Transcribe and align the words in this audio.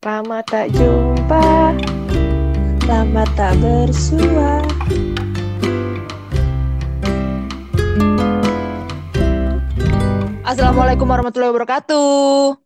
Lama 0.00 0.40
tak 0.40 0.72
jumpa, 0.72 1.76
lama 2.88 3.20
tak 3.36 3.52
bersua. 3.60 4.64
Assalamualaikum 10.40 11.04
warahmatullahi 11.04 11.52
wabarakatuh. 11.52 12.56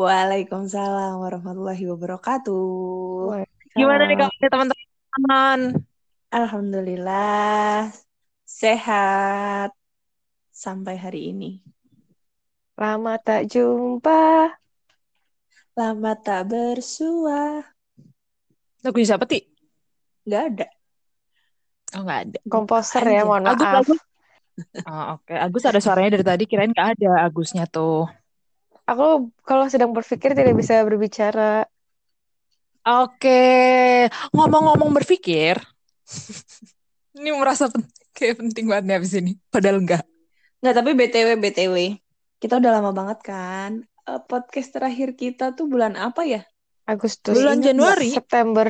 Waalaikumsalam 0.00 1.20
warahmatullahi 1.20 1.84
wabarakatuh. 1.92 3.44
Gimana 3.76 4.08
nih 4.08 4.16
kamu 4.16 4.48
teman-teman? 4.48 5.60
Alhamdulillah 6.32 7.92
sehat 8.48 9.76
sampai 10.56 10.96
hari 10.96 11.36
ini. 11.36 11.60
lama 12.80 13.20
tak 13.20 13.44
jumpa. 13.52 14.56
Lama 15.76 16.16
tak 16.16 16.48
bersua. 16.48 17.60
Lagu 18.80 18.96
siapa, 19.04 19.28
Ti? 19.28 19.44
Gak 20.24 20.42
ada. 20.56 20.66
Oh, 21.94 22.02
nggak 22.02 22.20
ada. 22.26 22.38
Komposer 22.48 23.04
ya, 23.04 23.22
mohon 23.28 23.44
Agus, 23.44 23.60
maaf. 23.60 23.84
Agus. 23.84 24.00
Oh, 24.88 25.20
oke. 25.20 25.36
Agus 25.36 25.68
ada 25.68 25.84
suaranya 25.84 26.16
dari 26.16 26.24
tadi, 26.24 26.44
kirain 26.48 26.72
nggak 26.72 26.96
ada 26.96 27.28
Agusnya 27.28 27.68
tuh. 27.68 28.08
Aku 28.88 29.28
kalau 29.44 29.68
sedang 29.68 29.92
berpikir 29.92 30.32
tidak 30.32 30.56
bisa 30.56 30.80
berbicara. 30.80 31.68
Oke. 32.80 33.44
Ngomong-ngomong 34.32 34.96
berpikir, 34.96 35.60
ini 37.20 37.36
merasa 37.36 37.68
pen- 37.68 37.84
kayak 38.16 38.40
penting 38.40 38.64
banget 38.64 38.84
nih 38.88 38.96
abis 38.96 39.12
ini. 39.20 39.36
Padahal 39.52 39.84
enggak. 39.84 40.08
Nggak, 40.64 40.74
tapi 40.80 40.90
BTW, 40.96 41.28
BTW. 41.36 41.74
Kita 42.40 42.56
udah 42.56 42.80
lama 42.80 42.96
banget 42.96 43.18
kan. 43.28 43.84
Eh, 44.06 44.22
podcast 44.22 44.70
terakhir 44.70 45.18
kita 45.18 45.50
tuh 45.58 45.66
bulan 45.66 45.98
apa 45.98 46.22
ya? 46.22 46.46
Agustus. 46.86 47.34
Bulan 47.34 47.58
Ingat? 47.58 47.66
Januari. 47.74 48.10
September. 48.14 48.68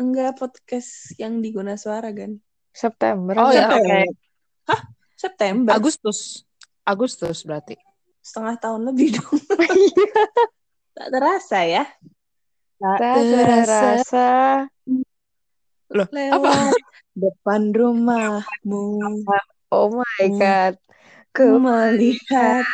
Enggak, 0.00 0.32
podcast 0.40 1.12
yang 1.20 1.44
di 1.44 1.52
Guna 1.52 1.76
Suara 1.76 2.08
kan? 2.08 2.40
September. 2.72 3.36
Oh 3.36 3.52
ya, 3.52 3.68
September. 3.68 4.00
oke. 4.00 4.16
Hah? 4.72 4.80
September? 5.12 5.72
Agustus. 5.76 6.48
Agustus 6.88 7.44
berarti. 7.44 7.76
Setengah 8.24 8.56
tahun 8.56 8.80
lebih 8.88 9.20
dong. 9.20 9.36
tak 10.96 11.08
terasa 11.12 11.58
ya. 11.68 11.84
Tak 12.80 12.96
terasa. 13.12 14.28
Loh, 15.92 16.08
apa? 16.08 16.16
Lewat 16.16 16.72
depan 17.28 17.62
rumahmu. 17.76 18.84
Oh 19.68 19.88
my 19.92 20.24
god. 20.40 20.80
Ku 21.36 21.44
Ku 21.44 21.60
melihat 21.60 22.64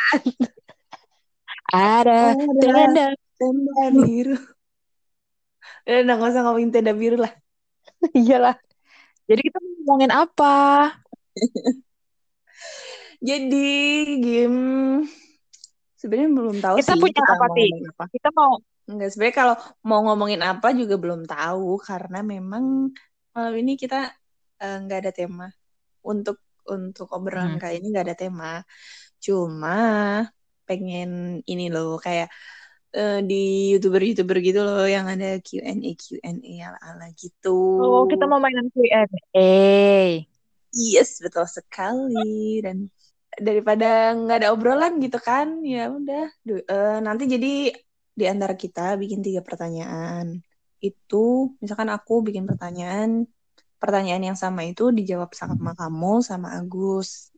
Ada 1.73 2.37
Ada. 2.37 2.69
tanda. 2.69 3.05
tenda 3.37 3.83
biru. 3.97 4.37
Eh, 5.83 5.99
udah 6.03 6.15
gak 6.15 6.31
usah 6.31 6.41
ngomongin 6.47 6.71
tenda 6.71 6.93
biru 6.95 7.17
lah. 7.19 7.31
iyalah. 8.15 8.55
Jadi 9.27 9.41
kita 9.47 9.57
ngomongin 9.59 10.11
apa? 10.11 10.51
Jadi, 13.29 13.71
game 14.19 14.59
sebenarnya 15.95 16.29
belum 16.35 16.57
tahu 16.59 16.77
Kita 16.83 16.93
sih 16.93 16.99
punya 16.99 17.15
kita 17.15 17.31
apa, 17.35 17.45
mau 17.47 17.55
Ti? 17.55 17.63
ngomongin 17.63 17.85
apa. 17.95 18.03
Kita 18.11 18.29
mau 18.35 18.51
Enggak, 18.83 19.09
sebenarnya 19.15 19.37
kalau 19.39 19.55
mau 19.87 19.99
ngomongin 20.03 20.41
apa 20.43 20.67
juga 20.75 20.95
belum 20.99 21.21
tahu 21.23 21.79
karena 21.79 22.19
memang 22.19 22.91
malam 23.31 23.53
ini 23.55 23.79
kita 23.79 24.11
eh, 24.59 24.75
nggak 24.83 24.99
ada 25.07 25.11
tema 25.15 25.47
untuk 26.03 26.35
untuk 26.67 27.07
obrolan 27.15 27.55
Hmm. 27.55 27.61
kali 27.63 27.79
ini 27.79 27.87
nggak 27.95 28.05
ada 28.11 28.17
tema. 28.19 28.51
Cuma 29.23 29.75
pengen 30.63 31.39
ini 31.45 31.69
loh 31.69 31.99
kayak 31.99 32.31
eh, 32.93 33.19
di 33.25 33.73
youtuber-youtuber 33.75 34.37
gitu 34.39 34.61
loh 34.61 34.85
yang 34.85 35.09
ada 35.09 35.37
Q&A 35.41 35.71
Q&A 35.97 36.53
ala-ala 36.63 37.07
gitu. 37.17 37.57
Oh, 37.81 38.03
kita 38.05 38.29
mau 38.29 38.37
mainan 38.37 38.69
Q&A. 38.69 39.05
Yes, 40.73 41.21
betul 41.21 41.45
sekali. 41.45 42.61
Dan 42.65 42.89
daripada 43.37 44.13
nggak 44.13 44.37
ada 44.45 44.49
obrolan 44.53 45.01
gitu 45.01 45.17
kan, 45.17 45.61
ya 45.65 45.89
udah. 45.89 46.29
Eh, 46.45 46.97
nanti 47.01 47.29
jadi 47.29 47.73
di 48.13 48.25
antara 48.29 48.53
kita 48.53 48.97
bikin 48.97 49.25
tiga 49.25 49.41
pertanyaan. 49.41 50.41
Itu 50.77 51.57
misalkan 51.57 51.89
aku 51.89 52.21
bikin 52.25 52.45
pertanyaan, 52.45 53.25
pertanyaan 53.81 54.33
yang 54.33 54.37
sama 54.37 54.65
itu 54.69 54.93
dijawab 54.93 55.33
sama 55.33 55.73
kamu 55.73 56.21
sama 56.21 56.57
Agus. 56.57 57.33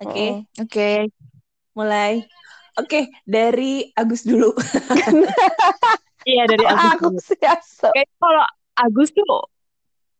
Oke, 0.00 0.24
Oh. 0.24 0.64
Oke. 0.64 1.12
mulai. 1.76 2.24
Oke, 2.74 3.10
dari 3.24 3.90
Agus 3.94 4.26
dulu. 4.26 4.50
Iya 6.24 6.48
dari 6.48 6.64
Agus. 6.64 6.88
Aku 6.96 7.08
dulu. 7.12 7.20
siasa. 7.20 7.92
Kayak 7.92 8.08
kalau 8.16 8.44
Agus 8.80 9.12
tuh 9.12 9.44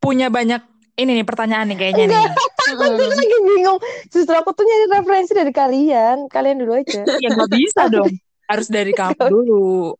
punya 0.05 0.29
banyak 0.29 0.61
ini 1.01 1.11
nih 1.17 1.25
pertanyaan 1.25 1.65
nih 1.73 1.81
kayaknya 1.81 2.05
nih. 2.13 2.29
Aku 2.77 2.85
tuh 2.93 3.09
lagi 3.25 3.37
bingung. 3.41 3.81
Justru 4.13 4.37
aku 4.37 4.53
tuh 4.53 4.69
nyari 4.69 4.85
referensi 5.01 5.33
dari 5.33 5.49
kalian. 5.49 6.29
Kalian 6.29 6.61
dulu 6.61 6.77
aja. 6.77 7.09
Ya 7.25 7.29
nggak 7.33 7.51
bisa 7.57 7.89
dong. 7.89 8.13
Harus 8.45 8.69
dari 8.69 8.93
kamu 8.93 9.17
dulu. 9.17 9.97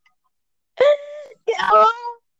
ya 1.49 1.73
Allah. 1.73 1.93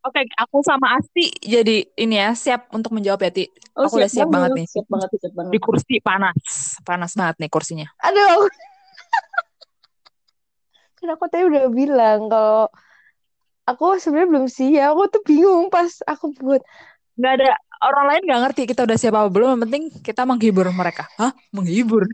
Oke, 0.05 0.21
aku 0.37 0.61
sama 0.61 1.01
Asti 1.01 1.33
jadi 1.41 1.81
ini 1.97 2.21
ya 2.21 2.37
siap 2.37 2.69
untuk 2.69 2.93
menjawab 2.93 3.25
ya 3.25 3.31
Ti. 3.33 3.45
Oh, 3.73 3.89
Aku 3.89 3.97
udah 3.97 4.09
siap 4.09 4.29
banget 4.29 4.53
nih. 4.61 4.65
Siap 4.69 4.85
banget, 4.85 5.09
siap 5.17 5.33
banget. 5.33 5.51
Di 5.57 5.59
kursi 5.61 5.95
panas, 5.97 6.77
panas 6.85 7.11
banget 7.17 7.35
nih 7.41 7.49
kursinya. 7.49 7.89
Aduh. 8.05 8.45
Kan 11.05 11.13
aku 11.13 11.29
tadi 11.29 11.45
udah 11.45 11.69
bilang 11.69 12.33
kalau 12.33 12.65
aku 13.69 14.01
sebenarnya 14.01 14.29
belum 14.33 14.47
siap. 14.49 14.97
Aku 14.97 15.05
tuh 15.13 15.21
bingung 15.21 15.69
pas 15.69 16.01
aku 16.01 16.33
buat. 16.33 16.65
Nggak 17.13 17.33
ada 17.37 17.49
orang 17.85 18.05
lain 18.09 18.21
nggak 18.25 18.41
ngerti 18.41 18.61
kita 18.73 18.89
udah 18.89 18.97
siap 18.97 19.13
apa 19.13 19.29
belum. 19.29 19.53
Yang 19.53 19.61
penting 19.69 19.83
kita 20.01 20.25
menghibur 20.25 20.65
mereka. 20.73 21.05
Hah? 21.21 21.29
Menghibur? 21.53 22.09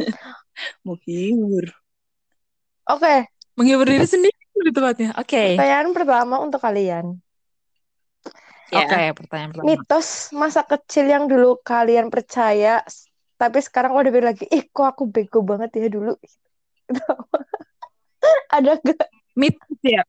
Menghibur. 0.88 1.68
Oke, 2.88 3.28
Menghibur 3.52 3.84
diri 3.84 4.08
sendiri 4.08 4.40
lebih 4.56 4.72
tepatnya. 4.72 5.10
Oke. 5.20 5.60
pertanyaan 5.60 5.92
pertama 5.92 6.40
untuk 6.40 6.60
kalian. 6.64 7.20
Ya. 8.72 8.88
Oke, 8.88 9.02
pertanyaan 9.12 9.50
pertama. 9.52 9.68
Mitos 9.68 10.32
masa 10.32 10.64
kecil 10.64 11.04
yang 11.12 11.28
dulu 11.28 11.60
kalian 11.60 12.08
percaya, 12.08 12.80
tapi 13.36 13.60
sekarang 13.60 13.92
udah 13.92 14.08
pikir 14.08 14.24
lagi, 14.24 14.44
ih 14.48 14.64
kok 14.72 14.88
aku 14.88 15.04
bego 15.04 15.44
banget 15.44 15.76
ya 15.76 15.92
dulu. 15.92 16.16
Gitu. 16.86 17.02
Ada 18.52 18.78
nggak? 18.80 19.08
Mitos 19.36 19.80
ya. 19.84 20.02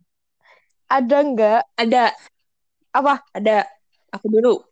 Ada 0.87 1.17
nggak? 1.23 1.61
Ada. 1.75 2.03
Apa? 2.95 3.13
Ada. 3.35 3.67
Aku 4.15 4.31
dulu. 4.31 4.63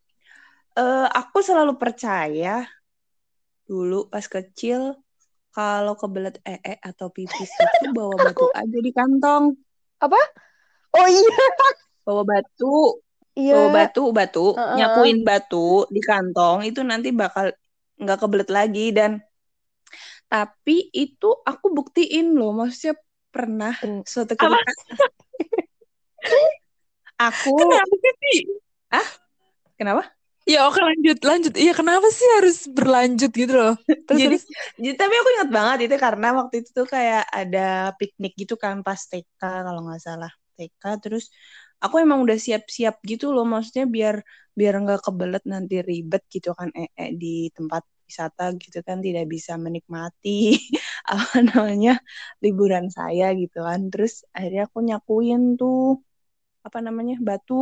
Eh, 0.75 1.07
aku 1.07 1.39
selalu 1.39 1.79
percaya 1.79 2.67
dulu 3.65 4.05
pas 4.11 4.27
kecil 4.29 4.93
kalau 5.49 5.95
kebelet 5.97 6.37
ee 6.45 6.77
atau 6.83 7.09
pipis 7.09 7.49
itu 7.49 7.85
bawa 7.95 8.13
batu 8.27 8.51
aja 8.51 8.77
di 8.83 8.91
kantong. 8.91 9.55
Oh 10.95 11.07
iya, 11.07 11.39
Bawa 12.05 12.23
batu, 12.23 13.01
iya. 13.35 13.55
bawa 13.55 13.69
batu, 13.71 14.03
batu, 14.15 14.45
Heeh. 14.55 14.75
nyakuin 14.79 15.19
batu 15.27 15.83
di 15.91 15.99
kantong 15.99 16.63
itu 16.67 16.79
nanti 16.83 17.11
bakal 17.11 17.51
nggak 17.99 18.19
kebelet 18.21 18.49
lagi 18.51 18.91
dan 18.95 19.19
tapi 20.27 20.91
itu 20.91 21.29
aku 21.43 21.71
buktiin 21.71 22.35
loh, 22.35 22.51
maksudnya 22.51 22.99
pernah 23.35 23.75
suatu 24.07 24.39
ketika 24.39 24.47
aku 27.27 27.59
Kenapa 27.59 27.95
sih? 28.23 28.39
kenapa? 29.75 30.15
Ya 30.45 30.69
oke 30.69 30.77
lanjut 30.77 31.17
lanjut. 31.25 31.53
Iya 31.57 31.73
kenapa 31.73 32.05
sih 32.13 32.27
harus 32.37 32.69
berlanjut 32.69 33.33
gitu 33.33 33.53
loh? 33.57 33.73
Terus, 34.05 34.19
Jadi, 34.21 34.35
terus. 34.37 34.45
jadi 34.77 34.93
tapi 34.93 35.13
aku 35.17 35.29
ingat 35.35 35.49
banget 35.49 35.77
itu 35.89 35.95
karena 35.97 36.27
waktu 36.37 36.55
itu 36.61 36.69
tuh 36.69 36.85
kayak 36.85 37.25
ada 37.33 37.97
piknik 37.97 38.37
gitu 38.37 38.53
kan 38.53 38.85
pas 38.85 39.01
TK 39.09 39.41
kalau 39.41 39.81
nggak 39.89 40.01
salah 40.05 40.29
TK 40.53 41.01
terus 41.01 41.33
aku 41.81 42.05
emang 42.05 42.21
udah 42.21 42.37
siap-siap 42.37 43.01
gitu 43.03 43.33
loh 43.33 43.43
maksudnya 43.43 43.89
biar 43.89 44.21
biar 44.53 44.73
nggak 44.85 45.01
kebelet 45.03 45.43
nanti 45.49 45.81
ribet 45.81 46.23
gitu 46.29 46.53
kan 46.53 46.69
eh, 46.77 46.93
eh, 46.93 47.11
di 47.17 47.49
tempat 47.51 47.81
wisata 48.09 48.43
gitu 48.63 48.77
kan 48.87 48.97
tidak 49.05 49.25
bisa 49.33 49.51
menikmati 49.65 50.29
apa 51.13 51.35
namanya 51.49 51.91
liburan 52.43 52.85
saya 52.97 53.25
gitu 53.41 53.57
kan. 53.67 53.79
Terus 53.91 54.13
akhirnya 54.35 54.61
aku 54.69 54.79
nyakuin 54.87 55.41
tuh 55.59 55.75
apa 56.67 56.79
namanya 56.85 57.15
batu. 57.27 57.53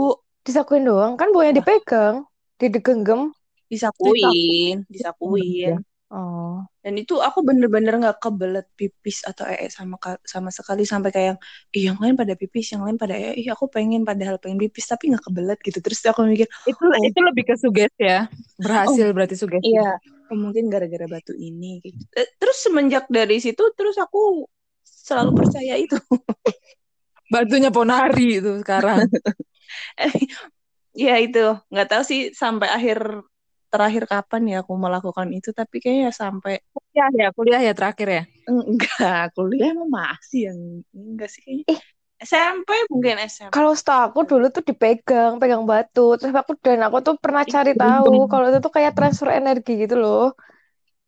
Disakuin 0.47 0.83
doang, 0.89 1.13
kan 1.19 1.31
buahnya 1.33 1.53
dipegang, 1.63 2.15
didegenggam. 2.59 3.31
disakuin 3.71 4.75
disakuin. 4.93 5.73
Oh, 6.13 6.61
Dan 6.85 6.93
itu 7.01 7.13
aku 7.27 7.39
bener-bener 7.47 7.93
nggak 8.01 8.17
kebelet 8.21 8.67
pipis 8.77 9.23
atau 9.25 9.47
ee 9.49 9.65
sama 9.71 9.95
sama 10.33 10.49
sekali 10.53 10.83
sampai 10.85 11.09
kayak 11.15 11.35
ih 11.73 11.83
yang 11.89 11.97
lain 11.97 12.13
pada 12.19 12.33
pipis, 12.37 12.75
yang 12.75 12.83
lain 12.85 12.97
pada 13.01 13.15
ee, 13.17 13.33
ih 13.41 13.47
aku 13.55 13.65
pengen 13.75 14.03
padahal 14.05 14.35
pengen 14.37 14.59
pipis 14.61 14.85
tapi 14.91 15.09
nggak 15.09 15.23
kebelet 15.25 15.57
gitu. 15.65 15.79
Terus 15.81 15.99
aku 16.05 16.21
mikir, 16.27 16.45
Itu 16.69 16.83
itu 17.07 17.19
lebih 17.23 17.43
ke 17.49 17.55
suges 17.57 17.93
ya. 17.97 18.29
Berhasil 18.61 19.07
berarti 19.15 19.35
suges. 19.41 19.63
iya, 19.63 19.97
oh, 20.33 20.37
mungkin 20.37 20.65
gara-gara 20.73 21.05
batu 21.05 21.37
ini. 21.37 21.77
gitu. 21.85 22.01
Eh, 22.17 22.27
Terus 22.41 22.57
semenjak 22.65 23.05
dari 23.07 23.37
situ 23.37 23.61
terus 23.77 23.95
aku 24.01 24.49
selalu 24.81 25.31
percaya 25.45 25.77
itu. 25.77 25.93
Batunya 27.33 27.69
Ponari 27.69 28.41
itu 28.41 28.51
sekarang. 28.61 29.05
ya 30.93 31.17
itu 31.17 31.57
nggak 31.73 31.87
tahu 31.89 32.03
sih 32.05 32.21
sampai 32.33 32.69
akhir 32.69 33.25
terakhir 33.73 34.05
kapan 34.05 34.41
ya 34.45 34.57
aku 34.61 34.77
melakukan 34.77 35.33
itu 35.33 35.49
tapi 35.49 35.81
kayaknya 35.81 36.13
sampai 36.13 36.61
kuliah 36.69 37.09
ya, 37.09 37.27
kuliah 37.33 37.61
ya 37.65 37.73
terakhir 37.73 38.07
ya. 38.13 38.23
enggak 38.45 39.33
kuliah 39.33 39.73
emang 39.73 39.89
masih 39.89 40.53
yang 40.53 40.59
enggak 40.93 41.29
sih 41.33 41.41
kayaknya 41.41 41.65
Ih. 41.73 41.81
SMP 42.29 42.69
mungkin 42.91 43.15
SMP 43.33 43.53
Kalau 43.53 43.71
setahu 43.79 44.01
aku 44.07 44.19
dulu 44.29 44.45
tuh 44.55 44.63
dipegang, 44.69 45.31
pegang 45.41 45.63
batu. 45.71 45.99
Terus 46.19 46.33
aku 46.41 46.51
dan 46.65 46.79
aku 46.87 46.97
tuh 47.07 47.15
pernah 47.23 47.43
cari 47.53 47.71
tahu 47.81 48.11
kalau 48.31 48.45
itu 48.49 48.59
tuh 48.65 48.73
kayak 48.77 48.91
transfer 48.97 49.29
energi 49.39 49.71
gitu 49.83 49.95
loh. 50.03 50.21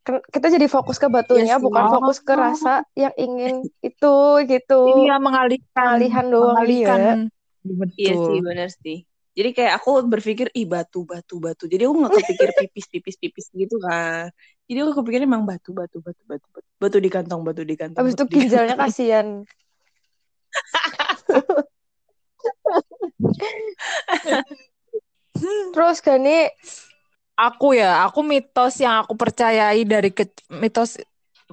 Ken- 0.05 0.25
Kita 0.33 0.47
jadi 0.55 0.67
fokus 0.75 0.97
ke 1.03 1.07
batunya, 1.15 1.53
sih. 1.55 1.65
bukan 1.65 1.85
fokus 1.93 2.17
ke 2.27 2.33
rasa 2.43 2.69
yang 3.01 3.13
ingin 3.23 3.53
itu 3.87 4.07
gitu. 4.51 4.73
Iya 4.89 5.11
mengalihkan, 5.25 5.99
Pengalihan 6.03 6.25
doang, 6.33 6.61
mengalihkan. 6.69 7.01
iya. 7.01 7.01
Betul. 7.81 8.01
Iya 8.01 8.13
sih 8.25 8.37
bener 8.47 8.69
sih. 8.83 8.97
Jadi 9.37 9.49
kayak 9.57 9.73
aku 9.79 9.89
berpikir 10.13 10.47
ih 10.59 10.65
batu 10.73 10.99
batu 11.11 11.35
batu. 11.45 11.63
Jadi 11.73 11.81
aku 11.87 11.95
nggak 12.01 12.15
kepikir 12.19 12.49
pipis 12.59 12.85
pipis 12.93 13.15
pipis 13.23 13.47
gitu 13.61 13.75
kan. 13.87 14.25
Jadi 14.67 14.77
aku 14.83 14.93
kepikir 14.99 15.21
emang 15.29 15.43
batu 15.51 15.69
batu 15.79 15.97
batu 16.05 16.23
batu 16.31 16.47
batu, 16.55 16.69
batu 16.83 16.97
di 17.05 17.09
kantong 17.15 17.41
batu 17.47 17.61
di 17.71 17.75
kantong. 17.81 18.03
Habis 18.03 18.13
itu 18.15 18.25
ginjalnya 18.33 18.75
kasihan. 18.81 19.27
Terus 25.75 25.99
Gani, 25.99 26.47
Aku 27.35 27.75
ya, 27.75 28.07
aku 28.07 28.23
mitos 28.23 28.79
yang 28.79 29.03
aku 29.03 29.11
percayai 29.19 29.83
dari 29.83 30.07
ke, 30.07 30.23
mitos 30.55 30.95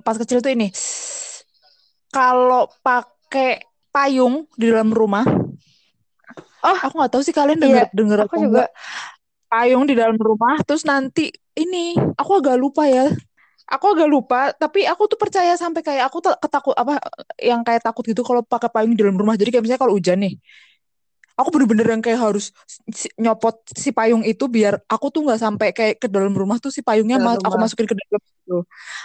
pas 0.07 0.15
kecil 0.15 0.39
tuh 0.39 0.55
ini. 0.55 0.71
Kalau 2.15 2.71
pakai 2.87 3.67
payung 3.91 4.47
di 4.55 4.71
dalam 4.71 4.95
rumah, 4.95 5.27
Oh, 6.63 6.79
aku 6.79 6.95
nggak 6.95 7.11
tahu 7.11 7.23
sih 7.27 7.35
kalian 7.35 7.59
iya, 7.59 7.91
denger 7.91 7.91
denger 7.91 8.19
aku 8.23 8.35
juga 8.39 8.47
enggak. 8.47 8.71
Payung 9.53 9.85
di 9.85 9.95
dalam 9.99 10.17
rumah, 10.17 10.57
terus 10.65 10.87
nanti 10.87 11.29
ini, 11.59 11.93
aku 12.17 12.41
agak 12.41 12.57
lupa 12.57 12.89
ya. 12.89 13.11
Aku 13.73 13.85
agak 13.97 14.09
lupa, 14.15 14.53
tapi 14.63 14.85
aku 14.85 15.03
tuh 15.09 15.17
percaya 15.23 15.53
sampai 15.57 15.81
kayak 15.81 16.05
aku 16.13 16.19
tak 16.21 16.37
ketakut 16.45 16.77
apa 16.77 17.01
yang 17.41 17.61
kayak 17.67 17.81
takut 17.81 18.05
gitu 18.05 18.21
kalau 18.21 18.45
pakai 18.45 18.69
payung 18.69 18.93
di 18.93 19.01
dalam 19.01 19.17
rumah. 19.17 19.33
Jadi 19.41 19.49
kayak 19.49 19.63
misalnya 19.65 19.83
kalau 19.85 19.97
hujan 19.97 20.19
nih, 20.21 20.35
aku 21.39 21.49
bener-bener 21.55 21.87
yang 21.97 22.03
kayak 22.05 22.21
harus 22.21 22.45
si- 22.93 23.13
nyopot 23.17 23.55
si 23.73 23.91
payung 23.97 24.23
itu 24.31 24.45
biar 24.53 24.75
aku 24.93 25.07
tuh 25.15 25.21
nggak 25.25 25.41
sampai 25.41 25.69
kayak 25.77 25.95
ke 26.03 26.07
dalam 26.13 26.33
rumah 26.37 26.57
tuh 26.61 26.69
si 26.77 26.81
payungnya 26.85 27.17
ma- 27.25 27.41
aku 27.41 27.57
masukin 27.63 27.89
ke 27.89 27.95
dalam 27.97 28.21
gitu. 28.21 28.55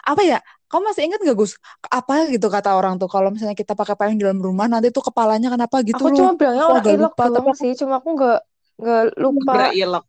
Apa 0.03 0.21
ya? 0.27 0.37
Kamu 0.67 0.83
masih 0.91 1.03
ingat 1.07 1.19
nggak 1.23 1.37
Gus? 1.39 1.51
Apa 1.87 2.27
gitu 2.27 2.47
kata 2.51 2.69
orang 2.75 2.99
tuh 2.99 3.07
kalau 3.07 3.31
misalnya 3.31 3.55
kita 3.55 3.71
pakai 3.79 3.95
payung 3.95 4.19
di 4.19 4.23
dalam 4.27 4.41
rumah 4.43 4.67
nanti 4.67 4.91
tuh 4.91 5.03
kepalanya 5.07 5.47
kenapa 5.55 5.77
gitu 5.87 6.03
aku 6.03 6.07
loh. 6.11 6.15
cuma 6.15 6.31
bilangnya 6.39 6.65
Aku 6.67 6.71
orang 6.71 6.87
ilok 6.93 7.13
lupa 7.15 7.23
tapi 7.35 7.49
doang 7.49 7.57
sih, 7.61 7.71
cuma 7.79 7.93
aku 7.99 8.09
nggak 8.17 8.35
nggak 8.81 9.01
lupa. 9.23 9.53
Ilok. 9.81 10.03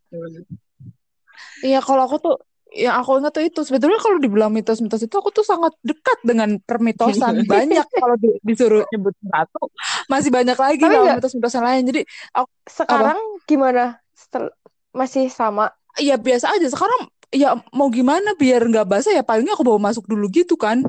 iya 1.66 1.76
kalau 1.86 2.02
aku 2.06 2.16
tuh 2.24 2.34
yang 2.78 2.94
aku 3.02 3.18
ingat 3.18 3.32
tuh 3.34 3.42
itu. 3.42 3.60
Sebetulnya 3.66 3.98
kalau 3.98 4.18
dibilang 4.22 4.50
mitos-mitos 4.54 5.02
itu 5.02 5.14
aku 5.18 5.34
tuh 5.34 5.42
sangat 5.42 5.74
dekat 5.82 6.18
dengan 6.22 6.62
permitosan. 6.62 7.42
Banyak 7.52 7.86
kalau 7.90 8.14
di- 8.14 8.38
disuruh 8.46 8.86
nyebut 8.94 9.14
satu 9.18 9.60
masih 10.06 10.30
banyak 10.30 10.56
lagi 10.56 10.78
Tapi 10.78 10.86
kalau 10.94 11.04
nggak 11.04 11.18
mitos-mitos 11.18 11.54
yang 11.58 11.66
lain. 11.66 11.82
Jadi 11.90 12.00
aku 12.32 12.48
apa 12.48 12.70
sekarang 12.70 13.18
gimana? 13.50 13.84
Setel- 14.14 14.54
masih 14.94 15.24
sama? 15.28 15.74
ya 15.98 16.14
biasa 16.16 16.46
aja. 16.54 16.66
Sekarang 16.70 17.10
ya 17.34 17.58
mau 17.74 17.90
gimana 17.90 18.32
biar 18.38 18.62
nggak 18.70 18.86
basah? 18.86 19.12
Ya 19.12 19.22
payungnya 19.26 19.58
aku 19.58 19.66
bawa 19.66 19.78
masuk 19.90 20.06
dulu 20.06 20.30
gitu 20.30 20.54
kan. 20.54 20.80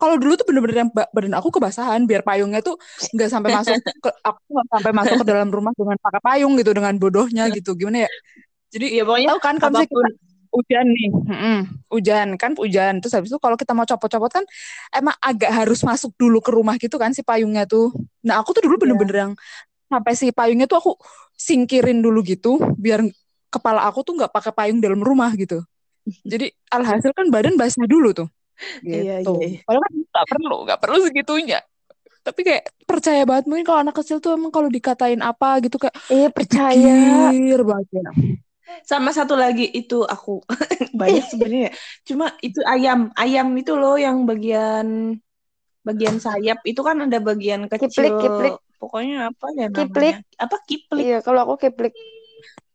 Kalau 0.00 0.16
dulu 0.16 0.34
tuh 0.40 0.48
bener-bener 0.48 0.88
yang 0.88 0.90
ba- 0.90 1.08
badan 1.12 1.36
aku 1.36 1.52
kebasahan. 1.52 2.08
Biar 2.08 2.24
payungnya 2.24 2.64
tuh 2.64 2.80
nggak 3.12 3.28
sampai 3.28 3.50
masuk 3.52 3.76
ke 4.00 4.10
aku 4.28 4.40
nggak 4.50 4.66
sampai 4.72 4.92
masuk 4.96 5.16
ke 5.22 5.26
dalam 5.28 5.48
rumah 5.52 5.72
dengan 5.76 5.96
pakai 6.00 6.20
payung 6.24 6.52
gitu 6.56 6.72
dengan 6.72 6.94
bodohnya 6.96 7.44
gitu. 7.52 7.76
Gimana 7.76 8.08
ya? 8.08 8.10
Jadi 8.72 8.86
Iya 8.98 9.02
pokoknya 9.06 9.28
tahu 9.30 9.40
kan 9.40 9.54
apa 9.62 9.80
pun 9.86 10.04
kita 10.04 10.08
hujan 10.56 10.86
nih 10.88 11.08
mm-mm, 11.12 11.58
hujan 11.92 12.28
kan 12.40 12.56
hujan 12.56 12.98
terus 12.98 13.12
habis 13.12 13.28
itu 13.28 13.36
kalau 13.36 13.54
kita 13.54 13.76
mau 13.76 13.84
copot-copot 13.84 14.32
kan 14.32 14.44
emang 14.90 15.12
agak 15.20 15.52
harus 15.52 15.84
masuk 15.84 16.16
dulu 16.16 16.40
ke 16.40 16.50
rumah 16.50 16.80
gitu 16.80 16.96
kan 16.96 17.12
si 17.12 17.20
payungnya 17.20 17.68
tuh 17.68 17.92
nah 18.24 18.40
aku 18.40 18.56
tuh 18.56 18.64
dulu 18.64 18.76
Iya. 18.76 18.82
bener-bener 18.88 19.16
yang 19.16 19.32
sampai 19.86 20.12
si 20.16 20.32
payungnya 20.32 20.64
tuh 20.66 20.78
aku 20.80 20.92
singkirin 21.36 22.00
dulu 22.00 22.24
gitu 22.24 22.56
biar 22.74 23.04
kepala 23.52 23.84
aku 23.84 24.00
tuh 24.02 24.16
nggak 24.16 24.32
pakai 24.32 24.52
payung 24.56 24.80
dalam 24.80 24.98
rumah 25.04 25.30
gitu 25.36 25.60
jadi 26.32 26.48
alhasil 26.72 27.12
kan 27.12 27.28
badan 27.28 27.54
basah 27.60 27.84
dulu 27.84 28.16
tuh 28.16 28.28
Iya, 28.80 29.20
gitu 29.20 29.36
iya, 29.36 29.46
iya. 29.52 29.60
padahal 29.68 29.84
kan 29.84 29.92
nggak 30.00 30.26
perlu 30.32 30.56
nggak 30.64 30.80
perlu 30.80 30.96
segitunya 31.04 31.60
tapi 32.26 32.40
kayak 32.42 32.64
percaya 32.88 33.22
banget 33.22 33.46
mungkin 33.46 33.62
kalau 33.62 33.80
anak 33.86 33.94
kecil 34.02 34.18
tuh 34.18 34.34
emang 34.34 34.50
kalau 34.50 34.66
dikatain 34.66 35.22
apa 35.22 35.62
gitu 35.62 35.78
kayak 35.78 35.94
Iya 36.10 36.26
percaya. 36.34 36.96
banget 37.62 37.86
ya. 37.94 38.10
Sama 38.86 39.10
satu 39.10 39.34
lagi 39.34 39.66
itu 39.70 40.02
aku 40.06 40.42
banyak 41.00 41.24
sebenarnya. 41.30 41.70
Cuma 42.08 42.26
itu 42.42 42.60
ayam, 42.66 43.10
ayam 43.18 43.46
itu 43.58 43.72
loh 43.74 43.94
yang 43.98 44.26
bagian 44.28 45.18
bagian 45.86 46.18
sayap 46.18 46.58
itu 46.66 46.80
kan 46.82 46.96
ada 47.06 47.18
bagian 47.22 47.70
Kiplik, 47.70 47.90
kecil. 47.90 48.18
kiplik, 48.22 48.54
Pokoknya 48.82 49.30
apa 49.30 49.46
ya 49.54 49.66
kiplik. 49.70 50.14
namanya? 50.14 50.18
Apa 50.44 50.56
kiplik? 50.68 51.04
Iya, 51.06 51.16
kalau 51.26 51.40
aku 51.46 51.54
kiplik. 51.62 51.92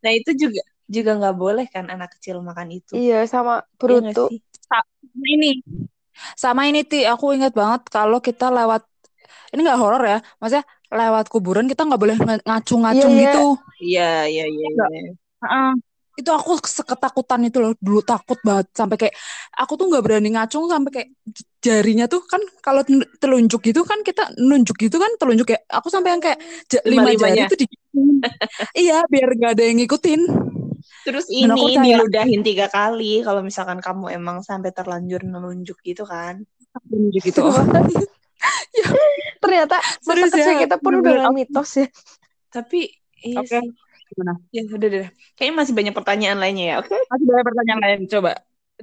Nah 0.03 0.11
itu 0.15 0.31
juga 0.35 0.61
juga 0.91 1.11
nggak 1.19 1.35
boleh 1.43 1.65
kan 1.71 1.85
anak 1.93 2.09
kecil 2.19 2.35
makan 2.43 2.67
itu. 2.77 2.93
Iya, 2.97 3.15
sama 3.33 3.53
Iya 3.61 3.67
bruto. 3.79 4.21
Sa- 4.67 4.88
ini 5.35 5.49
sama 6.43 6.61
ini 6.69 6.79
ti 6.91 6.97
aku 7.11 7.25
ingat 7.38 7.53
banget 7.55 7.81
kalau 7.95 8.19
kita 8.27 8.45
lewat 8.57 8.81
ini 9.51 9.59
nggak 9.65 9.79
horor 9.81 10.01
ya 10.11 10.17
maksudnya 10.39 10.65
lewat 10.91 11.25
kuburan 11.33 11.65
kita 11.71 11.81
nggak 11.88 12.01
boleh 12.03 12.17
ng- 12.19 12.43
Iya, 12.43 12.47
ngacung-ngacung 12.47 13.13
iya. 13.15 13.21
gitu 13.23 13.39
Iya 13.85 14.01
iya 14.31 14.43
iya. 14.55 14.67
Heeh. 15.41 15.73
itu 16.11 16.27
aku 16.27 16.59
seketakutan 16.59 17.39
itu 17.47 17.57
loh 17.63 17.71
dulu 17.79 18.03
takut 18.03 18.35
banget 18.43 18.67
sampai 18.75 18.99
kayak 18.99 19.15
aku 19.55 19.79
tuh 19.79 19.88
nggak 19.89 20.03
berani 20.03 20.35
ngacung 20.35 20.67
sampai 20.67 20.91
kayak 20.91 21.09
jarinya 21.63 22.05
tuh 22.05 22.21
kan 22.27 22.43
kalau 22.59 22.83
telunjuk 23.17 23.63
gitu 23.63 23.81
kan 23.88 24.03
kita 24.03 24.27
nunjuk 24.38 24.75
gitu 24.75 24.99
kan 24.99 25.07
telunjuk 25.15 25.55
ya 25.55 25.59
aku 25.71 25.88
sampai 25.88 26.11
yang 26.13 26.21
kayak 26.21 26.39
lima 26.83 27.15
jari 27.15 27.47
tuh 27.47 27.57
di 27.63 27.65
iya 28.85 29.07
biar 29.07 29.29
nggak 29.33 29.51
ada 29.55 29.63
yang 29.63 29.77
ngikutin. 29.81 30.21
Terus 31.01 31.25
dan 31.29 31.57
aku 31.57 31.65
ini 31.73 31.88
diludahin 31.93 32.41
tiga 32.45 32.67
kali 32.69 33.25
kalau 33.25 33.41
misalkan 33.41 33.81
kamu 33.81 34.13
emang 34.13 34.45
sampai 34.45 34.69
terlanjur 34.69 35.25
nelunjuk 35.25 35.81
gitu 35.81 36.05
kan. 36.05 36.45
telunjuk 36.85 37.23
gitu. 37.23 37.41
Ya. 38.71 38.88
Ternyata 39.38 39.77
serius 40.01 40.33
ya. 40.33 40.65
kita 40.65 40.81
pun 40.81 40.97
udah 40.97 41.29
mitos 41.29 41.77
ya. 41.77 41.85
Tapi 42.49 42.89
iya 43.21 43.43
oke. 43.43 43.53
sih. 43.53 43.69
Gimana 44.12 44.34
Ya 44.51 44.62
udah 44.68 44.89
deh. 44.91 45.08
Kayaknya 45.39 45.56
masih 45.56 45.74
banyak 45.74 45.94
pertanyaan 45.96 46.38
lainnya 46.39 46.65
ya. 46.68 46.75
Oke. 46.84 46.96
masih 47.08 47.25
banyak 47.32 47.46
pertanyaan 47.48 47.82
lain 47.82 48.00
coba 48.12 48.32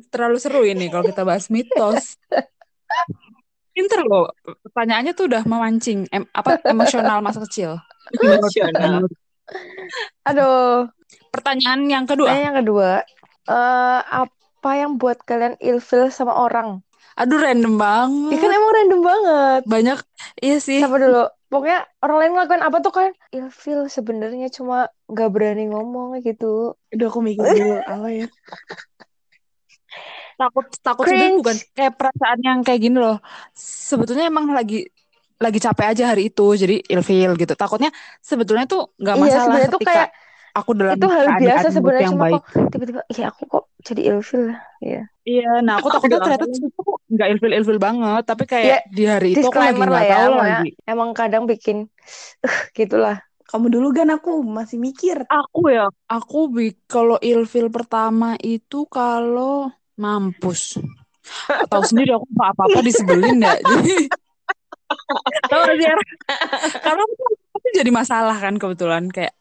terlalu 0.08 0.36
seru 0.38 0.62
ini 0.62 0.86
kalau 0.88 1.04
kita 1.04 1.22
bahas 1.26 1.46
mitos 1.50 2.16
Pinter 3.78 4.02
loh, 4.10 4.26
pertanyaannya 4.66 5.14
tuh 5.14 5.30
udah 5.30 5.46
memancing 5.46 6.02
em, 6.10 6.26
apa 6.34 6.58
emosional 6.66 7.22
masa 7.22 7.38
kecil. 7.46 7.78
Emosional. 8.10 9.06
Aduh. 10.26 10.90
pertanyaan 11.30 11.86
yang 11.86 12.02
kedua. 12.02 12.26
Nah, 12.26 12.40
yang 12.42 12.56
kedua, 12.58 12.90
eh 13.46 14.00
apa 14.02 14.70
yang 14.74 14.98
buat 14.98 15.22
kalian 15.22 15.54
ilfil 15.62 16.10
sama 16.10 16.34
orang? 16.34 16.82
Aduh 17.14 17.38
random 17.38 17.78
Ya 17.78 17.78
kan 17.78 17.86
banget. 17.86 18.58
emang 18.58 18.72
random 18.74 19.00
banget. 19.06 19.62
Banyak 19.70 19.98
iya 20.42 20.56
sih. 20.58 20.82
Siapa 20.82 20.98
dulu? 20.98 21.22
Pokoknya 21.48 21.80
orang 22.04 22.16
lain 22.20 22.32
ngelakuin 22.36 22.64
apa 22.64 22.76
tuh 22.84 22.92
kan 22.92 23.10
ilfil 23.32 23.88
sebenarnya 23.88 24.52
cuma 24.52 24.92
nggak 25.08 25.28
berani 25.32 25.64
ngomong 25.72 26.20
gitu. 26.20 26.76
Udah 26.92 27.06
aku 27.08 27.20
mikir 27.24 27.40
dulu 27.56 27.80
apa 27.80 28.08
ya. 28.12 28.26
Takut 30.38 30.66
takut 30.84 31.04
sebenarnya 31.08 31.34
bukan 31.40 31.56
kayak 31.74 31.92
perasaan 31.96 32.38
yang 32.44 32.58
kayak 32.62 32.80
gini 32.84 32.96
loh. 33.00 33.16
Sebetulnya 33.56 34.28
emang 34.28 34.52
lagi 34.52 34.86
lagi 35.38 35.58
capek 35.62 35.86
aja 35.94 36.04
hari 36.14 36.28
itu 36.28 36.46
jadi 36.54 36.76
ilfeel 36.84 37.32
gitu. 37.40 37.54
Takutnya 37.56 37.90
sebetulnya 38.20 38.68
tuh 38.68 38.92
nggak 39.00 39.16
Iya, 39.16 39.22
masalah 39.24 39.58
tuh 39.66 39.80
ketika 39.80 39.90
kayak 39.90 40.08
aku 40.52 40.70
dalam 40.74 40.94
itu 40.98 41.06
hal 41.08 41.26
biasa 41.38 41.66
sebenarnya 41.72 42.08
cuma 42.12 42.24
baik. 42.26 42.34
kok 42.34 42.44
tiba-tiba 42.74 43.00
iya 43.14 43.24
aku 43.32 43.42
kok 43.48 43.64
jadi 43.82 44.00
ilfil 44.14 44.42
ya. 44.52 44.58
Iya. 44.78 45.02
Iya, 45.28 45.50
nah 45.64 45.74
aku 45.80 45.88
Aku 45.88 45.96
takutnya 45.96 46.18
ternyata 46.22 46.46
ngomong. 46.46 46.97
Nggak 47.08 47.28
ilfil-ilfil 47.36 47.78
banget, 47.80 48.22
tapi 48.28 48.44
Ya, 48.44 48.52
kayak 48.52 48.80
di 48.92 49.04
hari 49.08 49.28
itu 49.32 49.46
aku 49.48 49.56
lagi 49.56 49.80
nggak 49.80 50.04
ya, 50.04 50.12
tahu 50.12 50.32
lagi. 50.36 50.68
Emang 50.84 51.10
kadang 51.16 51.44
bikin 51.48 51.88
gitulah. 52.76 53.16
Kamu 53.48 53.72
dulu 53.72 53.96
kan 53.96 54.12
aku 54.12 54.44
masih 54.44 54.76
mikir. 54.76 55.24
Aku 55.24 55.72
ya, 55.72 55.88
aku 56.04 56.52
bi 56.52 56.76
kalau 56.84 57.16
ilfil 57.24 57.72
pertama 57.72 58.36
itu 58.44 58.84
kalau 58.92 59.72
mampus. 59.96 60.76
Tahu 61.68 61.82
sendiri 61.84 62.12
aku 62.12 62.28
nggak 62.28 62.50
apa-apa 62.52 62.78
disebelin 62.84 63.40
ya. 63.40 63.56
Jadi 63.72 63.96
tahu? 65.48 65.62
Karena 66.84 67.02
aku 67.04 67.56
tuh 67.60 67.72
jadi 67.72 67.90
masalah 67.92 68.36
kan 68.36 68.56
kebetulan 68.60 69.08
kayak 69.08 69.32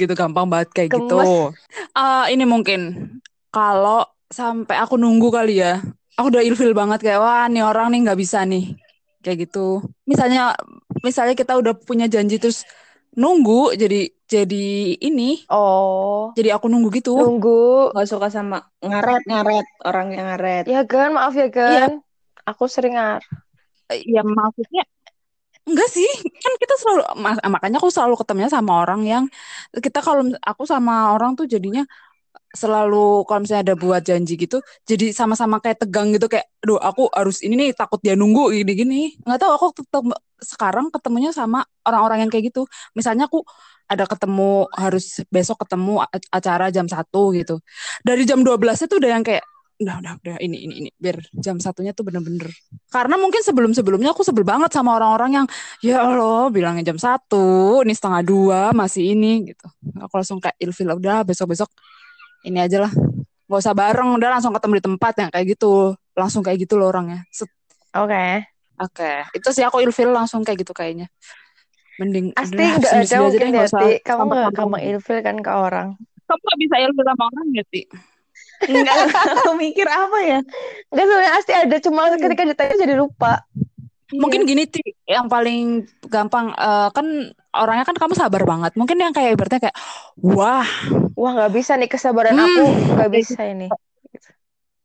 gitu 0.00 0.12
gampang 0.16 0.48
banget 0.48 0.68
kayak 0.72 0.88
gitu. 0.96 1.20
Gemes. 1.20 1.56
Ah, 1.92 2.26
ini 2.32 2.44
mungkin 2.48 2.80
kalau 3.52 4.04
sampai 4.32 4.80
aku 4.80 4.96
nunggu 4.96 5.28
kali 5.28 5.60
ya. 5.60 5.80
Aku 6.18 6.26
udah 6.28 6.42
ilfil 6.44 6.72
banget 6.76 7.00
kayak 7.04 7.20
wah 7.24 7.44
nih 7.48 7.64
orang 7.64 7.88
nih 7.92 8.00
nggak 8.04 8.20
bisa 8.20 8.44
nih. 8.44 8.64
kayak 9.22 9.46
gitu 9.46 9.78
misalnya 10.02 10.50
misalnya 11.06 11.38
kita 11.38 11.54
udah 11.54 11.78
punya 11.78 12.10
janji 12.10 12.42
terus 12.42 12.66
nunggu 13.14 13.70
jadi 13.78 14.10
jadi 14.26 14.66
ini 14.98 15.46
Oh, 15.46 16.34
jadi 16.34 16.58
aku 16.58 16.66
nunggu 16.66 16.90
gitu 16.98 17.14
nunggu. 17.14 17.94
Gak 17.94 18.08
suka 18.10 18.28
sama 18.34 18.66
ngaret-ngaret 18.82 19.66
orang 19.86 20.06
yang 20.16 20.26
ngaret. 20.26 20.64
Ya 20.66 20.82
kan, 20.88 21.14
maaf 21.14 21.38
ya 21.38 21.48
kan. 21.54 22.02
Aku 22.50 22.66
sering 22.66 22.98
ngar. 22.98 23.22
ya 23.92 24.24
maksudnya 24.24 24.82
enggak 25.62 25.88
sih 25.94 26.08
kan 26.42 26.52
kita 26.58 26.74
selalu 26.80 27.02
ma- 27.22 27.38
makanya 27.46 27.78
aku 27.78 27.92
selalu 27.92 28.18
ketemunya 28.18 28.50
sama 28.50 28.82
orang 28.82 29.06
yang 29.06 29.24
kita 29.70 30.02
kalau 30.02 30.26
aku 30.42 30.66
sama 30.66 31.14
orang 31.14 31.38
tuh 31.38 31.46
jadinya 31.46 31.86
selalu 32.52 33.24
kalau 33.24 33.40
misalnya 33.44 33.72
ada 33.72 33.76
buat 33.76 34.02
janji 34.04 34.36
gitu 34.36 34.60
jadi 34.84 35.10
sama-sama 35.16 35.58
kayak 35.58 35.88
tegang 35.88 36.12
gitu 36.12 36.28
kayak 36.28 36.52
aduh 36.62 36.78
aku 36.78 37.10
harus 37.10 37.42
ini 37.42 37.58
nih 37.58 37.70
takut 37.74 37.98
dia 37.98 38.14
nunggu 38.14 38.54
gini-gini. 38.54 39.18
Nggak 39.26 39.38
tahu 39.42 39.52
aku 39.58 39.66
tetap 39.82 40.04
sekarang 40.38 40.94
ketemunya 40.94 41.34
sama 41.34 41.66
orang-orang 41.82 42.26
yang 42.26 42.30
kayak 42.30 42.54
gitu. 42.54 42.70
Misalnya 42.94 43.26
aku 43.26 43.42
ada 43.90 44.06
ketemu 44.06 44.70
harus 44.70 45.20
besok 45.28 45.66
ketemu 45.66 46.06
acara 46.30 46.70
jam 46.70 46.86
satu 46.86 47.34
gitu. 47.34 47.58
Dari 48.06 48.22
jam 48.22 48.46
12 48.46 48.86
itu 48.86 48.94
udah 48.94 49.10
yang 49.10 49.24
kayak 49.26 49.42
udah 49.82 49.98
udah 49.98 50.12
udah 50.22 50.36
ini 50.38 50.62
ini 50.62 50.74
ini 50.86 50.90
biar 50.94 51.18
jam 51.34 51.58
satunya 51.58 51.90
tuh 51.90 52.06
bener-bener. 52.06 52.46
Karena 52.86 53.18
mungkin 53.18 53.42
sebelum-sebelumnya 53.42 54.14
aku 54.14 54.22
sebel 54.22 54.46
banget 54.46 54.70
sama 54.70 54.94
orang-orang 54.94 55.42
yang 55.42 55.46
ya 55.82 56.06
Allah 56.06 56.46
bilangnya 56.54 56.94
jam 56.94 56.98
satu 57.02 57.82
ini 57.82 57.90
setengah 57.90 58.22
dua 58.22 58.60
masih 58.70 59.18
ini 59.18 59.50
gitu. 59.50 59.66
Aku 59.98 60.14
langsung 60.14 60.38
kayak 60.38 60.54
ilfil 60.62 60.94
udah 60.94 61.26
besok-besok 61.26 61.66
ini 62.42 62.58
aja 62.62 62.86
lah 62.88 62.92
nggak 63.46 63.60
usah 63.60 63.74
bareng 63.76 64.16
udah 64.16 64.28
langsung 64.38 64.52
ketemu 64.56 64.74
di 64.80 64.84
tempat 64.88 65.12
yang 65.20 65.30
kayak 65.30 65.46
gitu 65.58 65.92
langsung 66.16 66.40
kayak 66.40 66.64
gitu 66.64 66.80
loh 66.80 66.88
orangnya. 66.88 67.24
Oke. 67.92 68.48
oke 68.80 69.12
itu 69.36 69.48
sih 69.52 69.60
aku 69.62 69.84
ilfil 69.84 70.10
langsung 70.10 70.40
kayak 70.42 70.64
gitu 70.64 70.72
kayaknya 70.72 71.12
mending 72.00 72.32
Asti 72.32 72.56
nggak 72.56 72.92
ada 73.04 73.16
mungkin 73.20 73.48
deh, 73.52 73.60
ya, 73.60 73.68
usah. 73.68 73.80
Kamu 74.00 74.22
nggak 74.32 74.52
kamu 74.56 74.76
ilfil 74.96 75.18
kan 75.20 75.36
ke 75.44 75.52
orang. 75.52 75.88
kamu 76.24 76.40
nggak 76.40 76.58
bisa 76.64 76.76
ilfil 76.80 77.04
sama 77.04 77.22
orang 77.28 77.46
ya 77.52 77.64
ti 77.68 77.82
Enggak, 78.62 78.94
aku 79.42 79.58
mikir 79.58 79.90
apa 79.90 80.18
ya? 80.22 80.38
Enggak 80.94 81.04
sebenarnya 81.10 81.32
Asti 81.34 81.52
ada, 81.52 81.76
cuma 81.82 82.14
ketika 82.14 82.42
ditanya 82.46 82.74
jadi 82.78 82.94
lupa. 82.94 83.42
Mungkin 84.16 84.44
gini 84.44 84.64
ti. 84.66 84.82
Yang 85.04 85.26
paling 85.28 85.60
gampang 86.08 86.52
eh, 86.52 86.88
kan 86.92 87.06
orangnya 87.52 87.84
kan 87.84 87.96
kamu 87.96 88.14
sabar 88.16 88.42
banget. 88.44 88.72
Mungkin 88.76 88.96
yang 88.96 89.12
kayak 89.12 89.36
ibaratnya 89.36 89.68
kayak 89.68 89.76
wah. 90.20 90.66
Wah 91.16 91.30
nggak 91.36 91.52
bisa 91.52 91.76
nih 91.76 91.88
kesabaran 91.88 92.34
Hmm. 92.34 92.44
aku. 92.44 92.64
Nggak 92.96 93.10
bisa 93.12 93.40
ini. 93.46 93.68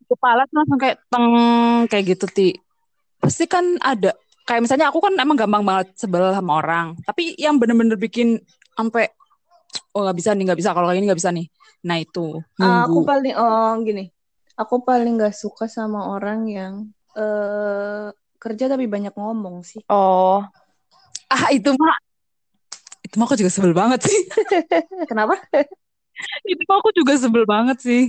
kepala 0.07 0.48
tuh 0.48 0.63
langsung 0.63 0.79
kayak 0.79 0.98
teng 1.12 1.27
kayak 1.91 2.15
gitu 2.15 2.25
ti. 2.31 2.50
Pasti 3.19 3.43
kan 3.43 3.75
ada 3.84 4.15
kayak 4.48 4.63
misalnya 4.63 4.88
aku 4.88 5.03
kan 5.03 5.12
emang 5.19 5.36
gampang 5.36 5.67
banget 5.67 5.91
sebel 6.00 6.31
sama 6.31 6.63
orang. 6.63 6.96
Tapi 7.03 7.36
yang 7.36 7.60
bener-bener 7.60 8.00
bikin 8.00 8.39
sampai 8.72 9.12
oh 9.91 10.07
nggak 10.07 10.15
bisa 10.15 10.31
nih 10.31 10.48
nggak 10.48 10.60
bisa. 10.63 10.72
Kalau 10.72 10.88
kayak 10.88 11.00
ini 11.03 11.07
nggak 11.12 11.19
bisa 11.19 11.31
nih. 11.36 11.48
Nah 11.84 11.98
itu. 12.00 12.39
Aku 12.55 12.63
nunggu. 12.63 13.00
paling 13.03 13.34
oh 13.36 13.75
gini. 13.84 14.05
Aku 14.57 14.81
paling 14.81 15.22
gak 15.22 15.38
suka 15.38 15.69
sama 15.69 16.10
orang 16.17 16.50
yang 16.50 16.74
eh 17.13 18.10
kerja 18.44 18.65
tapi 18.72 18.86
banyak 18.94 19.13
ngomong 19.20 19.56
sih. 19.72 19.82
Oh, 19.89 20.44
ah 21.32 21.48
itu 21.56 21.72
mah 21.82 21.96
itu 23.06 23.15
mah 23.17 23.25
aku 23.29 23.36
juga 23.39 23.51
sebel 23.53 23.74
banget 23.77 24.00
sih 24.08 24.20
Kenapa? 25.10 25.36
itu 26.51 26.62
mah 26.67 26.77
aku 26.82 26.89
juga 26.98 27.13
sebel 27.20 27.44
banget 27.48 27.77
sih 27.84 28.01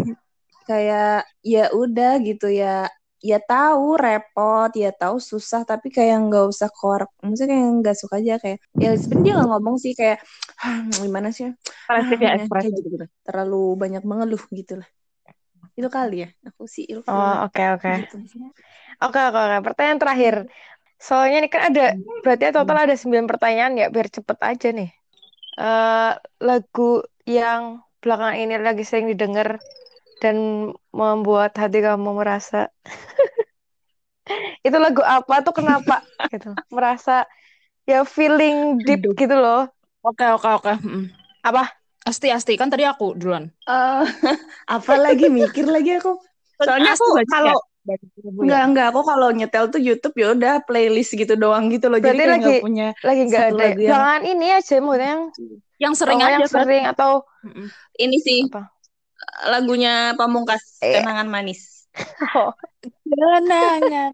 Kayak 0.69 1.25
ya 1.53 1.63
udah 1.73 2.11
gitu 2.29 2.47
ya. 2.53 2.89
Ya 3.19 3.39
tahu 3.43 3.99
repot, 3.99 4.71
ya 4.79 4.91
tahu 4.95 5.17
susah, 5.19 5.61
tapi 5.67 5.91
kayak 5.91 6.17
nggak 6.31 6.45
usah 6.55 6.69
korek. 6.71 7.11
Maksudnya 7.25 7.51
kayak 7.51 7.69
nggak 7.83 7.97
suka 7.99 8.15
aja 8.23 8.35
kayak 8.43 8.59
ya 8.83 8.89
sebenarnya 8.95 9.25
dia 9.27 9.35
nggak 9.37 9.49
ngomong 9.53 9.77
sih 9.83 9.93
kayak 9.99 10.19
"Ah, 10.63 10.79
gimana 11.03 11.29
sih? 11.35 11.51
ekspresif 11.51 12.19
ya 12.25 12.31
Ah, 12.31 12.37
ekspresif 12.39 12.71
kayak 12.71 12.79
gitu, 12.79 12.89
gitu. 12.95 13.07
Terlalu 13.27 13.57
banyak 13.83 14.03
mengeluh 14.11 14.43
gitu 14.59 14.73
lah. 14.81 14.89
Itu 15.79 15.89
kali 15.97 16.15
ya. 16.25 16.29
Aku 16.49 16.63
sih 16.75 16.85
ilfil 16.93 17.15
oh 17.15 17.35
oke 17.47 17.63
oke. 17.75 17.93
gitu. 18.03 18.17
Oke 19.05 19.19
oke 19.29 19.39
oke. 19.47 19.57
Pertanyaan 19.67 20.01
terakhir. 20.03 20.35
Soalnya 20.99 21.37
ini 21.43 21.49
kan 21.55 21.63
ada 21.71 21.85
berarti 22.25 22.45
total 22.57 22.79
ada 22.85 22.97
9 22.99 23.27
pertanyaan 23.31 23.73
ya 23.81 23.87
biar 23.95 24.09
cepet 24.17 24.39
aja 24.51 24.69
nih. 24.79 24.91
Eh 25.63 26.13
lagu 26.49 26.83
yang 27.27 27.63
belakangan 28.03 28.37
ini 28.43 28.55
lagi 28.63 28.83
sering 28.89 29.07
didengar 29.13 29.59
dan 30.23 30.37
membuat 30.95 31.53
hati 31.61 31.79
kamu 31.87 32.11
merasa 32.21 32.71
itu 34.67 34.77
lagu 34.79 35.01
apa 35.05 35.35
tuh 35.45 35.55
kenapa 35.55 36.05
gitu 36.33 36.55
merasa 36.73 37.25
ya 37.89 38.05
feeling 38.05 38.83
deep 38.87 39.03
gitu 39.17 39.35
loh 39.39 39.69
oke 40.05 40.25
oke 40.37 40.49
oke 40.59 40.73
Mm. 40.85 41.05
apa 41.45 41.78
asti 42.09 42.29
asti 42.29 42.53
kan 42.55 42.67
tadi 42.67 42.83
aku 42.83 43.13
duluan 43.13 43.53
Eh, 43.63 44.03
apa 44.77 44.95
lagi 44.97 45.29
mikir 45.29 45.65
lagi 45.65 45.97
aku. 45.97 46.17
Soalnya 46.59 46.93
aku 46.93 47.07
kalau 47.27 47.55
ya? 47.55 47.97
Enggak, 48.21 48.63
enggak. 48.67 48.87
Aku 48.91 49.01
kalau 49.03 49.29
nyetel 49.31 49.65
tuh 49.69 49.79
YouTube 49.79 50.13
ya 50.15 50.33
udah 50.33 50.55
playlist 50.61 51.13
gitu 51.13 51.33
doang 51.35 51.69
gitu 51.69 51.87
loh. 51.87 51.97
Jadi 51.97 52.17
Berarti 52.17 52.21
kayak 52.21 52.33
lagi- 52.35 52.45
nggak 52.51 52.67
punya 52.67 52.89
lagi 53.01 53.23
nggak 53.25 53.41
Satu 53.41 53.55
ada 53.55 53.65
yang- 53.65 53.77
belakangan 53.79 54.23
ini 54.27 54.47
aja 54.51 54.75
maksudnya 54.79 55.09
yang 55.09 55.23
yang 55.79 55.95
sering 55.95 56.19
oh, 56.19 56.25
aja 56.25 56.33
yang 56.35 56.49
sering 56.49 56.85
atau 56.85 57.11
Mm-mm. 57.41 57.67
ini 57.97 58.17
sih 58.19 58.39
apa 58.45 58.63
lagunya 59.47 59.95
Pamungkas 60.15 60.83
Eh. 60.83 61.01
Kenangan 61.01 61.29
Manis. 61.29 61.89
oh, 62.37 62.53
kenangan 63.09 64.13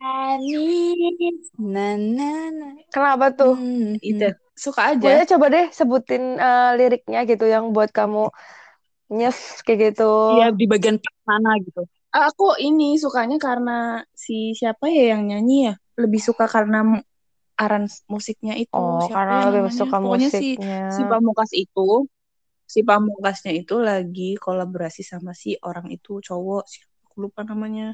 manis 0.00 1.44
na 1.54 1.94
na 1.94 2.30
na 2.48 2.68
kenapa 2.88 3.30
tuh 3.30 3.54
Hmm, 3.54 4.00
Itu 4.00 4.32
suka 4.64 4.82
aja. 4.92 5.08
boleh 5.08 5.20
coba 5.30 5.46
deh 5.54 5.64
sebutin 5.78 6.22
eh, 6.44 6.70
liriknya 6.78 7.18
gitu 7.30 7.44
yang 7.54 7.64
buat 7.74 7.90
kamu 7.98 8.20
nyes 9.16 9.38
kayak 9.66 9.78
gitu 9.84 10.02
Iya 10.32 10.44
di 10.58 10.64
bagian 10.72 10.96
mana 11.28 11.50
gitu. 11.66 11.80
Aku 12.16 12.44
ini 12.66 12.84
sukanya 13.02 13.36
karena 13.46 13.70
si 14.24 14.32
siapa 14.58 14.84
ya 14.96 15.02
yang 15.14 15.22
nyanyi 15.30 15.54
ya? 15.66 15.72
Lebih 16.02 16.20
suka 16.28 16.44
karena 16.54 16.76
mu- 16.90 17.06
arans 17.62 17.92
musiknya 18.14 18.54
itu. 18.64 18.78
oh 18.78 19.00
Siapa 19.06 19.14
karena 19.14 19.36
lebih 19.54 19.72
namanya? 19.72 19.80
suka 19.80 19.96
Pokoknya 20.02 20.28
si 20.38 20.46
musiknya 20.56 20.76
si 20.94 21.00
Pamungkas 21.10 21.50
itu 21.62 21.80
si 22.72 22.80
Pamungkasnya 22.88 23.52
itu 23.60 23.74
lagi 23.88 24.22
kolaborasi 24.44 25.02
sama 25.12 25.32
si 25.42 25.48
orang 25.68 25.86
itu 25.96 26.10
cowok 26.28 26.62
siapa 26.72 26.94
aku 27.06 27.16
lupa 27.24 27.40
namanya 27.50 27.84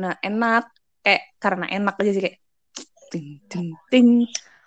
nah 0.00 0.12
enak 0.28 0.62
kayak 1.04 1.22
karena 1.42 1.66
enak 1.76 1.94
aja 2.00 2.10
sih 2.14 2.22
kayak 2.26 2.38
ting 3.12 3.28
ting 3.50 3.68
ting, 3.92 4.08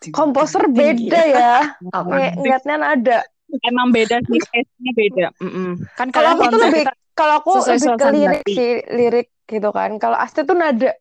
komposer 0.10 0.66
beda 0.74 1.22
ya. 1.30 1.54
Kayak 2.10 2.34
ngeliatnya 2.42 2.76
nada 2.82 3.20
Emang 3.68 3.92
beda 3.92 4.24
sih, 4.32 4.40
taste-nya 4.48 4.92
beda. 4.96 5.28
Mm-mm. 5.44 5.84
Kan 6.00 6.08
kalau 6.16 6.40
aku 6.40 6.56
tuh 6.56 6.60
lebih 6.72 6.88
kalau 7.12 7.34
aku 7.44 7.52
lebih 7.68 7.90
ke 8.00 8.08
lirik 8.16 8.44
sih 8.48 8.72
lirik 8.88 9.28
gitu 9.44 9.70
kan. 9.76 10.00
Kalau 10.00 10.16
Asti 10.16 10.48
tuh 10.48 10.56
nada. 10.56 10.96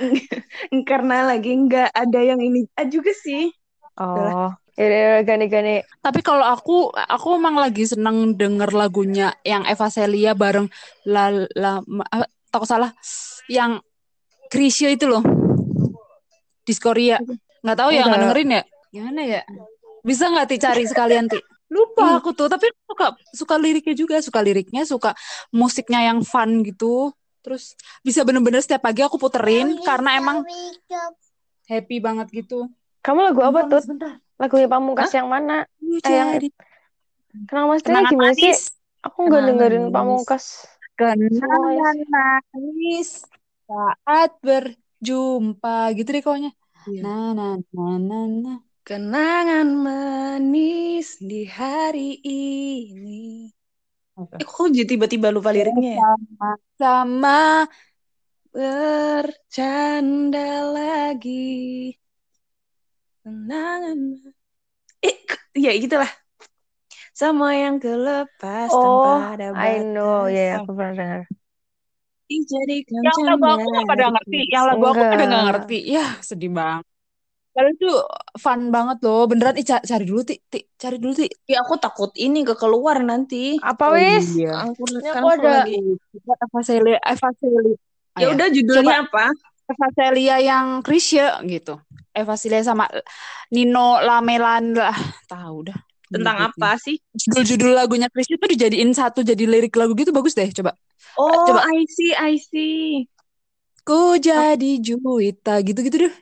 Karena 0.88 1.28
lagi 1.28 1.52
nggak 1.52 1.92
ada 1.92 2.20
yang 2.24 2.40
ini. 2.40 2.64
Ah, 2.72 2.88
juga 2.88 3.12
sih. 3.12 3.52
Oh 4.00 4.48
ya 4.74 5.22
gani-gani 5.22 5.86
Tapi 6.02 6.20
kalau 6.20 6.42
aku, 6.42 6.90
aku 6.90 7.38
emang 7.38 7.54
lagi 7.54 7.86
seneng 7.86 8.34
denger 8.34 8.74
lagunya 8.74 9.30
yang 9.46 9.62
Eva 9.62 9.86
Celia 9.86 10.34
bareng 10.34 10.66
La 11.06 11.30
La 11.54 11.78
takut 12.50 12.66
salah? 12.66 12.90
Yang 13.46 13.86
Krisya 14.50 14.94
itu 14.94 15.06
loh. 15.06 15.22
Diskoria. 16.66 17.20
Nggak 17.64 17.78
tahu 17.80 17.90
ya, 17.90 18.02
nggak 18.04 18.20
dengerin 18.28 18.48
ya? 18.52 18.62
Gimana 18.92 19.20
ya? 19.24 19.40
Bisa 20.04 20.28
nggak 20.28 20.46
ti 20.52 20.56
cari 20.60 20.84
sekalian 20.84 21.26
ti? 21.26 21.40
Lupa 21.74 22.20
aku 22.20 22.36
tuh, 22.36 22.46
tapi 22.46 22.68
suka 22.84 23.16
suka 23.32 23.54
liriknya 23.56 23.96
juga, 23.96 24.20
suka 24.20 24.44
liriknya, 24.44 24.84
suka 24.84 25.16
musiknya 25.48 26.12
yang 26.12 26.20
fun 26.20 26.60
gitu. 26.62 27.10
Terus 27.40 27.72
bisa 28.04 28.20
bener-bener 28.22 28.60
setiap 28.60 28.84
pagi 28.84 29.00
aku 29.00 29.16
puterin 29.16 29.80
karena 29.80 30.20
emang 30.20 30.44
happy 31.64 31.96
banget 31.98 32.28
gitu. 32.30 32.68
kamu 33.04 33.20
lagu 33.20 33.40
apa 33.44 33.68
tuh 33.68 33.80
Sebentar. 33.84 34.16
lagunya 34.40 34.64
Pamungkas 34.64 35.12
yang 35.12 35.28
mana 35.28 35.68
Eh, 35.76 36.08
yang- 36.08 36.40
kenapa 37.44 37.66
Mas 37.68 37.80
Tria 37.84 37.92
kenangan 38.00 38.12
gimana 38.16 38.32
sih 38.32 38.48
manis. 38.48 38.60
aku 39.04 39.18
nggak 39.28 39.28
Kenangan 39.28 39.48
dengerin 39.52 39.82
manis. 39.82 39.92
Pamungkas 39.92 40.44
Kenangan 40.96 41.96
manis 42.48 43.08
saat 43.68 44.30
berjumpa 44.40 45.76
gitu 46.00 46.08
deh 46.12 46.22
pokoknya. 46.24 46.52
Nah, 46.84 47.32
nah, 47.32 47.56
nah, 47.72 47.96
nah, 47.96 48.24
nah. 48.28 48.58
kenangan 48.84 49.68
manis 49.72 51.16
di 51.16 51.48
hari 51.48 52.20
ini. 52.20 53.48
Eh, 54.20 54.44
kok 54.44 54.68
jadi 54.68 54.84
tiba-tiba 54.84 55.32
lupa 55.32 55.48
liriknya 55.48 55.96
ya? 55.96 56.04
Sama 56.76 57.64
bercanda 58.52 60.50
lagi. 60.68 61.96
Kenangan 63.24 63.98
eh 65.00 65.16
ya 65.56 65.72
gitulah. 65.80 66.12
Sama 67.16 67.56
yang 67.56 67.80
kelepas 67.80 68.68
oh 68.68 68.84
tanpa 68.84 69.40
ada 69.40 69.56
I 69.56 69.80
know. 69.80 70.28
Batas. 70.28 70.36
ya 70.36 70.42
ya, 70.44 70.54
aku 70.60 70.70
pernah 70.76 70.92
dengar 70.92 71.20
dijadikan 72.34 73.02
Yang 73.06 73.18
lagu 73.28 73.46
aku 73.56 73.68
canda 73.70 73.88
pada 73.90 74.04
ngerti, 74.14 74.40
yang 74.54 74.64
lagu 74.70 74.84
aku 74.90 75.02
pada 75.10 75.24
nggak 75.30 75.44
ngerti. 75.48 75.78
Ya, 75.94 76.04
sedih 76.28 76.50
banget. 76.58 76.84
Padahal 77.54 77.70
itu 77.70 77.90
fun 78.42 78.60
banget 78.74 78.98
loh. 79.06 79.30
Beneran, 79.30 79.54
Ih, 79.54 79.66
ca- 79.70 79.84
cari 79.90 80.04
dulu, 80.10 80.20
Ti. 80.26 80.34
Ti, 80.50 80.58
cari 80.74 80.96
dulu, 80.98 81.12
Ti. 81.14 81.26
Ya 81.46 81.62
aku 81.62 81.74
takut 81.78 82.10
ini 82.18 82.42
ke 82.42 82.54
keluar 82.58 82.98
nanti. 83.06 83.54
Apa 83.62 83.84
Oh 83.86 83.94
wis? 83.94 84.26
iya. 84.34 84.66
Aku 84.66 84.82
Ini 84.90 85.00
kan 85.06 85.22
aku 85.22 85.26
aku 85.30 85.38
ada 85.38 85.50
lagi. 85.62 85.78
Eva 86.44 86.60
Celia, 86.66 86.98
Eva 87.06 87.28
Celia. 87.38 87.74
Ya 88.18 88.26
ya. 88.26 88.26
udah 88.34 88.46
Coba 88.50 88.54
judulnya 88.58 88.96
apa? 89.06 89.24
Eva 89.70 89.86
Celia 89.94 90.36
yang 90.42 90.66
Krisya 90.82 91.26
gitu. 91.46 91.78
Eva 92.10 92.34
Celia 92.34 92.62
sama 92.66 92.84
Nino 93.54 94.02
Lamelan 94.02 94.74
lah. 94.74 94.96
Tahu 95.30 95.56
dah. 95.70 95.78
Tentang 96.14 96.36
Nyebutnya. 96.38 96.62
apa 96.62 96.70
sih? 96.78 96.96
Judul-judul 97.10 97.70
lagunya 97.74 98.06
Krisya 98.06 98.38
tuh 98.38 98.48
dijadiin 98.54 98.90
satu 98.94 99.26
jadi 99.26 99.42
lirik 99.50 99.74
lagu 99.74 99.98
gitu 99.98 100.14
bagus 100.14 100.38
deh. 100.38 100.46
Coba. 100.54 100.78
Oh, 101.18 101.50
Coba. 101.50 101.66
I 101.66 101.82
see, 101.90 102.14
I 102.14 102.38
see. 102.38 103.10
Ku 103.82 104.14
jadi 104.22 104.78
Juwita 104.78 105.58
gitu-gitu 105.66 106.06
deh. 106.06 106.14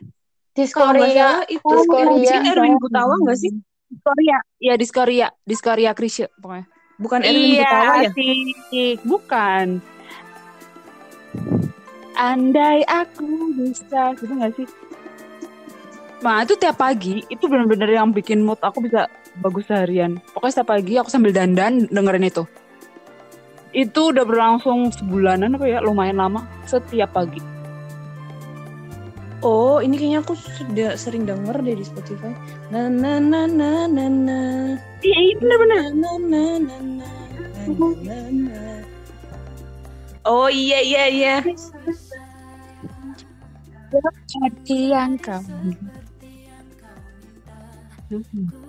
Diskoria. 0.53 1.41
salah 1.41 1.45
itu 1.49 1.61
Diskoria. 1.61 2.01
yang 2.01 2.13
bikin 2.17 2.41
Erwin 2.49 2.75
Gutawa 2.81 3.13
nggak 3.21 3.37
sih? 3.37 3.51
Diskoria. 3.89 4.37
Iya, 4.57 4.73
Diskoria. 4.77 5.27
Diskoria 5.45 5.91
Krisya 5.93 6.27
pokoknya. 6.41 6.65
Bukan 6.97 7.19
Erwin 7.21 7.61
Gutawa 7.61 7.93
ya? 8.01 8.09
asik. 8.09 8.97
Bukan. 9.05 9.67
Andai 12.13 12.85
aku 12.85 13.49
bisa, 13.57 14.13
gitu 14.21 14.33
gak 14.37 14.53
sih? 14.53 14.69
Nah, 16.21 16.45
itu 16.45 16.53
tiap 16.55 16.77
pagi, 16.77 17.25
itu 17.25 17.43
bener-bener 17.49 17.97
yang 17.97 18.13
bikin 18.13 18.45
mood 18.45 18.61
aku 18.61 18.85
bisa 18.85 19.09
bagus 19.39 19.65
seharian. 19.65 20.21
Pokoknya 20.33 20.53
setiap 20.59 20.69
pagi 20.69 20.93
aku 20.99 21.09
sambil 21.09 21.33
dandan 21.33 21.89
dengerin 21.89 22.29
itu. 22.29 22.43
Itu 23.73 24.13
udah 24.13 24.21
berlangsung 24.21 24.93
sebulanan 24.93 25.57
apa 25.57 25.65
ya, 25.65 25.81
lumayan 25.81 26.21
lama. 26.21 26.45
Setiap 26.69 27.09
pagi. 27.17 27.41
Oh, 29.43 29.83
ini 29.83 29.99
kayaknya 29.99 30.23
aku 30.23 30.39
sudah 30.39 30.95
sering 30.95 31.27
denger 31.27 31.59
deh 31.59 31.75
di 31.75 31.83
Spotify. 31.83 32.31
Na 32.71 32.87
na 32.87 33.19
na 33.19 33.43
na 33.43 33.89
na 33.91 34.05
na. 34.07 34.39
Iya, 35.03 35.19
iya 35.19 35.35
na 35.43 35.55
na 35.59 35.79
na 35.91 36.11
na 36.21 36.43
na 36.63 36.77
na. 36.87 37.09
Oh 40.23 40.47
iya 40.47 40.79
iya 40.79 41.03
iya. 41.11 41.35
Jadi 44.31 44.95
yang 44.95 45.19
kamu. 45.19 45.75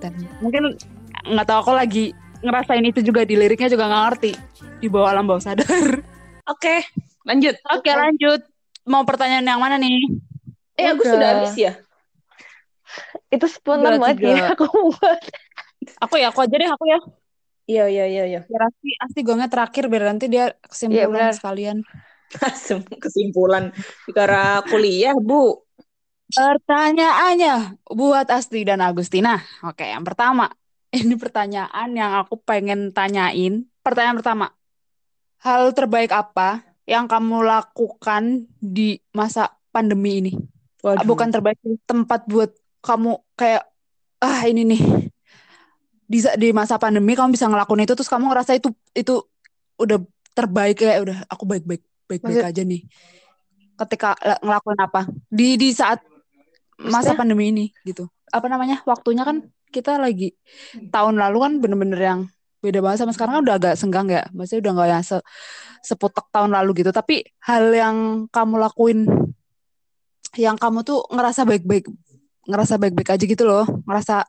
Dan 0.01 0.13
mungkin 0.39 0.77
nggak 1.25 1.47
tahu 1.49 1.59
aku 1.69 1.73
lagi 1.75 2.05
ngerasain 2.45 2.85
itu 2.85 3.01
juga 3.01 3.25
di 3.25 3.35
liriknya 3.41 3.73
juga 3.73 3.89
nggak 3.89 4.03
ngerti 4.09 4.33
di 4.81 4.89
bawah 4.93 5.17
alam 5.17 5.25
bawah 5.25 5.43
sadar. 5.43 6.05
Oke, 6.53 6.85
lanjut. 7.25 7.57
Oke 7.73 7.91
lanjut. 7.93 8.45
Mau 8.85 9.01
pertanyaan 9.09 9.49
yang 9.49 9.61
mana 9.61 9.81
nih? 9.81 9.97
Eh, 10.77 10.93
aku 10.93 11.09
Udah. 11.09 11.13
sudah 11.17 11.29
habis 11.33 11.55
ya? 11.57 11.73
Itu 13.33 13.49
spontan 13.49 13.97
banget 13.97 14.21
ya 14.23 14.53
aku 14.53 14.69
buat. 14.69 15.21
Aku 16.05 16.15
ya, 16.21 16.29
aku 16.29 16.45
aja 16.45 16.55
deh 16.55 16.69
aku 16.69 16.85
ya. 16.85 16.99
Iya 17.65 17.85
iya 17.89 18.05
iya 18.05 18.25
iya. 18.29 18.41
Biar 18.45 18.69
Asti, 18.69 18.91
Asti 19.01 19.21
gongnya 19.25 19.49
terakhir 19.49 19.89
biar 19.89 20.05
nanti 20.05 20.29
dia 20.29 20.53
kesimpulan 20.69 21.33
benar. 21.33 21.33
sekalian. 21.33 21.81
Kesimpulan 23.05 23.73
karena 24.13 24.61
kuliah, 24.69 25.17
Bu. 25.17 25.64
Pertanyaannya 26.33 27.85
buat 27.93 28.27
Asti 28.33 28.65
dan 28.65 28.81
Agustina. 28.81 29.37
Oke, 29.61 29.85
yang 29.85 30.07
pertama. 30.07 30.49
Ini 30.95 31.19
pertanyaan 31.19 31.91
yang 31.93 32.13
aku 32.23 32.41
pengen 32.41 32.95
tanyain. 32.95 33.67
Pertanyaan 33.85 34.17
pertama. 34.17 34.47
Hal 35.45 35.77
terbaik 35.77 36.15
apa 36.15 36.65
yang 36.89 37.05
kamu 37.05 37.45
lakukan 37.45 38.49
di 38.57 38.97
masa 39.13 39.53
pandemi 39.69 40.25
ini? 40.25 40.33
Waduh. 40.81 41.05
Bukan 41.05 41.29
terbaik 41.29 41.61
tempat 41.85 42.25
buat 42.25 42.55
kamu 42.81 43.21
kayak 43.37 43.65
ah 44.25 44.41
ini 44.49 44.65
nih 44.65 44.83
di 46.05 46.21
di 46.37 46.49
masa 46.53 46.77
pandemi 46.77 47.17
kamu 47.17 47.33
bisa 47.33 47.49
ngelakuin 47.49 47.85
itu 47.85 47.93
terus 47.97 48.09
kamu 48.09 48.29
ngerasa 48.29 48.57
itu 48.57 48.73
itu 48.93 49.25
udah 49.81 50.01
terbaik 50.37 50.81
kayak 50.81 51.01
udah 51.05 51.19
aku 51.29 51.45
baik-baik 51.49 51.83
baik-baik 52.09 52.41
Maksud- 52.41 52.49
aja 52.53 52.63
nih. 52.65 52.83
Ketika 53.75 54.15
la- 54.23 54.41
ngelakuin 54.41 54.81
apa 54.81 55.01
di 55.29 55.57
di 55.59 55.73
saat 55.75 56.01
masa 56.77 57.13
Maksudnya? 57.13 57.19
pandemi 57.19 57.45
ini 57.51 57.65
gitu. 57.83 58.07
Apa 58.31 58.47
namanya? 58.47 58.83
Waktunya 58.85 59.23
kan 59.23 59.43
kita 59.69 59.99
lagi 59.99 60.35
tahun 60.91 61.19
lalu 61.19 61.39
kan 61.41 61.53
bener-bener 61.59 62.01
yang 62.01 62.21
beda 62.59 62.81
banget 62.81 63.05
sama 63.05 63.13
sekarang 63.13 63.39
kan 63.39 63.43
udah 63.45 63.57
agak 63.57 63.75
senggang 63.77 64.07
ya. 64.09 64.25
Maksudnya 64.33 64.61
udah 64.65 64.73
nggak 64.75 64.89
yang 64.91 65.05
se 65.05 65.17
seputek 65.83 66.27
tahun 66.31 66.55
lalu 66.55 66.83
gitu. 66.83 66.91
Tapi 66.91 67.23
hal 67.43 67.71
yang 67.71 67.97
kamu 68.29 68.55
lakuin 68.57 69.05
yang 70.35 70.57
kamu 70.57 70.83
tuh 70.83 71.05
ngerasa 71.11 71.47
baik-baik 71.47 71.87
ngerasa 72.45 72.75
baik-baik 72.77 73.15
aja 73.15 73.25
gitu 73.25 73.45
loh. 73.45 73.65
Ngerasa 73.85 74.25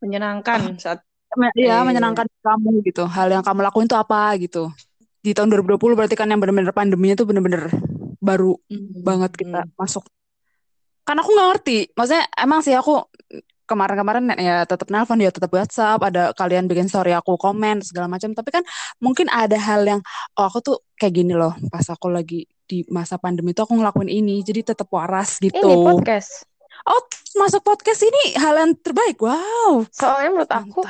menyenangkan 0.00 0.76
saat 0.78 1.00
me- 1.36 1.52
ya 1.54 1.80
Eh. 1.80 1.86
menyenangkan 1.86 2.26
kamu 2.42 2.82
gitu. 2.84 3.04
Hal 3.06 3.28
yang 3.30 3.44
kamu 3.44 3.60
lakuin 3.62 3.86
tuh 3.86 4.00
apa 4.00 4.34
gitu. 4.40 4.72
Di 5.20 5.36
tahun 5.36 5.52
2020 5.52 5.94
berarti 5.94 6.16
kan 6.16 6.26
yang 6.26 6.40
bener-bener 6.40 6.72
pandeminya 6.72 7.14
tuh 7.14 7.28
bener-bener 7.28 7.68
baru 8.18 8.56
banget 9.00 9.36
kita 9.36 9.68
masuk. 9.76 10.04
Karena 11.10 11.26
aku 11.26 11.34
nggak 11.34 11.48
ngerti. 11.50 11.78
Maksudnya 11.98 12.24
emang 12.38 12.62
sih 12.62 12.70
aku 12.70 13.02
kemarin-kemarin 13.66 14.30
ya 14.38 14.62
tetap 14.62 14.86
nelpon 14.94 15.18
ya 15.18 15.34
tetap 15.34 15.50
WhatsApp, 15.50 15.98
ada 16.06 16.30
kalian 16.38 16.70
bikin 16.70 16.86
story 16.86 17.10
aku 17.10 17.34
komen 17.34 17.82
segala 17.82 18.06
macam. 18.06 18.30
Tapi 18.30 18.46
kan 18.54 18.62
mungkin 19.02 19.26
ada 19.26 19.58
hal 19.58 19.82
yang 19.82 19.98
oh 20.38 20.46
aku 20.46 20.62
tuh 20.62 20.76
kayak 20.94 21.18
gini 21.18 21.34
loh. 21.34 21.50
Pas 21.66 21.82
aku 21.90 22.14
lagi 22.14 22.46
di 22.46 22.86
masa 22.86 23.18
pandemi 23.18 23.50
itu 23.50 23.58
aku 23.58 23.74
ngelakuin 23.74 24.06
ini, 24.06 24.46
jadi 24.46 24.70
tetap 24.70 24.86
waras 24.94 25.42
gitu. 25.42 25.58
Ini 25.58 25.82
podcast. 25.82 26.46
Oh, 26.86 27.02
masuk 27.42 27.66
podcast 27.66 28.06
ini 28.06 28.38
hal 28.38 28.54
yang 28.54 28.78
terbaik. 28.78 29.18
Wow. 29.18 29.90
Soalnya 29.90 30.30
menurut 30.30 30.52
aku 30.54 30.80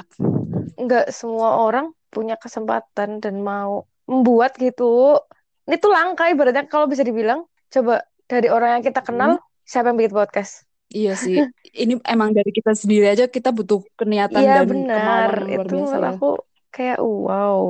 nggak 0.76 1.16
semua 1.16 1.64
orang 1.64 1.96
punya 2.12 2.36
kesempatan 2.36 3.24
dan 3.24 3.40
mau 3.40 3.88
membuat 4.04 4.60
gitu. 4.60 5.16
Ini 5.64 5.80
tuh 5.80 5.88
langka 5.96 6.28
ibaratnya 6.28 6.68
kalau 6.68 6.84
bisa 6.84 7.00
dibilang. 7.08 7.48
Coba 7.72 8.04
dari 8.28 8.52
orang 8.52 8.78
yang 8.78 8.84
kita 8.84 9.00
kenal, 9.00 9.40
siapa 9.70 9.86
yang 9.90 9.98
bikin 10.00 10.14
podcast? 10.20 10.52
Iya 10.90 11.12
sih. 11.24 11.36
Ini 11.82 11.92
emang 12.14 12.30
dari 12.36 12.50
kita 12.58 12.72
sendiri 12.74 13.06
aja 13.12 13.24
kita 13.36 13.50
butuh 13.58 13.80
keniatan 13.98 14.42
Iya 14.42 14.54
dan 14.56 14.66
benar. 14.70 14.96
kemauan 14.98 15.30
yang 15.38 15.46
luar 15.50 15.66
Itu 15.66 15.74
biasa 15.78 15.96
aku 16.10 16.26
kayak 16.74 16.98
wow. 17.00 17.60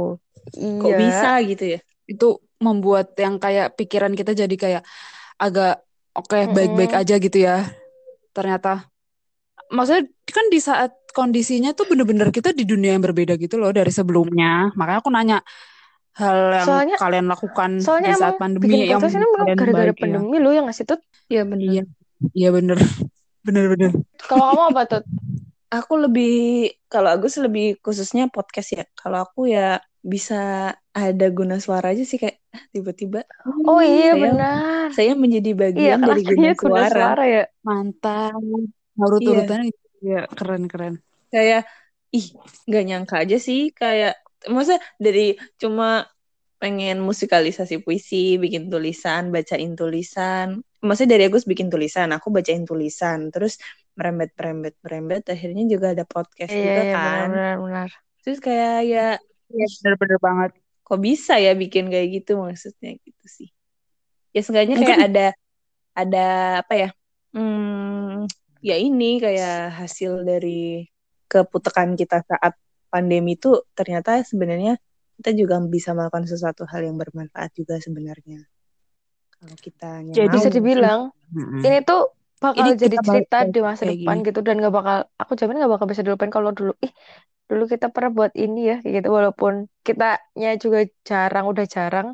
kok 0.81 0.91
Iya. 0.91 0.97
bisa 1.03 1.31
gitu 1.51 1.65
ya? 1.77 1.79
Itu 2.13 2.27
membuat 2.67 3.07
yang 3.17 3.35
kayak 3.45 3.67
pikiran 3.79 4.13
kita 4.19 4.33
jadi 4.33 4.57
kayak 4.65 4.83
agak 5.41 5.85
oke 6.17 6.39
baik-baik 6.57 6.93
Mm-mm. 6.93 7.01
aja 7.01 7.15
gitu 7.25 7.39
ya. 7.49 7.57
Ternyata 8.37 8.89
maksudnya 9.71 10.05
kan 10.37 10.47
di 10.55 10.61
saat 10.63 10.91
kondisinya 11.15 11.71
tuh 11.79 11.87
bener-bener 11.91 12.29
kita 12.35 12.51
di 12.55 12.65
dunia 12.67 12.95
yang 12.99 13.05
berbeda 13.07 13.35
gitu 13.39 13.57
loh 13.61 13.71
dari 13.75 13.91
sebelumnya. 13.95 14.71
Makanya 14.79 14.99
aku 15.03 15.11
nanya 15.15 15.37
hal 16.21 16.39
yang 16.53 16.67
Soalnya 16.69 16.97
kalian 17.01 17.27
lakukan 17.33 17.71
soalnya 17.81 18.13
di 18.13 18.21
saat 18.21 18.37
pandemi 18.37 18.65
bikin 18.69 18.93
yang 18.93 19.01
ini 19.01 19.27
gara-gara 19.57 19.73
baik 19.91 19.97
ya. 19.97 20.03
pandemi 20.05 20.37
lo 20.39 20.51
yang 20.53 20.67
ngasih 20.69 20.85
tuh. 20.87 21.01
Iya 21.27 21.43
benar. 21.49 21.65
Iya, 21.65 21.83
iya 22.37 22.49
bener, 22.53 22.79
bener-bener. 23.47 23.91
Kalau 24.29 24.45
kamu 24.53 24.63
apa 24.71 24.83
tuh? 24.87 25.03
Aku 25.71 25.95
lebih 25.97 26.33
kalau 26.91 27.09
Agus 27.15 27.39
lebih 27.39 27.79
khususnya 27.81 28.29
podcast 28.29 28.69
ya. 28.75 28.85
Kalau 28.93 29.25
aku 29.25 29.49
ya 29.49 29.79
bisa 30.01 30.73
ada 30.91 31.27
guna 31.31 31.61
suara 31.61 31.93
aja 31.93 32.03
sih 32.03 32.17
kayak 32.17 32.41
ah, 32.51 32.65
tiba-tiba 32.73 33.21
Oh 33.69 33.79
iya 33.79 34.17
saya 34.17 34.23
benar. 34.33 34.89
saya 34.91 35.13
menjadi 35.15 35.51
Iya 35.55 35.61
bagian 35.63 35.99
kan 36.03 36.09
dari 36.11 36.23
guna 36.27 36.31
aslinya 36.35 36.53
guna 36.59 36.81
suara. 36.83 36.91
suara 36.99 37.25
ya. 37.25 37.45
Mantap. 37.63 38.33
Iya. 38.37 38.61
Urut-urutannya 39.01 39.67
gitu. 39.71 39.87
ya 40.05 40.21
keren-keren. 40.29 40.95
Kayak 41.31 41.63
ih 42.11 42.27
nggak 42.67 42.85
nyangka 42.91 43.17
aja 43.23 43.37
sih 43.39 43.71
kayak 43.71 44.19
maksudnya 44.49 44.81
dari 44.97 45.37
cuma 45.61 46.09
pengen 46.61 47.01
musikalisasi 47.01 47.81
puisi, 47.81 48.37
bikin 48.37 48.69
tulisan, 48.69 49.33
bacain 49.33 49.73
tulisan. 49.75 50.61
Maksudnya 50.81 51.17
dari 51.17 51.25
Agus 51.29 51.49
bikin 51.49 51.73
tulisan, 51.73 52.13
aku 52.13 52.29
bacain 52.29 52.65
tulisan, 52.69 53.33
terus 53.33 53.57
merembet 53.97 54.33
merembet 54.37 54.75
merembet 54.81 55.25
akhirnya 55.29 55.65
juga 55.69 55.93
ada 55.93 56.05
podcast 56.09 56.53
Iya 56.53 56.61
juga 56.63 56.83
iya 56.85 56.93
kan. 56.95 57.05
benar 57.05 57.29
benar 57.33 57.57
benar. 57.65 57.89
Terus 58.25 58.39
kayak 58.41 58.77
ya 58.89 59.07
Iya 59.51 59.67
bener-bener 59.83 60.19
banget. 60.23 60.51
kok 60.85 61.01
bisa 61.01 61.35
ya 61.39 61.53
bikin 61.55 61.87
kayak 61.89 62.09
gitu 62.23 62.39
maksudnya 62.39 62.93
gitu 62.99 63.25
sih. 63.27 63.49
Ya 64.37 64.41
seenggaknya 64.45 64.77
Mungkin- 64.79 64.89
kayak 64.95 65.07
ada 65.11 65.27
ada 65.97 66.27
apa 66.63 66.75
ya? 66.77 66.89
Hmm, 67.33 68.27
ya 68.61 68.77
ini 68.77 69.17
kayak 69.19 69.81
hasil 69.81 70.23
dari 70.27 70.87
keputekan 71.25 71.95
kita 71.95 72.21
saat 72.27 72.53
pandemi 72.93 73.31
itu 73.39 73.49
ternyata 73.79 74.11
sebenarnya 74.31 74.73
kita 75.19 75.31
juga 75.41 75.55
bisa 75.75 75.91
melakukan 75.97 76.25
sesuatu 76.33 76.63
hal 76.71 76.81
yang 76.89 76.97
bermanfaat 77.03 77.51
juga 77.59 77.75
sebenarnya. 77.87 78.39
Kalau 79.39 79.57
kita 79.67 79.87
Jadi 80.17 80.27
mau. 80.29 80.37
Bisa 80.37 80.49
dibilang 80.57 81.01
Mm-mm. 81.37 81.63
ini 81.67 81.79
tuh 81.89 82.01
bakal 82.43 82.67
Ini 82.67 82.71
jadi 82.83 82.97
cerita 83.09 83.37
di 83.53 83.59
masa 83.69 83.85
depan 83.91 84.17
gini. 84.21 84.25
gitu 84.27 84.41
dan 84.47 84.55
gak 84.65 84.75
bakal 84.79 84.97
aku 85.23 85.33
jamin 85.39 85.61
gak 85.65 85.73
bakal 85.75 85.87
bisa 85.93 86.03
dilupain 86.07 86.33
kalau 86.37 86.51
dulu 86.59 86.73
ih 86.87 86.93
dulu 87.51 87.65
kita 87.73 87.87
pernah 87.95 88.11
buat 88.19 88.33
ini 88.45 88.59
ya 88.71 88.75
kayak 88.83 88.95
gitu 89.05 89.09
walaupun 89.19 89.55
kitanya 89.87 90.49
juga 90.65 90.79
jarang 91.09 91.45
udah 91.53 91.67
jarang 91.77 92.09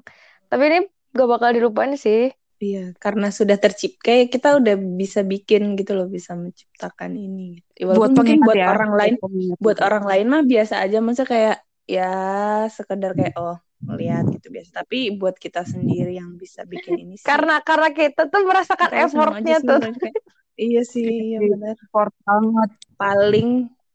Tapi 0.51 0.63
ini 0.71 0.79
gak 1.19 1.29
bakal 1.33 1.51
dilupain 1.57 1.93
sih. 2.05 2.21
Iya, 2.57 2.97
karena 2.97 3.29
sudah 3.29 3.61
tercipta, 3.61 4.01
kayak 4.01 4.33
kita 4.33 4.57
udah 4.57 4.75
bisa 4.81 5.21
bikin 5.21 5.77
gitu 5.77 5.93
loh, 5.93 6.09
bisa 6.09 6.33
menciptakan 6.33 7.13
ini. 7.13 7.61
Ya, 7.77 7.85
Buat 7.85 8.01
walaupun 8.01 8.13
mungkin 8.17 8.41
pengingat 8.41 8.47
buat 8.49 8.57
ya. 8.57 8.67
orang 8.73 8.93
lain, 8.97 9.15
pengingat 9.21 9.59
buat 9.61 9.77
juga. 9.77 9.87
orang 9.93 10.05
lain 10.09 10.27
mah 10.33 10.43
biasa 10.49 10.75
aja, 10.81 10.99
masa 11.05 11.23
kayak 11.29 11.57
ya 11.85 12.11
sekedar 12.73 13.13
kayak 13.13 13.35
oh 13.37 13.61
ngeliat 13.85 14.25
gitu 14.33 14.49
biasa. 14.49 14.71
Tapi 14.81 14.99
buat 15.21 15.37
kita 15.37 15.63
sendiri 15.69 16.17
yang 16.17 16.41
bisa 16.41 16.65
bikin 16.65 16.97
ini 16.97 17.21
sih. 17.21 17.29
Karena 17.29 17.61
karena 17.61 17.93
kita 17.93 18.33
tuh 18.33 18.41
merasakan 18.49 18.89
kita 18.89 19.05
effortnya 19.05 19.57
sih 19.61 19.69
tuh. 19.69 19.81
kayak, 19.85 20.17
iya 20.57 20.83
sih, 20.89 21.09
iya 21.37 21.39
benar. 21.45 21.77
Support 21.77 22.13
banget. 22.25 22.71
Paling 22.97 23.49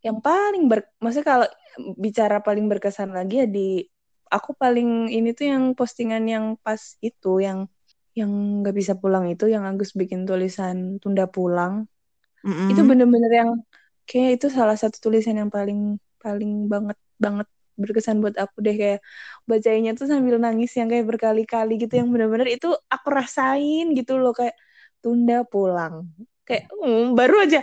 yang 0.05 0.17
paling 0.21 0.69
ber, 0.69 0.85
maksudnya 1.01 1.25
kalau 1.25 1.47
bicara 1.97 2.45
paling 2.45 2.69
berkesan 2.69 3.09
lagi 3.09 3.41
ya 3.41 3.47
di 3.49 3.81
aku 4.29 4.53
paling 4.53 5.09
ini 5.09 5.33
tuh 5.33 5.49
yang 5.49 5.63
postingan 5.73 6.23
yang 6.29 6.45
pas 6.61 6.79
itu 7.01 7.41
yang 7.41 7.65
yang 8.19 8.31
nggak 8.61 8.75
bisa 8.79 8.93
pulang 9.01 9.25
itu 9.31 9.45
yang 9.53 9.63
Agus 9.69 9.91
bikin 10.01 10.21
tulisan 10.29 10.77
tunda 11.01 11.23
pulang. 11.35 11.73
Mm-mm. 12.45 12.69
itu 12.71 12.81
bener-bener 12.89 13.31
yang 13.41 13.51
kayak 14.09 14.29
itu 14.41 14.47
salah 14.57 14.77
satu 14.81 14.97
tulisan 15.05 15.35
yang 15.41 15.51
paling 15.57 15.79
paling 16.23 16.51
banget 16.73 16.97
banget 17.23 17.47
berkesan 17.81 18.17
buat 18.23 18.35
aku 18.43 18.57
deh. 18.65 18.75
Kayak 18.81 18.99
bacanya 19.49 19.89
tuh 19.99 20.07
sambil 20.11 20.35
nangis 20.43 20.71
yang 20.79 20.87
kayak 20.91 21.05
berkali-kali 21.11 21.71
gitu 21.81 21.93
yang 21.99 22.09
bener-bener 22.13 22.47
itu 22.55 22.67
aku 22.93 23.07
rasain 23.17 23.85
gitu 23.97 24.11
loh 24.21 24.31
kayak 24.39 24.55
tunda 25.03 25.35
pulang. 25.51 25.95
Kayak 26.47 26.63
hmm, 26.73 27.13
baru 27.17 27.35
aja 27.45 27.59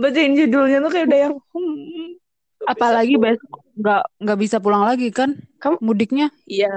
bacain 0.00 0.32
judulnya 0.38 0.76
tuh 0.84 0.90
kayak 0.94 1.06
udah 1.08 1.20
yang 1.28 1.34
hmm, 1.52 2.21
bisa 2.64 2.72
Apalagi 2.72 3.14
pulang. 3.16 3.24
besok 3.36 3.50
nggak 3.72 4.02
nggak 4.22 4.38
bisa 4.44 4.56
pulang 4.60 4.82
lagi 4.84 5.08
kan 5.08 5.30
Kamu- 5.62 5.80
mudiknya. 5.80 6.26
ya 6.44 6.68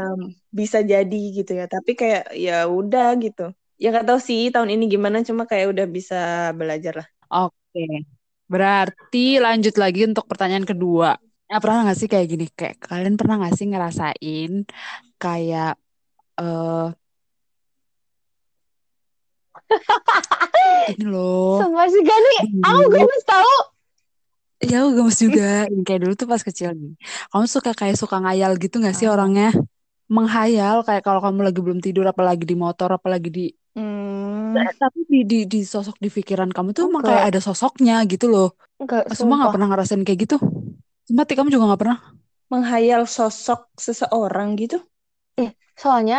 bisa 0.49 0.79
jadi 0.81 1.19
gitu 1.37 1.51
ya 1.59 1.65
tapi 1.67 1.91
kayak 1.99 2.31
ya 2.37 2.65
udah 2.69 3.05
gitu 3.19 3.41
ya 3.81 3.91
nggak 3.91 4.07
tahu 4.07 4.19
sih 4.23 4.41
tahun 4.53 4.69
ini 4.71 4.83
gimana 4.87 5.17
cuma 5.27 5.43
kayak 5.49 5.67
udah 5.75 5.85
bisa 5.89 6.15
belajar 6.55 6.93
lah 7.03 7.07
Oke. 7.27 8.05
Berarti 8.45 9.41
lanjut 9.41 9.75
lagi 9.75 10.05
untuk 10.05 10.29
pertanyaan 10.29 10.63
kedua. 10.63 11.17
Ya, 11.49 11.57
pernah 11.57 11.89
nggak 11.89 11.97
sih 11.97 12.07
kayak 12.07 12.27
gini? 12.31 12.45
Kayak 12.53 12.77
kalian 12.85 13.17
pernah 13.19 13.35
nggak 13.41 13.55
sih 13.57 13.67
ngerasain 13.67 14.51
kayak 15.17 15.75
eh 16.39 16.87
ini 20.93 21.05
loh. 21.09 21.59
Sumpah 21.59 21.85
sih 21.89 22.01
Gani, 22.05 22.35
aku 22.63 22.81
gak 22.93 23.03
mesti 23.09 23.25
tahu. 23.27 23.55
Ya 24.71 24.75
aku 24.83 24.89
gemes 24.97 25.17
juga. 25.25 25.43
Kayak 25.85 25.99
dulu 26.03 26.13
tuh 26.21 26.27
pas 26.31 26.41
kecil 26.47 26.69
nih. 26.79 26.91
Kamu 27.31 27.45
suka 27.55 27.71
kayak 27.79 27.95
suka 28.01 28.17
ngayal 28.23 28.51
gitu 28.63 28.75
nggak 28.81 28.95
sih 28.97 29.07
Ah. 29.07 29.13
orangnya? 29.15 29.47
Menghayal 30.15 30.85
kayak 30.87 31.01
kalau 31.07 31.17
kamu 31.25 31.39
lagi 31.49 31.59
belum 31.65 31.79
tidur, 31.81 32.05
apalagi 32.05 32.43
di 32.45 32.53
motor, 32.53 32.89
apalagi 32.97 33.29
di 33.33 33.43
hmm, 33.75 34.53
tapi 34.81 34.99
di 35.11 35.19
di, 35.31 35.37
di 35.49 35.59
sosok 35.65 35.95
di 36.03 36.09
pikiran 36.13 36.49
kamu 36.55 36.69
tuh 36.77 36.83
emang 36.89 37.03
kayak 37.05 37.23
ada 37.33 37.39
sosoknya 37.41 37.93
gitu 38.11 38.25
loh. 38.33 38.47
Enggak, 38.81 39.03
Semua 39.09 39.37
sumpah. 39.41 39.51
pernah 39.53 39.67
ngerasain 39.71 40.03
kayak 40.05 40.19
gitu. 40.29 40.37
Mati 41.17 41.33
kamu 41.37 41.49
juga 41.53 41.65
nggak 41.73 41.81
pernah? 41.81 41.99
menghayal 42.53 43.03
sosok 43.09 43.59
seseorang 43.85 44.49
gitu 44.61 44.77
Soalnya 45.81 46.15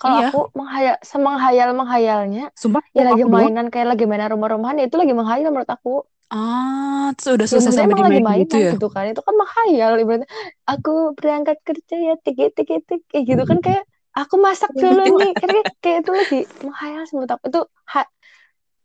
kalau 0.00 0.18
Iya. 0.18 0.28
aku 0.30 0.38
menghayal, 0.58 0.94
semenghayal 1.10 1.70
menghayalnya, 1.78 2.42
Sumpah, 2.58 2.82
ya 2.96 3.02
lagi 3.08 3.22
mainan 3.26 3.66
kayak 3.72 3.86
lagi 3.94 4.04
mainan 4.10 4.30
rumah-rumahan 4.34 4.78
itu 4.82 4.94
lagi 4.98 5.14
menghayal 5.14 5.48
menurut 5.54 5.70
aku. 5.70 5.90
Ah, 6.34 7.12
terus 7.16 7.30
udah 7.36 7.48
Ya 7.52 7.58
selesai 7.58 7.64
maksudnya 7.64 7.86
sampai 7.92 7.96
emang 7.96 8.02
di 8.08 8.14
lagi 8.16 8.28
mainan 8.28 8.48
gitu 8.48 8.54
ya? 8.66 8.72
gitu 8.72 8.86
kan. 8.94 9.04
Itu 9.12 9.20
kan 9.26 9.34
menghayal 9.40 9.92
ibaratnya. 10.02 10.28
Aku 10.70 10.90
berangkat 11.18 11.56
kerja 11.68 11.94
ya 12.06 12.12
tiki 12.24 12.44
tiki 12.56 12.74
tiki 12.88 13.04
kayak 13.10 13.24
gitu 13.30 13.42
kan 13.50 13.58
kayak 13.66 13.82
aku 14.18 14.34
masak 14.46 14.70
dulu 14.82 15.00
nih. 15.20 15.30
Kayak, 15.40 15.64
kayak 15.82 15.98
itu 16.02 16.10
lagi 16.18 16.36
menghayal 16.66 17.00
sih 17.06 17.14
menurut 17.16 17.32
aku. 17.36 17.44
Itu 17.52 17.60
ha- 17.94 18.10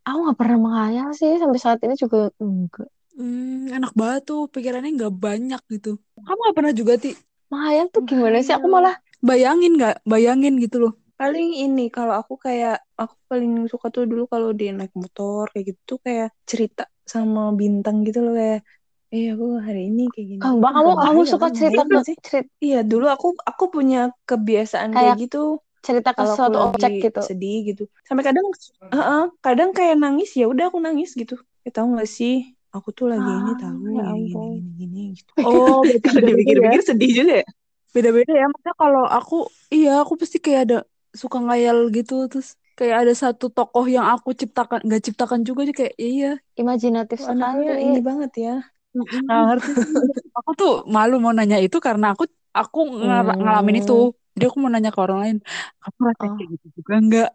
aku 0.08 0.18
nggak 0.24 0.38
pernah 0.42 0.58
menghayal 0.66 1.08
sih 1.20 1.32
sampai 1.42 1.60
saat 1.66 1.80
ini 1.86 1.96
juga 2.04 2.18
enggak. 2.44 2.90
Hmm, 3.18 3.74
enak 3.76 3.92
banget 4.00 4.22
tuh, 4.30 4.40
pikirannya 4.54 4.90
nggak 4.98 5.14
banyak 5.26 5.62
gitu. 5.74 5.90
Kamu 6.26 6.40
nggak 6.44 6.56
pernah 6.58 6.74
juga, 6.80 6.94
Ti? 7.04 7.10
Menghayal 7.52 7.88
tuh 7.94 8.02
gimana 8.10 8.38
sih? 8.46 8.54
Aku 8.58 8.68
malah 8.76 8.96
Bayangin 9.28 9.72
nggak? 9.78 9.96
Bayangin 10.12 10.54
gitu 10.64 10.78
loh. 10.84 10.94
paling 11.20 11.50
ini 11.64 11.82
kalau 11.96 12.14
aku 12.22 12.34
kayak 12.46 12.74
aku 13.02 13.16
paling 13.30 13.52
suka 13.72 13.88
tuh 13.96 14.04
dulu 14.12 14.24
kalau 14.34 14.50
dia 14.60 14.70
naik 14.78 14.94
motor 15.02 15.44
kayak 15.52 15.66
gitu 15.70 15.82
tuh 15.92 16.00
kayak 16.06 16.28
cerita 16.50 16.82
sama 17.14 17.42
bintang 17.60 17.96
gitu 18.08 18.18
loh 18.26 18.34
kayak 18.40 18.60
eh 19.16 19.26
aku 19.34 19.46
hari 19.68 19.80
ini 19.90 20.02
kayak 20.14 20.28
gini 20.34 20.44
kamu 20.44 20.60
Kan 20.62 20.76
kamu 20.76 20.92
kamu 21.04 21.22
menghayal 21.22 21.28
suka 21.32 21.48
cerita 21.58 21.80
ke 21.90 21.90
nggak 21.90 22.04
sih 22.08 22.16
cerita, 22.26 22.50
iya 22.66 22.78
dulu 22.92 23.06
aku 23.16 23.28
aku 23.50 23.64
punya 23.76 23.98
kebiasaan 24.30 24.92
kayak 25.00 25.00
kayak 25.00 25.14
gitu 25.22 25.38
cerita 25.86 26.10
ke 26.18 26.24
suatu 26.36 26.58
objek 26.68 26.92
gitu. 27.06 27.20
sedih 27.28 27.56
gitu 27.70 27.84
sampai 28.08 28.26
kadang 28.30 28.48
Heeh, 28.94 29.22
kadang 29.46 29.70
kayak 29.78 29.96
nangis 30.04 30.30
ya 30.40 30.46
udah 30.52 30.66
aku 30.72 30.80
nangis 30.86 31.10
gitu 31.22 31.34
ya 31.66 31.70
tahu 31.76 31.88
gak 32.00 32.10
sih 32.18 32.34
aku 32.76 32.90
tuh 32.98 33.06
lagi 33.14 33.32
ini 33.44 33.52
Ah, 33.52 33.62
tahu 33.62 33.84
ya 34.00 34.04
gini 34.08 34.22
gini 34.30 34.46
gini 34.54 34.70
gini 34.80 35.00
gitu 35.18 35.32
Oh, 35.48 35.76
berarti 35.88 36.00
kalau 36.06 36.22
ya? 36.26 36.30
dipikir-pikir 36.30 36.82
sedih 36.88 37.12
juga 37.18 37.34
ya 37.44 37.48
Beda-beda 37.96 38.32
ya. 38.40 38.46
Maksudnya 38.52 38.76
kalau 38.82 39.04
aku, 39.18 39.36
iya 39.76 39.90
aku 40.04 40.14
pasti 40.22 40.38
kayak 40.46 40.62
ada 40.66 40.76
suka 41.22 41.38
ngayal 41.46 41.78
gitu. 41.96 42.14
Terus 42.32 42.48
kayak 42.78 42.96
ada 43.02 43.14
satu 43.24 43.46
tokoh 43.56 43.86
yang 43.96 44.06
aku 44.14 44.30
ciptakan, 44.42 44.80
nggak 44.86 45.02
ciptakan 45.08 45.42
juga 45.48 45.62
sih 45.68 45.76
kayak 45.80 45.96
iya. 46.06 46.28
Imajinatif 46.62 47.20
anaknya 47.32 47.74
ini 47.86 48.00
sekali. 48.00 48.08
banget 48.08 48.32
ya 48.46 48.54
Nggak 49.26 49.40
ngerti 49.48 49.72
sih. 49.88 50.00
Aku 50.38 50.52
tuh 50.60 50.72
malu 50.96 51.14
mau 51.24 51.34
nanya 51.38 51.58
itu 51.66 51.78
karena 51.88 52.06
aku 52.14 52.24
aku 52.60 52.80
ngera- 53.06 53.38
ngalamin 53.44 53.78
itu. 53.82 53.94
Hmm. 53.94 54.16
Jadi 54.34 54.44
aku 54.50 54.58
mau 54.64 54.70
nanya 54.74 54.90
ke 54.96 55.00
orang 55.06 55.20
lain, 55.24 55.38
kamu 55.82 55.96
ngerasain 56.02 56.32
Oh. 56.32 56.38
kayak 56.38 56.50
gitu 56.54 56.68
juga 56.78 56.94
nggak? 57.06 57.30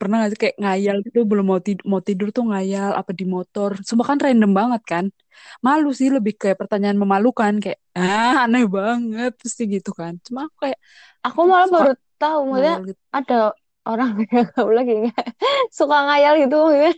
Pernah 0.00 0.16
gak 0.22 0.30
sih 0.34 0.40
kayak 0.44 0.56
ngayal 0.62 0.96
gitu 1.06 1.18
belum 1.30 1.46
mau 1.50 1.60
tidur, 1.66 1.84
mau 1.92 2.02
tidur 2.08 2.28
tuh 2.36 2.44
ngayal 2.50 2.90
apa 3.00 3.10
di 3.20 3.24
motor. 3.36 3.70
Semua 3.88 4.06
kan 4.10 4.18
random 4.24 4.52
banget 4.60 4.82
kan. 4.92 5.04
Malu 5.66 5.88
sih 6.00 6.08
lebih 6.16 6.32
kayak 6.42 6.58
pertanyaan 6.60 6.98
memalukan 7.02 7.54
kayak 7.64 7.78
ah 7.98 8.34
aneh 8.44 8.64
banget 8.78 9.30
pasti 9.42 9.62
gitu 9.74 9.90
kan. 10.00 10.12
Cuma 10.26 10.40
aku 10.48 10.56
kayak 10.64 10.78
Aku 11.26 11.40
malah 11.50 11.68
baru 11.74 11.92
tahu, 12.20 12.40
maksudnya 12.50 12.76
gitu. 12.90 13.02
ada 13.18 13.34
orang 13.88 14.10
yang 14.36 14.46
kamu 14.54 14.70
lagi 14.78 14.92
nggak 15.02 15.26
suka 15.78 15.96
ngayal 16.06 16.32
gitu 16.42 16.54
maksudnya. 16.64 16.92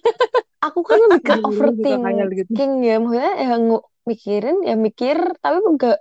Aku 0.67 0.81
kan 0.91 1.01
lebih 1.05 1.21
ke 1.27 1.35
ngayal 2.03 2.29
gitu. 2.41 2.55
overthinking 2.55 2.73
ya, 2.89 2.93
maksudnya 3.03 3.33
ya 3.45 3.49
ngu- 3.65 3.87
mikirin 4.11 4.57
ya 4.69 4.75
mikir, 4.87 5.19
tapi 5.43 5.59
enggak 5.71 5.97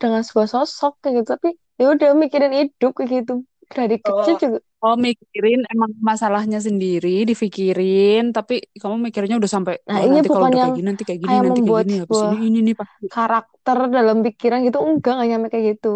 dengan 0.00 0.22
sebuah 0.26 0.48
sosok 0.54 0.92
kayak 1.02 1.14
gitu. 1.18 1.28
Tapi 1.36 1.48
ya 1.80 1.84
udah 1.94 2.08
mikirin 2.22 2.52
hidup 2.60 2.90
kayak 2.98 3.10
gitu. 3.16 3.32
Dari 3.76 3.96
kecil 4.06 4.34
oh 4.34 4.38
juga. 4.42 4.58
Oh 4.84 4.96
mikirin 5.06 5.60
emang 5.72 5.92
masalahnya 6.10 6.58
sendiri, 6.66 7.08
dipikirin, 7.30 8.20
tapi 8.36 8.54
kamu 8.80 8.96
mikirnya 9.08 9.34
udah 9.40 9.50
sampai 9.56 9.74
Nah 9.88 9.98
oh 9.98 10.06
ini 10.06 10.14
nanti 10.14 10.28
kalau 10.32 10.46
udah 10.50 10.60
yang 10.60 10.60
kayak 10.60 10.74
gini, 10.76 10.86
nanti 10.90 11.04
kayak 11.08 11.20
gini, 11.24 11.36
nanti 11.44 11.60
kayak 11.64 11.78
gini, 11.80 11.92
habis 12.02 12.20
ini 12.26 12.36
ini 12.48 12.58
nih 12.66 12.74
pasti. 12.80 13.06
karakter 13.14 13.78
dalam 13.96 14.16
pikiran 14.26 14.58
gitu, 14.66 14.78
enggak 14.88 15.12
nggak 15.16 15.28
nyampe 15.30 15.48
kayak 15.52 15.66
gitu. 15.72 15.88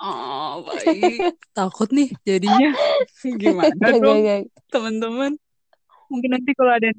Oh 0.00 0.62
baik, 0.66 1.36
takut 1.52 1.88
nih 1.92 2.08
jadinya. 2.24 2.72
Gimana 3.40 3.72
dong 4.00 4.48
teman-teman? 4.72 5.36
Mungkin 6.12 6.28
nanti 6.28 6.52
kalau 6.52 6.72
ada 6.76 6.92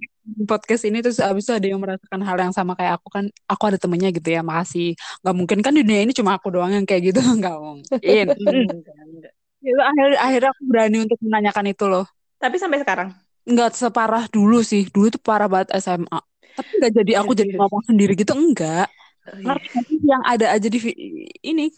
podcast 0.50 0.90
ini 0.90 1.06
terus 1.06 1.22
abis 1.22 1.46
itu 1.46 1.54
ada 1.54 1.68
yang 1.70 1.78
merasakan 1.78 2.22
hal 2.26 2.38
yang 2.50 2.54
sama 2.54 2.74
kayak 2.74 2.98
aku 2.98 3.14
kan, 3.14 3.26
aku 3.46 3.64
ada 3.70 3.78
temennya 3.78 4.10
gitu 4.10 4.26
ya, 4.34 4.42
makasih. 4.42 4.98
Gak 5.22 5.36
mungkin 5.38 5.62
kan 5.62 5.70
di 5.78 5.86
dunia 5.86 6.02
ini 6.02 6.18
cuma 6.18 6.34
aku 6.34 6.50
doang 6.50 6.74
yang 6.74 6.86
kayak 6.86 7.14
gitu, 7.14 7.22
gak 7.44 7.58
mungkin. 7.62 8.26
Itu 9.64 9.80
akhir 9.80 10.08
akhirnya 10.18 10.50
aku 10.50 10.62
berani 10.66 10.98
untuk 11.06 11.20
menanyakan 11.22 11.66
itu 11.70 11.86
loh. 11.86 12.06
tapi 12.44 12.60
sampai 12.60 12.84
sekarang 12.84 13.16
Nggak 13.48 13.72
separah 13.76 14.28
dulu 14.28 14.60
sih, 14.60 14.88
dulu 14.92 15.08
tuh 15.12 15.22
parah 15.24 15.48
banget 15.48 15.72
SMA. 15.80 16.20
Tapi 16.60 16.70
nggak 16.80 16.94
jadi 17.04 17.12
aku 17.24 17.32
jadi 17.36 17.56
ngomong 17.56 17.84
sendiri 17.88 18.16
gitu, 18.20 18.36
enggak. 18.36 18.88
oh 19.24 19.56
iya 19.56 20.04
yang 20.04 20.24
ada 20.28 20.52
aja 20.52 20.68
di 20.68 20.80
ini, 21.40 21.72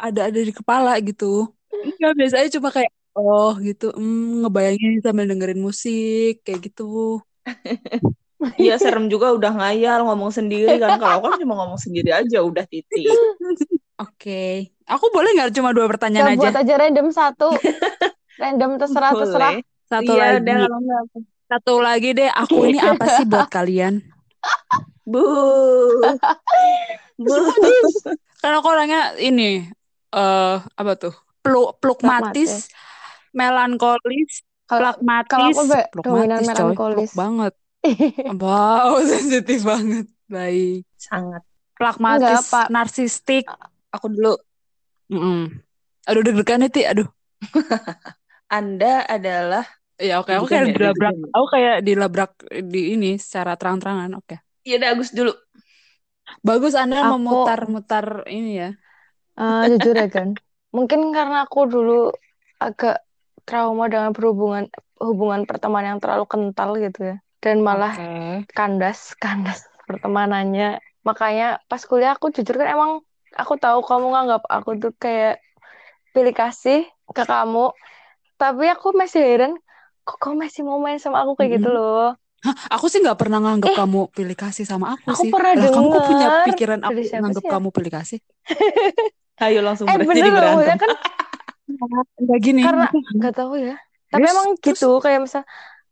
ada 0.00 0.20
ada 0.32 0.40
di 0.40 0.52
kepala 0.52 0.96
gitu. 1.04 1.52
Enggak, 1.70 2.12
biasanya 2.18 2.48
cuma 2.56 2.68
kayak, 2.72 2.92
oh 3.16 3.52
gitu, 3.60 3.92
hmm, 3.94 4.44
ngebayangin 4.44 5.00
sambil 5.04 5.24
dengerin 5.30 5.60
musik, 5.60 6.40
kayak 6.44 6.60
gitu. 6.72 7.20
Iya 8.56 8.80
serem 8.80 9.12
juga 9.12 9.36
udah 9.36 9.52
ngayal 9.52 10.00
ngomong 10.08 10.32
sendiri 10.32 10.80
kan 10.80 10.96
kalau 10.96 11.20
aku 11.20 11.26
kan 11.28 11.38
cuma 11.44 11.60
ngomong 11.60 11.76
sendiri 11.76 12.08
aja 12.08 12.40
udah 12.40 12.64
titik 12.64 13.04
Oke, 14.00 14.72
aku 14.88 15.12
boleh 15.12 15.36
nggak 15.36 15.52
cuma 15.52 15.76
dua 15.76 15.84
pertanyaan 15.84 16.32
Kita 16.32 16.32
aja? 16.32 16.40
buat 16.40 16.56
aja 16.56 16.74
random 16.80 17.08
satu. 17.12 17.52
Random 18.40 18.80
terserah 18.80 19.12
terserah. 19.12 19.52
boleh 19.60 19.68
Satu 19.84 20.12
iya 20.16 20.40
lagi, 20.40 20.48
nggak 20.48 21.00
apa 21.04 21.18
satu 21.52 21.74
lagi 21.84 22.08
deh. 22.16 22.30
Aku 22.32 22.64
ini 22.64 22.80
apa 22.80 23.04
sih 23.20 23.28
buat 23.28 23.52
kalian? 23.52 24.00
bu 25.04 25.20
bu 27.20 27.34
Karena 28.40 28.56
aku 28.64 28.68
orangnya 28.72 29.00
ini, 29.20 29.68
eh 30.10 30.56
apa 30.60 30.92
tuh? 30.96 31.14
Pluk, 31.40 31.80
plukmatis, 31.80 32.68
melankolis, 33.32 34.44
Kalau 34.64 34.94
kalau 35.26 35.48
plakmatis, 35.48 35.56
aku 35.56 35.62
be, 35.66 35.80
dominan 36.04 36.38
plukmatis 36.38 36.46
coy, 36.46 36.74
pluk 36.76 36.76
melankolis. 36.76 37.10
banget. 37.14 37.54
Wow, 38.36 39.00
sensitif 39.10 39.64
banget. 39.64 40.06
Baik. 40.26 40.84
sangat 40.94 41.42
Enggak 41.42 41.48
Pragmatis, 41.74 42.44
apa. 42.44 42.60
narsistik. 42.68 43.44
aku 43.90 44.06
dulu 44.06 44.36
Mm-mm. 45.10 45.50
Aduh 46.06 46.22
deg-degan 46.22 46.60
nih, 46.60 46.70
Ti. 46.70 46.82
Aduh. 46.86 47.08
Anda 48.52 49.02
adalah 49.06 49.64
Ya 49.96 50.16
oke, 50.16 50.32
aku 50.32 50.48
Deg-degan 50.48 50.48
kayak 50.48 50.64
ya, 50.64 50.76
dilabrak, 50.76 51.12
deg-degan 51.12 51.28
ya. 51.28 51.28
aku 51.34 51.46
kayak 51.50 51.76
dilabrak 51.82 52.30
di 52.64 52.82
ini 52.94 53.10
secara 53.16 53.52
terang-terangan. 53.56 54.10
Oke. 54.16 54.36
ya 54.62 54.76
udah 54.76 54.88
Agus 54.92 55.10
dulu. 55.12 55.32
Bagus 56.40 56.72
Anda 56.72 57.04
Aku- 57.04 57.16
memutar-mutar 57.16 58.06
ini 58.28 58.50
ya. 58.56 58.70
Eh, 59.40 59.62
jujur 59.72 59.94
ya 60.02 60.08
kan, 60.16 60.28
mungkin 60.76 61.00
karena 61.16 61.36
aku 61.44 61.58
dulu 61.72 61.92
agak 62.64 62.94
trauma 63.48 63.84
dengan 63.92 64.10
berhubungan 64.16 64.64
hubungan 65.06 65.42
pertemanan 65.48 65.88
yang 65.96 66.00
terlalu 66.02 66.24
kental 66.32 66.70
gitu 66.84 66.98
ya, 67.10 67.16
dan 67.44 67.56
malah 67.68 67.94
Oke. 67.94 68.50
kandas 68.56 68.98
kandas 69.24 69.60
pertemanannya. 69.88 70.66
Makanya 71.08 71.44
pas 71.70 71.82
kuliah 71.88 72.12
aku 72.16 72.26
jujur 72.36 72.54
kan 72.60 72.68
emang 72.76 72.92
aku 73.42 73.54
tahu 73.64 73.80
kamu 73.88 74.06
nganggap 74.14 74.42
aku 74.56 74.70
tuh 74.82 74.92
kayak 75.04 75.40
pilih 76.14 76.34
kasih 76.40 76.78
ke 77.16 77.22
kamu, 77.32 77.60
tapi 78.40 78.64
aku 78.74 78.88
masih 79.00 79.20
heran 79.28 79.52
kok 80.06 80.18
kamu 80.22 80.36
masih 80.48 80.62
mau 80.68 80.78
main 80.84 80.98
sama 81.04 81.18
aku 81.24 81.32
kayak 81.38 81.52
gitu 81.60 81.68
Mm-mm. 81.68 81.76
loh. 81.76 82.16
Aku 82.74 82.86
sih 82.90 83.00
nggak 83.04 83.18
pernah 83.20 83.38
nganggep 83.44 83.70
Eh, 83.70 83.78
kamu 83.78 83.98
pilih 84.16 84.36
kasih 84.42 84.64
sama 84.70 84.86
aku 84.96 85.10
aku 85.10 85.22
sih. 85.22 85.32
pernah 85.32 85.54
Lah 85.58 85.68
kamu 85.74 85.88
kok 85.94 86.04
punya 86.08 86.26
denger 86.26 86.42
pikiran 86.44 86.80
aku 86.88 87.00
sih 87.08 87.16
ya? 87.48 87.52
kamu 87.52 87.68
pilih 87.76 87.92
kasih? 87.96 88.18
Ayo 89.40 89.58
langsung 89.64 89.86
Eh 89.88 89.96
bener 89.96 90.14
jadi 90.20 90.28
loh, 90.28 90.36
berantem. 90.36 90.56
maksudnya 90.60 90.78
kan 90.84 90.90
Enggak 92.20 92.38
gini. 92.44 92.60
karena 92.66 92.86
nggak 92.92 93.34
tahu 93.34 93.52
ya. 93.56 93.74
Tapi 94.10 94.20
Terus- 94.26 94.32
emang 94.34 94.48
terus- 94.58 94.80
gitu 94.82 94.88
kayak 95.00 95.20
misal 95.24 95.42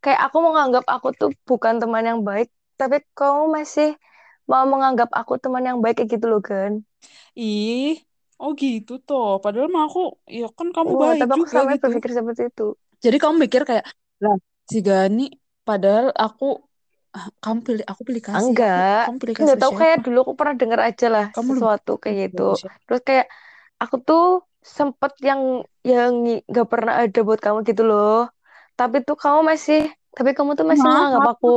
kayak 0.04 0.20
aku 0.26 0.36
menganggap 0.42 0.84
aku 0.86 1.08
tuh 1.16 1.30
bukan 1.48 1.74
teman 1.82 2.04
yang 2.04 2.20
baik, 2.22 2.48
tapi 2.78 3.00
kamu 3.16 3.50
masih 3.50 3.94
mau 4.48 4.64
menganggap 4.68 5.08
aku 5.12 5.36
teman 5.40 5.64
yang 5.64 5.78
baik 5.80 6.02
kayak 6.02 6.10
gitu 6.18 6.26
loh 6.28 6.42
kan. 6.44 6.82
Ih, 7.38 7.98
oh 8.42 8.52
gitu 8.58 8.98
toh. 9.02 9.38
Padahal 9.38 9.68
mah 9.70 9.86
aku, 9.88 10.18
ya 10.26 10.46
kan 10.52 10.68
kamu 10.74 10.90
Wah, 10.98 11.00
baik 11.14 11.20
tapi 11.22 11.32
aku 11.32 11.38
juga 11.46 11.50
selama 11.52 11.70
gitu. 11.74 11.82
berpikir 11.88 12.10
seperti 12.14 12.42
itu. 12.50 12.66
Jadi 12.98 13.16
kamu 13.22 13.34
mikir 13.46 13.62
kayak, 13.62 13.84
lah 14.18 14.36
si 14.66 14.78
Gani, 14.82 15.26
padahal 15.62 16.10
aku, 16.10 16.58
kamu 17.42 17.58
pilih, 17.66 17.84
aku 17.90 18.02
pilih 18.08 18.22
kasih. 18.30 18.52
Enggak. 18.52 19.00
kamu 19.04 19.16
pilih 19.22 19.36
kasih 19.40 19.46
Nggak 19.46 19.58
sama 19.58 19.62
tahu 19.62 19.72
kayak 19.80 19.96
dulu 20.04 20.18
aku 20.24 20.34
pernah 20.38 20.54
denger 20.60 20.80
aja 20.88 21.06
lah 21.14 21.26
Kamu 21.34 21.52
sesuatu 21.56 21.90
kayak 22.02 22.16
gitu. 22.28 22.42
Terus 22.86 23.00
kayak 23.08 23.26
aku 23.82 23.96
tuh 24.08 24.22
sempet 24.76 25.12
yang 25.28 25.42
yang 25.90 26.10
nggak 26.50 26.66
pernah 26.72 26.94
ada 27.02 27.18
buat 27.26 27.40
kamu 27.44 27.58
gitu 27.70 27.82
loh. 27.90 28.28
Tapi 28.78 28.96
tuh 29.06 29.16
kamu 29.22 29.40
masih, 29.50 29.78
tapi 30.16 30.30
kamu 30.36 30.50
tuh 30.58 30.66
masih 30.72 30.86
Maaf, 30.86 30.92
menganggap 30.92 31.24
aku 31.32 31.48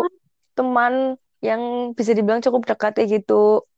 teman 0.57 0.93
yang 1.47 1.61
bisa 1.97 2.11
dibilang 2.17 2.41
cukup 2.45 2.61
dekat 2.69 2.91
kayak 2.97 3.09
gitu. 3.21 3.33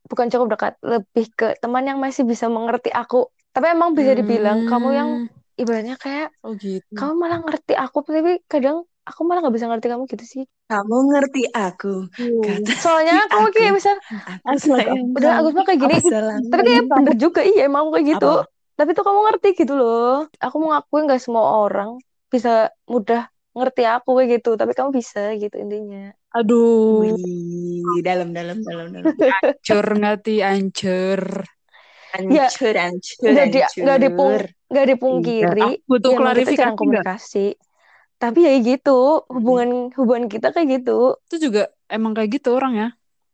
Bukan 0.09 0.27
cukup 0.33 0.47
dekat, 0.53 0.73
lebih 0.83 1.25
ke 1.39 1.45
teman 1.63 1.83
yang 1.89 1.99
masih 2.05 2.23
bisa 2.31 2.45
mengerti 2.51 2.89
aku. 2.91 3.17
Tapi 3.55 3.65
emang 3.75 3.91
bisa 3.97 4.11
dibilang 4.19 4.59
kamu 4.69 4.89
yang 4.99 5.09
Hmm, 5.15 5.27
ibaratnya 5.59 5.95
kayak 6.03 6.27
oh 6.43 6.53
gitu. 6.63 6.95
kamu 6.97 7.13
malah 7.21 7.39
ngerti 7.45 7.73
aku, 7.83 7.97
tapi 8.05 8.31
kadang 8.51 8.77
aku 9.09 9.21
malah 9.27 9.39
nggak 9.43 9.55
bisa 9.57 9.67
ngerti 9.69 9.87
kamu 9.91 10.03
gitu 10.13 10.25
sih. 10.33 10.43
Kamu 10.69 10.95
ngerti 11.11 11.41
aku. 11.53 11.87
Kata 12.43 12.73
Soalnya 12.83 13.13
kamu 13.31 13.47
aku. 13.55 13.55
kayak 13.55 13.71
misal 13.77 13.95
Aku 14.47 14.57
sayang 14.67 15.07
udah 15.17 15.31
mah 15.55 15.63
kayak 15.67 15.79
gini, 15.83 15.95
Aku 15.97 16.09
tapi 16.51 16.61
kayak 16.67 16.83
bener 16.95 17.15
juga 17.23 17.39
iya 17.49 17.61
emang 17.67 17.81
aku 17.87 17.91
kayak 17.99 18.07
gitu. 18.17 18.25
Apa? 18.25 18.43
Tapi 18.77 18.89
tuh 18.97 19.03
kamu 19.07 19.19
ngerti 19.29 19.47
gitu 19.59 19.73
loh. 19.79 20.25
Aku 20.43 20.55
mengakui 20.63 20.99
nggak 21.05 21.21
semua 21.23 21.43
orang 21.63 21.89
bisa 22.33 22.49
mudah 22.89 23.21
ngerti 23.57 23.81
aku 23.85 24.09
kayak 24.17 24.29
gitu, 24.41 24.49
tapi 24.59 24.71
kamu 24.77 24.89
bisa 24.99 25.19
gitu 25.41 25.55
intinya. 25.63 25.99
Aduh, 26.33 26.97
Wih, 26.99 28.01
dalam 28.07 28.29
dalam 28.37 28.57
dalam 28.69 28.87
dalam. 28.95 29.13
ancur 29.37 29.85
nggak 29.99 30.15
ti, 30.25 30.33
ancur. 30.51 31.21
Ya, 32.29 32.47
Hancur, 32.53 32.75
hancur, 32.77 33.31
Nggak 33.31 33.47
di 33.53 33.59
nggak 33.83 33.99
dipung 34.03 34.33
nggak 34.71 34.87
dipungkiri, 34.91 35.61
Aku 35.65 35.77
butuh 35.89 36.11
ya 36.11 36.17
klarifikasi 36.17 36.73
komunikasi. 36.79 37.45
Tapi 38.21 38.39
ya 38.45 38.53
gitu, 38.61 39.23
hubungan 39.27 39.91
hubungan 39.95 40.25
kita 40.31 40.51
kayak 40.55 40.81
gitu. 40.81 41.19
Itu 41.27 41.37
juga 41.49 41.71
emang 41.91 42.15
kayak 42.15 42.39
gitu 42.39 42.55
orang 42.55 42.73
ya. 42.75 42.89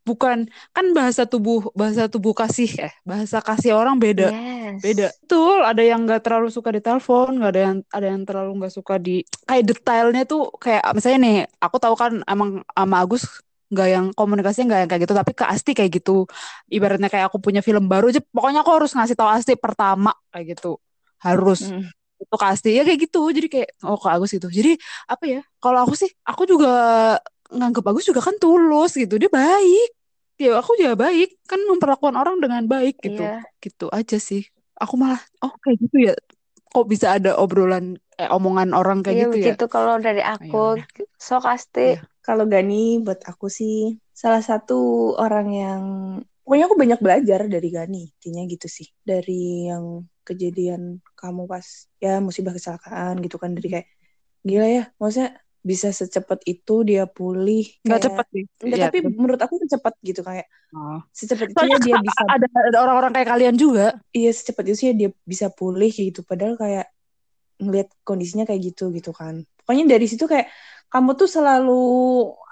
Bukan, 0.07 0.49
kan 0.73 0.85
bahasa 0.97 1.29
tubuh, 1.29 1.69
bahasa 1.77 2.09
tubuh 2.09 2.33
kasih, 2.33 2.71
eh, 2.81 2.93
bahasa 3.05 3.43
kasih 3.45 3.77
orang 3.77 4.01
beda. 4.01 4.33
Yes. 4.33 4.59
beda 4.79 5.07
betul 5.25 5.57
ada 5.65 5.81
yang 5.83 6.05
nggak 6.07 6.21
terlalu 6.23 6.47
suka 6.53 6.69
di 6.71 6.79
telepon 6.79 7.41
nggak 7.41 7.51
ada 7.51 7.61
yang 7.61 7.77
ada 7.91 8.07
yang 8.15 8.21
terlalu 8.23 8.51
nggak 8.63 8.73
suka 8.73 8.95
di 9.01 9.25
kayak 9.43 9.63
detailnya 9.67 10.23
tuh 10.23 10.53
kayak 10.55 10.83
misalnya 10.95 11.19
nih 11.19 11.37
aku 11.59 11.77
tahu 11.81 11.95
kan 11.99 12.23
emang 12.23 12.63
sama 12.63 12.95
Agus 13.03 13.43
nggak 13.69 13.87
yang 13.89 14.05
komunikasinya 14.15 14.65
nggak 14.71 14.79
yang 14.79 14.89
kayak 14.89 15.01
gitu 15.05 15.13
tapi 15.17 15.31
ke 15.35 15.45
Asti 15.45 15.71
kayak 15.77 15.91
gitu 15.99 16.25
ibaratnya 16.71 17.09
kayak 17.11 17.29
aku 17.29 17.37
punya 17.37 17.61
film 17.61 17.85
baru 17.91 18.09
aja 18.09 18.21
pokoknya 18.33 18.65
aku 18.65 18.71
harus 18.77 18.91
ngasih 18.95 19.15
tahu 19.17 19.29
Asti 19.29 19.53
pertama 19.59 20.15
kayak 20.31 20.57
gitu 20.57 20.79
harus 21.19 21.69
Hmm. 21.69 21.85
Itu 22.19 22.35
ke 22.35 22.45
Asti 22.45 22.69
ya 22.75 22.83
kayak 22.83 22.99
gitu. 23.07 23.21
Jadi 23.31 23.47
kayak 23.47 23.69
oh 23.87 23.95
ke 23.95 24.07
Agus 24.11 24.31
gitu 24.35 24.51
jadi 24.51 24.75
apa 25.07 25.23
ya 25.23 25.41
kalau 25.63 25.87
aku 25.87 25.95
sih 25.95 26.11
aku 26.27 26.43
juga 26.43 26.71
nganggep 27.49 27.85
Agus 27.87 28.05
juga 28.05 28.21
kan 28.21 28.35
tulus 28.37 28.93
gitu. 28.99 29.15
Dia 29.17 29.31
baik. 29.31 29.89
Ya 30.39 30.55
aku 30.59 30.75
juga 30.79 30.95
baik. 30.95 31.35
Kan 31.47 31.59
memperlakukan 31.67 32.15
orang 32.15 32.39
dengan 32.39 32.63
baik 32.67 32.99
gitu. 33.03 33.23
Iya. 33.23 33.43
gitu 33.59 33.87
aja 33.91 34.17
sih. 34.19 34.47
Aku 34.79 34.95
malah 34.95 35.19
oh 35.43 35.51
kayak 35.63 35.77
gitu 35.83 35.97
ya? 36.11 36.15
Kok 36.69 36.85
bisa 36.85 37.17
ada 37.17 37.33
obrolan 37.35 37.97
eh, 38.15 38.29
omongan 38.29 38.77
orang 38.77 39.01
kayak 39.01 39.15
Iya 39.15 39.23
gitu 39.25 39.35
ya? 39.35 39.45
begitu 39.55 39.65
kalau 39.71 39.95
dari 39.97 40.21
aku. 40.21 40.79
Sok 41.17 41.45
Asti. 41.49 41.97
Iya. 41.97 42.03
Kalau 42.19 42.45
Gani 42.45 43.01
buat 43.01 43.25
aku 43.25 43.49
sih 43.49 43.97
salah 44.13 44.43
satu 44.45 45.11
orang 45.17 45.47
yang 45.49 45.83
pokoknya 46.45 46.65
aku 46.69 46.77
banyak 46.77 46.99
belajar 47.01 47.39
dari 47.49 47.69
Gani. 47.73 48.03
Intinya 48.21 48.43
gitu 48.45 48.67
sih. 48.69 48.85
Dari 49.01 49.71
yang 49.71 50.05
kejadian 50.29 50.81
kamu 51.17 51.43
pas 51.45 51.65
ya 51.97 52.21
musibah 52.21 52.53
kecelakaan 52.53 53.17
gitu 53.19 53.35
kan 53.35 53.51
dari 53.51 53.67
kayak 53.73 53.87
gila 54.41 54.67
ya 54.67 54.83
maksudnya 54.95 55.29
bisa 55.59 55.91
secepat 55.91 56.39
itu 56.47 56.87
dia 56.87 57.03
pulih 57.03 57.67
nggak 57.83 57.91
kayak- 57.91 58.05
cepet 58.07 58.25
sih 58.31 58.43
Enggak, 58.63 58.77
Iya, 58.79 58.85
tapi 58.87 58.97
betul. 59.03 59.17
menurut 59.19 59.41
aku 59.41 59.53
secepat 59.59 59.93
gitu 59.99 60.21
kayak 60.23 60.47
Oh. 60.69 61.01
secepat 61.11 61.49
itu 61.49 61.65
ya 61.65 61.77
dia 61.81 61.95
bisa 61.97 62.21
ada 62.29 62.45
ada 62.45 62.77
orang-orang 62.79 63.11
kayak 63.11 63.29
kalian 63.33 63.55
juga 63.57 63.97
iya 64.13 64.29
secepat 64.29 64.69
itu 64.69 64.87
ya 64.87 64.93
dia 64.95 65.09
bisa 65.25 65.49
pulih 65.49 65.89
gitu 65.89 66.21
padahal 66.21 66.55
kayak 66.55 66.87
ngelihat 67.59 67.89
kondisinya 68.05 68.45
kayak 68.45 68.71
gitu 68.71 68.93
gitu 68.93 69.11
kan 69.11 69.43
pokoknya 69.59 69.97
dari 69.97 70.07
situ 70.07 70.23
kayak 70.23 70.47
kamu 70.87 71.17
tuh 71.17 71.27
selalu 71.27 71.81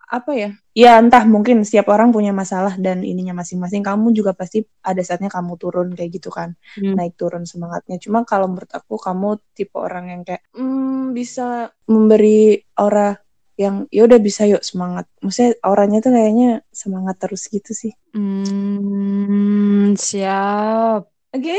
apa 0.08 0.32
ya 0.34 0.50
ya 0.78 1.02
entah 1.02 1.26
mungkin 1.26 1.66
setiap 1.66 1.90
orang 1.90 2.13
punya 2.13 2.30
masalah 2.30 2.78
dan 2.78 3.02
ininya 3.02 3.42
masing-masing. 3.42 3.82
Kamu 3.82 4.13
juga 4.13 4.38
pasti 4.38 4.62
ada 4.86 5.02
saatnya 5.02 5.34
kamu 5.34 5.58
turun 5.58 5.98
kayak 5.98 6.22
gitu 6.22 6.30
kan. 6.30 6.54
Hmm. 6.78 6.94
naik 6.94 7.18
turun 7.18 7.50
semangatnya. 7.50 7.98
Cuma 7.98 8.22
kalau 8.30 8.46
menurut 8.46 8.70
aku 8.70 9.02
kamu 9.02 9.42
tipe 9.58 9.74
orang 9.74 10.13
yang 10.13 10.22
kayak 10.22 10.46
hmm, 10.54 11.18
bisa 11.18 11.74
memberi 11.90 12.62
aura 12.78 13.18
yang 13.58 13.90
ya 13.90 14.06
udah 14.06 14.22
bisa 14.22 14.46
yuk 14.46 14.62
semangat. 14.62 15.10
Maksudnya 15.18 15.58
auranya 15.66 15.98
tuh 15.98 16.13
kayaknya 16.13 16.62
semangat 16.70 17.18
terus 17.18 17.50
gitu 17.50 17.74
sih. 17.74 17.98
Hmm, 18.13 19.98
siap. 19.98 21.10
Oke? 21.34 21.58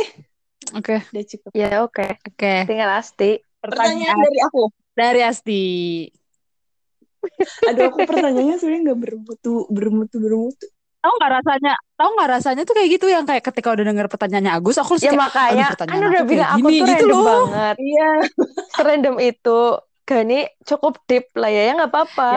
Oke. 0.79 1.03
Udah 1.11 1.25
cukup. 1.27 1.51
Ya 1.59 1.83
oke. 1.83 2.07
oke. 2.23 2.53
Tinggal 2.71 3.03
Asti. 3.03 3.43
pertanyaan 3.59 4.15
dari 4.15 4.39
aku. 4.47 4.71
Dari 4.95 5.21
Asti 5.27 5.67
Aduh, 7.67 7.85
aku 7.89 7.99
pertanyaannya 8.03 8.57
sebenarnya 8.57 8.83
nggak 8.91 9.01
bermutu, 9.01 9.55
bermutu, 9.69 10.17
bermutu. 10.19 10.67
tahu 10.99 11.15
nggak 11.15 11.33
rasanya 11.39 11.73
tahu 11.95 12.11
nggak 12.11 12.31
rasanya 12.35 12.63
tuh 12.67 12.75
kayak 12.75 12.89
gitu 12.99 13.07
yang 13.07 13.23
kayak 13.23 13.47
ketika 13.47 13.71
udah 13.71 13.85
denger 13.87 14.07
pertanyaannya 14.11 14.51
Agus 14.51 14.77
aku 14.77 14.99
Ya 14.99 15.15
kayak 15.15 15.15
makanya 15.15 15.67
kan 15.79 15.87
aku 15.89 16.07
udah 16.11 16.25
bilang 16.27 16.51
aku 16.51 16.67
gini 16.69 16.79
tuh 16.79 16.87
gitu 16.91 17.07
random 17.07 17.19
loh. 17.23 17.43
banget. 17.47 17.77
Iya. 17.79 18.11
Serandom 18.77 19.17
itu. 19.19 19.61
Gani 20.03 20.41
cukup 20.65 20.95
deep 21.05 21.29
lah 21.37 21.51
ya, 21.53 21.63
ya 21.69 21.73
nggak 21.77 21.93
apa-apa. 21.93 22.33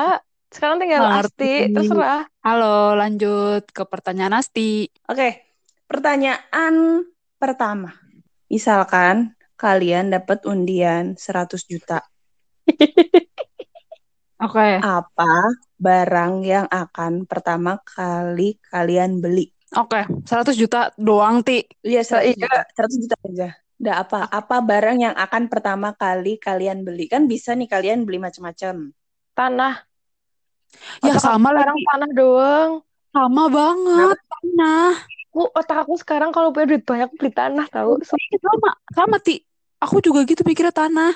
Sekarang 0.51 0.77
tinggal 0.77 1.07
Ngerti. 1.07 1.71
Asti, 1.71 1.73
terserah. 1.73 2.21
halo 2.43 2.93
lanjut 2.93 3.63
ke 3.71 3.83
pertanyaan 3.87 4.35
Asti 4.35 4.91
Oke, 5.07 5.39
pertanyaan 5.87 7.07
pertama. 7.35 7.95
Misalkan 8.45 9.31
kalian 9.55 10.11
dapat 10.11 10.43
undian 10.43 11.15
100 11.15 11.63
juta, 11.63 12.03
oke 14.41 14.67
apa 14.81 15.31
barang 15.77 16.33
yang 16.45 16.67
akan 16.69 17.25
pertama 17.29 17.77
kali 17.81 18.57
kalian 18.69 19.21
beli? 19.21 19.49
oke 19.77 20.01
100 20.25 20.57
juta 20.57 20.89
doang 20.97 21.41
ti 21.45 21.63
Iya, 21.81 22.01
100 22.05 22.33
Iya. 22.33 22.45
juta. 22.45 22.59
100 22.77 22.97
juta 23.01 23.15
aja. 23.25 23.49
Udah 23.81 23.95
apa? 24.05 24.19
Apa 24.29 24.61
barang 24.61 24.97
yang 25.01 25.15
akan 25.17 25.49
pertama 25.49 25.89
kali 25.97 26.37
kalian 26.37 26.85
beli? 26.85 27.09
Kan 27.09 27.25
bisa 27.25 27.57
nih 27.57 27.65
kalian 27.65 28.05
beli 28.05 28.21
macam-macam. 28.21 28.93
Tanah. 29.33 29.73
ya 31.01 31.17
Otak 31.17 31.23
sama 31.25 31.49
sekarang 31.49 31.77
lagi 31.77 31.83
tanah 31.89 32.09
doang. 32.13 32.71
sama 33.11 33.43
banget 33.51 34.17
nah 34.53 34.93
Aku, 35.31 35.47
otak 35.55 35.87
aku 35.87 35.95
sekarang 35.95 36.29
kalau 36.35 36.51
punya 36.51 36.75
duit 36.75 36.83
banyak 36.83 37.09
beli 37.15 37.31
tanah 37.31 37.65
tahu. 37.71 37.95
Sama 38.03 38.69
sama 38.91 39.17
ti 39.23 39.39
aku 39.79 40.03
juga 40.03 40.27
gitu 40.27 40.43
pikirnya 40.43 40.75
tanah 40.75 41.13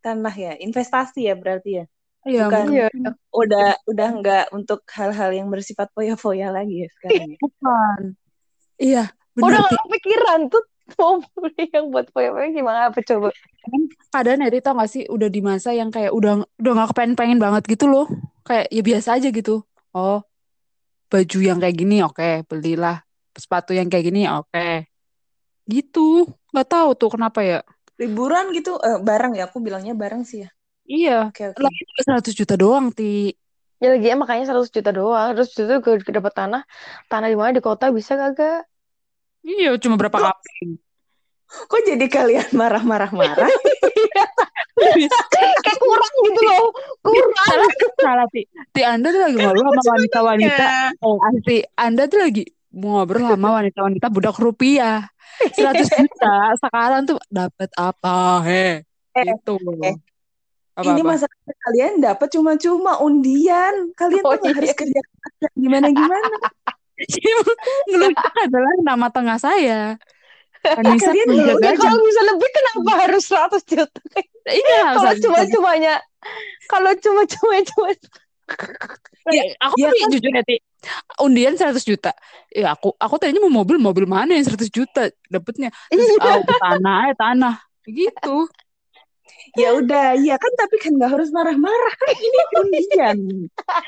Tanah 0.00 0.32
ya, 0.32 0.52
investasi 0.56 1.28
ya 1.28 1.36
berarti 1.36 1.70
ya. 1.76 1.84
Iya, 2.28 2.52
Bukan. 2.52 2.64
Iya. 2.68 2.88
Udah 3.32 3.68
udah 3.88 4.08
nggak 4.20 4.44
untuk 4.52 4.84
hal-hal 4.92 5.30
yang 5.32 5.48
bersifat 5.48 5.88
foya-foya 5.96 6.52
lagi 6.52 6.84
ya 6.84 6.88
sekarang 6.98 7.30
ya. 7.32 7.38
bukan 7.40 8.00
iya 8.80 9.04
Udah 9.38 9.46
benar 9.46 9.60
gak 9.62 9.70
ti 9.70 9.76
kepikiran 9.86 10.40
tuh 10.50 10.64
mau 10.98 11.22
beli 11.38 11.64
yang 11.70 11.86
buat 11.94 12.06
foya-foya 12.10 12.48
gimana 12.50 12.80
apa 12.90 12.98
coba? 13.06 13.30
Kadang 14.10 14.42
Neri 14.42 14.58
tau 14.58 14.74
gak 14.74 14.90
sih 14.90 15.06
udah 15.06 15.28
di 15.30 15.40
masa 15.40 15.70
yang 15.70 15.88
kayak 15.94 16.10
udah 16.10 16.42
udah 16.58 16.72
gak 16.82 16.88
kepengen-pengen 16.92 17.38
banget 17.38 17.62
gitu 17.70 17.86
loh. 17.86 18.10
Kayak 18.42 18.66
ya 18.74 18.82
biasa 18.82 19.08
aja 19.20 19.28
gitu. 19.30 19.62
Oh, 19.94 20.20
baju 21.06 21.38
yang 21.38 21.62
kayak 21.62 21.76
gini 21.78 22.02
oke, 22.02 22.44
belilah. 22.50 23.06
Sepatu 23.38 23.70
yang 23.70 23.86
kayak 23.86 24.10
gini 24.10 24.26
oke. 24.26 24.90
Gitu. 25.70 26.26
Gak 26.50 26.68
tahu 26.68 26.98
tuh 26.98 27.14
kenapa 27.14 27.46
ya. 27.46 27.62
Liburan 28.00 28.50
gitu 28.50 28.74
eh, 28.82 28.98
bareng 28.98 29.38
ya 29.38 29.46
aku 29.46 29.62
bilangnya 29.62 29.94
bareng 29.94 30.26
sih 30.26 30.42
ya. 30.42 30.50
Iya. 30.90 31.30
Oke 31.30 31.54
oke. 31.54 31.62
Lagi 31.62 31.80
juga 31.86 32.02
100 32.18 32.34
juta 32.34 32.54
doang, 32.58 32.90
Ti. 32.90 33.30
Ya 33.78 33.94
lagi 33.94 34.06
ya 34.10 34.16
makanya 34.18 34.50
100 34.50 34.74
juta 34.74 34.90
doang. 34.90 35.38
100 35.38 35.54
juta 35.54 35.78
gue 35.78 35.94
dapat 36.10 36.32
tanah. 36.34 36.62
Tanah 37.06 37.28
di 37.30 37.38
mana 37.38 37.54
di 37.54 37.62
kota 37.62 37.94
bisa 37.94 38.18
kagak? 38.18 38.66
Iya, 39.46 39.78
cuma 39.78 39.94
berapa 39.94 40.18
kaping. 40.18 40.76
Kok 41.50 41.80
jadi 41.82 42.06
kalian 42.10 42.50
marah-marah 42.54 43.10
marah? 43.14 43.50
Kayak 45.30 45.78
kurang 45.80 46.14
gitu 46.26 46.40
loh. 46.44 46.66
Kurang. 47.02 47.46
Salah, 47.46 47.70
salah, 47.98 48.26
Ti. 48.30 48.42
Ti, 48.74 48.82
Anda 48.84 49.08
tuh 49.14 49.20
lagi 49.22 49.36
ngobrol 49.38 49.70
sama 49.70 49.82
wanita-wanita. 49.96 50.66
Oh, 51.02 51.16
Ti, 51.46 51.56
Anda 51.78 52.02
tuh 52.06 52.18
lagi 52.20 52.44
ngobrol 52.70 53.22
sama 53.26 53.48
wanita-wanita 53.62 54.06
budak 54.10 54.36
rupiah. 54.38 55.06
100 55.56 55.88
juta 55.88 56.34
sekarang 56.62 57.08
tuh 57.08 57.18
dapat 57.32 57.70
apa? 57.78 58.44
He. 58.44 58.84
Eh, 59.16 59.24
Gitu. 59.26 59.56
eh. 59.82 59.96
Apa-apa? 60.80 60.96
Ini 60.96 61.02
masalah 61.04 61.36
kalian 61.68 61.92
dapat 62.00 62.28
cuma-cuma 62.32 62.92
undian. 63.00 63.74
Kalian 63.94 64.22
Oh, 64.24 64.34
tuh 64.34 64.48
nggak 64.48 64.56
harus 64.56 64.72
iya. 64.72 64.78
kerja 64.78 65.00
gimana 65.56 65.86
gimana. 65.92 66.36
Ngelucu 67.88 68.28
adalah 68.44 68.72
nama 68.84 69.06
tengah 69.08 69.38
saya. 69.40 69.96
Anissa 70.60 71.08
Kalian 71.08 71.56
Ya 71.56 71.72
kalau 71.72 72.04
bisa 72.04 72.20
lebih 72.20 72.48
kenapa 72.52 72.90
harus 73.08 73.24
100 73.24 73.64
juta? 73.64 74.00
Iya, 74.44 74.80
Kalau 75.00 75.12
cuma-cumanya 75.16 75.94
kalau 76.68 76.92
cuma-cuma 77.00 77.56
cuma 77.64 77.88
Ya, 79.30 79.54
aku 79.62 79.78
ya 79.78 79.88
tuh 79.94 79.98
kan? 80.04 80.10
jujur 80.10 80.32
ya, 80.34 80.42
Ti. 80.42 80.56
Undian 81.22 81.54
100 81.56 81.80
juta. 81.86 82.10
Ya 82.50 82.74
aku 82.74 82.92
aku 82.98 83.14
tadinya 83.16 83.46
mau 83.46 83.62
mobil, 83.62 83.78
mobil 83.80 84.04
mana 84.04 84.36
yang 84.36 84.44
100 84.44 84.68
juta 84.68 85.08
dapetnya. 85.30 85.70
Terus 85.88 86.18
Iya. 86.18 86.34
oh, 86.34 86.44
tanah 86.60 86.98
ya 87.08 87.14
tanah. 87.16 87.54
Gitu. 87.86 88.36
Ya 89.52 89.74
udah, 89.74 90.14
ya 90.14 90.38
kan 90.38 90.52
tapi 90.54 90.78
kan 90.78 90.94
nggak 90.94 91.10
harus 91.10 91.28
marah-marah 91.30 91.94
kan 91.96 92.14
ini 92.14 92.40
undian. 92.56 93.18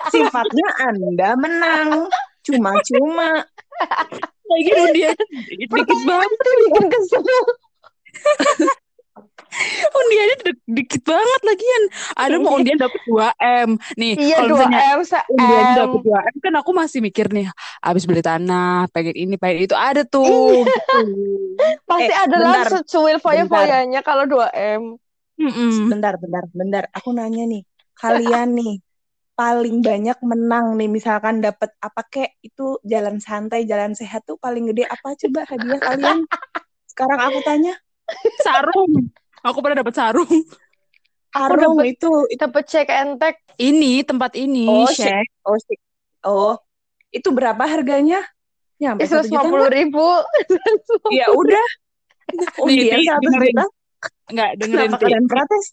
Sifatnya 0.09 0.69
Anda 0.81 1.31
menang. 1.39 2.11
Cuma-cuma. 2.43 3.47
Lagi 4.43 4.71
undian 4.75 5.17
dikit 5.47 6.01
banget. 6.03 6.31
itu 6.33 6.51
bikin 6.67 6.87
kesel. 6.91 7.23
Undiannya 9.93 10.37
di- 10.49 10.65
dikit 10.81 11.03
banget 11.05 11.41
lagian. 11.45 11.83
Ada 12.17 12.37
mau 12.41 12.57
undian 12.57 12.81
dapet 12.81 12.97
2M. 13.05 13.69
Nih, 14.01 14.17
Iya 14.17 14.37
kalau 14.41 14.57
2 14.57 14.65
misalnya 14.65 14.81
M 14.89 15.01
undian 15.29 15.61
M. 15.69 15.77
dapet 15.77 16.01
2M 16.03 16.35
kan 16.41 16.55
aku 16.57 16.71
masih 16.73 16.99
mikir 17.05 17.27
nih, 17.29 17.47
abis 17.85 18.09
beli 18.09 18.25
tanah, 18.25 18.89
pengen 18.91 19.13
ini, 19.13 19.37
pengen 19.37 19.69
itu 19.69 19.77
ada 19.77 20.09
tuh. 20.09 20.25
gitu. 20.65 20.99
Pasti 21.85 22.09
Eh, 22.09 22.17
ada 22.17 22.37
lah 22.41 22.65
secuil 22.65 23.21
foya-foyanya 23.21 24.01
kalau 24.01 24.25
2 24.25 24.49
M. 24.57 24.97
Mm-mm. 25.43 25.91
Bentar, 25.91 26.15
bentar, 26.23 26.45
bentar. 26.55 26.85
Aku 26.95 27.11
nanya 27.11 27.45
nih. 27.51 27.63
Kalian 27.99 28.55
nih 28.55 28.79
paling 29.33 29.81
banyak 29.83 30.19
menang 30.23 30.77
nih 30.79 30.87
misalkan 30.87 31.41
dapat 31.43 31.73
apa 31.83 32.03
kek 32.07 32.31
itu 32.47 32.79
jalan 32.87 33.19
santai, 33.19 33.67
jalan 33.67 33.93
sehat 33.97 34.23
tuh 34.29 34.39
paling 34.39 34.71
gede 34.71 34.87
apa 34.87 35.19
coba 35.19 35.41
hadiah 35.51 35.81
kalian? 35.83 36.19
Sekarang 36.87 37.21
aku 37.33 37.39
tanya. 37.43 37.75
Sarung. 38.39 39.11
Aku 39.43 39.59
pernah 39.59 39.83
dapet 39.83 39.95
sarung. 39.99 40.31
Arung 41.33 41.81
dapet- 41.81 41.97
itu, 41.97 42.11
itu 42.29 42.39
Dapat 42.39 42.65
cek 42.69 42.89
entek 42.93 43.35
Ini 43.57 44.05
tempat 44.05 44.37
ini, 44.37 44.69
oh 44.69 44.91
shek, 44.93 45.27
oh 45.49 45.57
shek. 45.57 45.81
Oh, 46.23 46.55
itu 47.11 47.29
berapa 47.35 47.65
harganya? 47.67 48.23
Nyampe 48.79 49.07
satu 49.09 49.27
juta 49.27 49.43
150 49.49 49.67
nggak? 49.67 49.75
ribu. 49.75 50.07
Ya 51.19 51.27
udah. 51.35 51.67
Undian 52.63 52.99
Nih, 53.01 53.07
satu 53.11 53.27
dengerin. 53.27 53.55
juta. 53.59 53.65
Enggak, 54.31 54.51
dengerin 54.59 54.91
Kenapa 54.91 55.03
kalian 55.03 55.27
protes? 55.29 55.65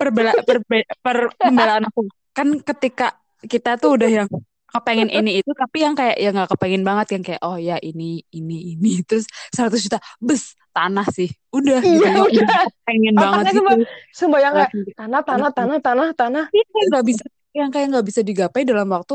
Perbela, 0.00 0.32
perbe- 0.32 0.88
per, 1.04 1.18
pembelaan 1.36 1.84
aku. 1.88 2.08
Kan 2.32 2.56
ketika 2.64 3.20
kita 3.44 3.76
tuh 3.76 4.00
udah 4.00 4.08
yang 4.08 4.28
kepengen 4.72 5.12
ini 5.20 5.44
itu, 5.44 5.50
tapi 5.52 5.84
yang 5.84 5.92
kayak 5.92 6.16
ya 6.16 6.32
nggak 6.32 6.48
kepengen 6.56 6.82
banget 6.88 7.06
yang 7.18 7.22
kayak 7.26 7.40
oh 7.44 7.60
ya 7.60 7.76
ini 7.84 8.24
ini 8.32 8.76
ini. 8.76 9.00
Terus 9.08 9.28
100 9.52 9.80
juta 9.84 9.98
bes 10.16 10.56
tanah 10.72 11.04
sih. 11.12 11.28
Udah 11.52 11.84
gitu 11.84 12.00
Iya, 12.00 12.16
ya, 12.16 12.22
udah. 12.24 12.64
pengen 12.88 13.14
Otaknya 13.18 13.28
banget 13.28 13.44
gitu. 13.52 13.60
cuma- 13.60 13.88
Sembayang 14.16 14.52
kayak 14.56 14.70
tanah, 14.96 15.20
tanah, 15.26 15.50
tanah, 15.52 15.78
tanah, 15.84 16.08
tanah. 16.16 16.44
Iya, 16.48 16.64
kayak 16.64 16.86
nggak 16.96 17.06
bisa 17.06 17.24
yang 17.50 17.70
kayak 17.74 17.86
nggak 17.92 18.06
bisa 18.06 18.20
digapai 18.22 18.62
dalam 18.64 18.88
waktu. 18.88 19.14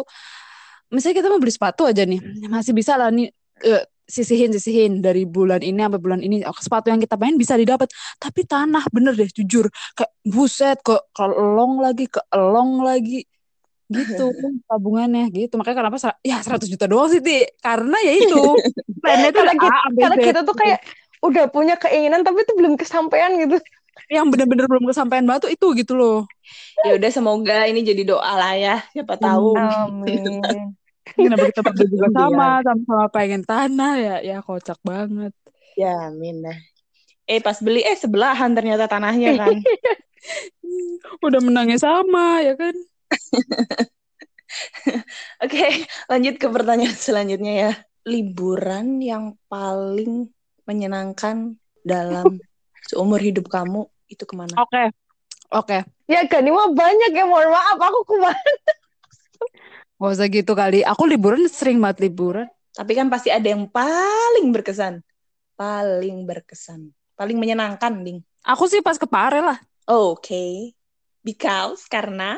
Misalnya 0.94 1.16
kita 1.18 1.28
mau 1.34 1.42
beli 1.42 1.50
sepatu 1.56 1.82
aja 1.90 2.06
nih 2.06 2.22
masih 2.46 2.74
bisa 2.78 2.94
lah 2.94 3.10
nih 3.10 3.34
eh, 3.66 3.84
sisihin 4.06 4.54
sisihin 4.54 5.02
dari 5.02 5.26
bulan 5.26 5.66
ini 5.66 5.82
sampai 5.82 6.02
bulan 6.02 6.22
ini. 6.22 6.46
Oh, 6.46 6.56
sepatu 6.56 6.94
yang 6.94 7.02
kita 7.02 7.18
pengen 7.18 7.42
bisa 7.42 7.58
didapat. 7.58 7.90
Tapi 8.22 8.46
tanah 8.46 8.86
bener 8.94 9.18
deh 9.18 9.30
jujur. 9.30 9.68
Kayak 9.98 10.14
buset 10.22 10.78
ke 10.86 10.96
kelong 11.12 11.82
lagi 11.82 12.06
ke 12.06 12.22
elong 12.30 12.86
lagi. 12.86 13.26
Gitu 13.90 14.26
tabungannya. 14.70 15.30
Gitu. 15.34 15.54
Makanya 15.58 15.78
kenapa 15.86 15.98
ya 16.22 16.40
100 16.40 16.70
juta 16.70 16.86
doang 16.86 17.10
sih 17.10 17.22
Ti. 17.22 17.58
Karena 17.60 17.98
ya 18.06 18.14
itu. 18.14 18.44
Plannya 19.02 19.30
tuh 19.36 19.42
Karena 19.42 19.54
A 19.58 19.58
kita, 19.58 19.98
karena 19.98 20.18
kita 20.22 20.40
tuh 20.46 20.56
kayak 20.56 20.80
udah 21.26 21.46
punya 21.50 21.76
keinginan 21.82 22.22
tapi 22.22 22.46
itu 22.46 22.54
belum 22.54 22.78
kesampaian 22.78 23.34
gitu. 23.42 23.58
yang 24.06 24.30
bener-bener 24.30 24.70
belum 24.70 24.86
kesampaian 24.86 25.26
tuh 25.42 25.50
itu 25.50 25.66
gitu 25.82 25.98
loh. 25.98 26.30
Ya 26.86 26.94
udah 26.94 27.10
semoga 27.10 27.66
ini 27.66 27.82
jadi 27.82 28.06
doa 28.06 28.38
lah 28.38 28.54
ya. 28.54 28.76
Siapa 28.94 29.18
tahu. 29.18 29.58
Amin. 29.58 30.46
kenapa 31.16 31.46
kita 31.52 31.62
berdua 31.64 31.88
juga 31.90 32.08
sama 32.14 32.48
sama-sama 32.66 33.06
pengen 33.12 33.42
tanah 33.44 33.94
ya 34.00 34.16
ya 34.24 34.38
kocak 34.44 34.80
banget 34.84 35.34
Ya, 35.76 36.08
amin 36.08 36.40
dah. 36.40 36.56
Eh 37.28 37.44
pas 37.44 37.60
beli 37.60 37.84
eh 37.84 38.00
sebelahan 38.00 38.56
ternyata 38.56 38.88
tanahnya 38.88 39.36
kan. 39.36 39.60
udah 41.26 41.42
menangnya 41.44 41.78
sama 41.78 42.42
ya 42.42 42.58
kan 42.58 42.76
Oke, 45.44 45.66
lanjut 46.08 46.36
ke 46.40 46.48
pertanyaan 46.48 46.96
selanjutnya 46.96 47.54
ya. 47.54 47.72
Liburan 48.06 49.02
yang 49.02 49.36
paling 49.50 50.30
menyenangkan 50.64 51.58
dalam 51.82 52.40
seumur 52.90 53.20
hidup 53.20 53.50
kamu 53.50 53.90
itu 54.08 54.24
ke 54.24 54.36
mana? 54.38 54.54
oke 54.56 54.84
oke 55.52 55.78
Ya 56.06 56.22
Gani 56.30 56.54
mah 56.54 56.70
banyak 56.70 57.12
ya 57.18 57.26
mohon 57.26 57.50
maaf 57.50 57.80
aku 57.82 58.00
kemarin. 58.14 58.56
Gak 59.96 60.12
usah 60.12 60.28
gitu 60.28 60.52
kali 60.54 60.84
aku 60.84 61.08
liburan 61.08 61.48
sering 61.48 61.80
banget 61.80 62.12
liburan 62.12 62.48
Tapi 62.76 62.92
kan 62.92 63.08
pasti 63.08 63.32
ada 63.32 63.48
yang 63.48 63.72
paling 63.72 64.52
berkesan. 64.52 65.00
Paling 65.56 66.28
berkesan. 66.28 66.92
Paling 67.16 67.40
menyenangkan, 67.40 68.04
Ding. 68.04 68.20
aku 68.44 68.68
sih 68.68 68.84
pas 68.84 69.00
ke 69.00 69.08
Pare 69.08 69.40
lah 69.40 69.58
Oke. 69.88 70.76
Because 71.26 71.86
karena 71.90 72.38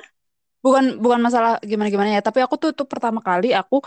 bukan 0.63 0.99
bukan 0.99 1.19
masalah 1.21 1.61
gimana 1.63 1.87
gimana 1.87 2.09
ya 2.17 2.21
tapi 2.23 2.43
aku 2.43 2.59
tuh 2.59 2.71
tuh 2.75 2.87
pertama 2.89 3.23
kali 3.23 3.55
aku 3.55 3.79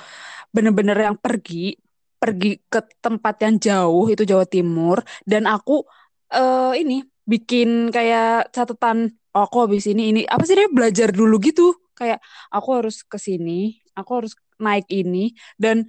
bener-bener 0.55 0.97
yang 0.97 1.17
pergi 1.19 1.77
pergi 2.17 2.61
ke 2.73 2.81
tempat 3.05 3.35
yang 3.45 3.55
jauh 3.61 4.07
itu 4.09 4.23
Jawa 4.25 4.47
Timur 4.49 5.03
dan 5.29 5.45
aku 5.51 5.85
eh 6.31 6.73
ini 6.81 7.05
bikin 7.27 7.93
kayak 7.93 8.55
catatan 8.55 9.13
oh, 9.35 9.43
aku 9.45 9.57
habis 9.67 9.85
ini 9.91 10.03
ini 10.15 10.21
apa 10.25 10.43
sih 10.47 10.57
dia 10.57 10.69
belajar 10.71 11.09
dulu 11.13 11.37
gitu 11.43 11.75
kayak 12.01 12.19
aku 12.49 12.69
harus 12.81 13.05
ke 13.05 13.21
sini 13.21 13.85
aku 13.93 14.25
harus 14.25 14.33
naik 14.57 14.89
ini 14.89 15.37
dan 15.61 15.85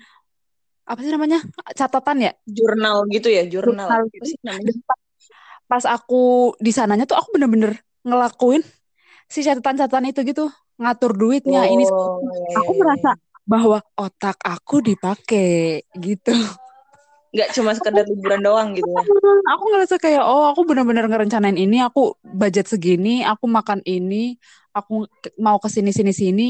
apa 0.83 0.99
sih 0.99 1.11
namanya 1.15 1.39
catatan 1.71 2.27
ya 2.27 2.31
jurnal 2.43 3.07
gitu 3.07 3.31
ya, 3.31 3.47
jurnal. 3.47 3.87
Jurnal 3.87 4.01
gitu. 4.11 4.35
sih 4.35 4.39
namanya? 4.43 4.67
Dan 4.67 4.77
pas, 4.83 4.99
pas 5.71 5.83
aku 5.87 6.51
di 6.59 6.71
sananya 6.75 7.07
tuh 7.07 7.15
aku 7.15 7.39
bener-bener 7.39 7.79
ngelakuin 8.03 8.59
si 9.31 9.39
catatan-catatan 9.45 10.11
itu 10.11 10.27
gitu 10.27 10.51
ngatur 10.75 11.15
duitnya 11.15 11.69
ini 11.71 11.87
Oh, 11.87 12.19
iya, 12.19 12.59
aku 12.59 12.71
iya, 12.75 12.79
merasa 12.83 13.11
bahwa 13.47 13.79
otak 13.95 14.37
aku 14.43 14.83
dipakai 14.83 15.85
gitu 15.95 16.35
nggak 17.31 17.49
cuma 17.55 17.71
sekedar 17.71 18.03
liburan 18.03 18.43
doang 18.43 18.75
gitu 18.75 18.91
ya. 18.91 19.03
aku 19.55 19.63
ngerasa 19.71 19.95
kayak 20.03 20.19
oh 20.19 20.51
aku 20.51 20.67
benar-benar 20.67 21.07
ngerencanain 21.07 21.55
ini 21.55 21.79
aku 21.79 22.19
budget 22.27 22.67
segini 22.67 23.23
aku 23.23 23.47
makan 23.47 23.79
ini 23.87 24.35
aku 24.71 25.07
mau 25.39 25.59
ke 25.59 25.67
sini 25.67 25.91
sini 25.91 26.11
sini 26.11 26.47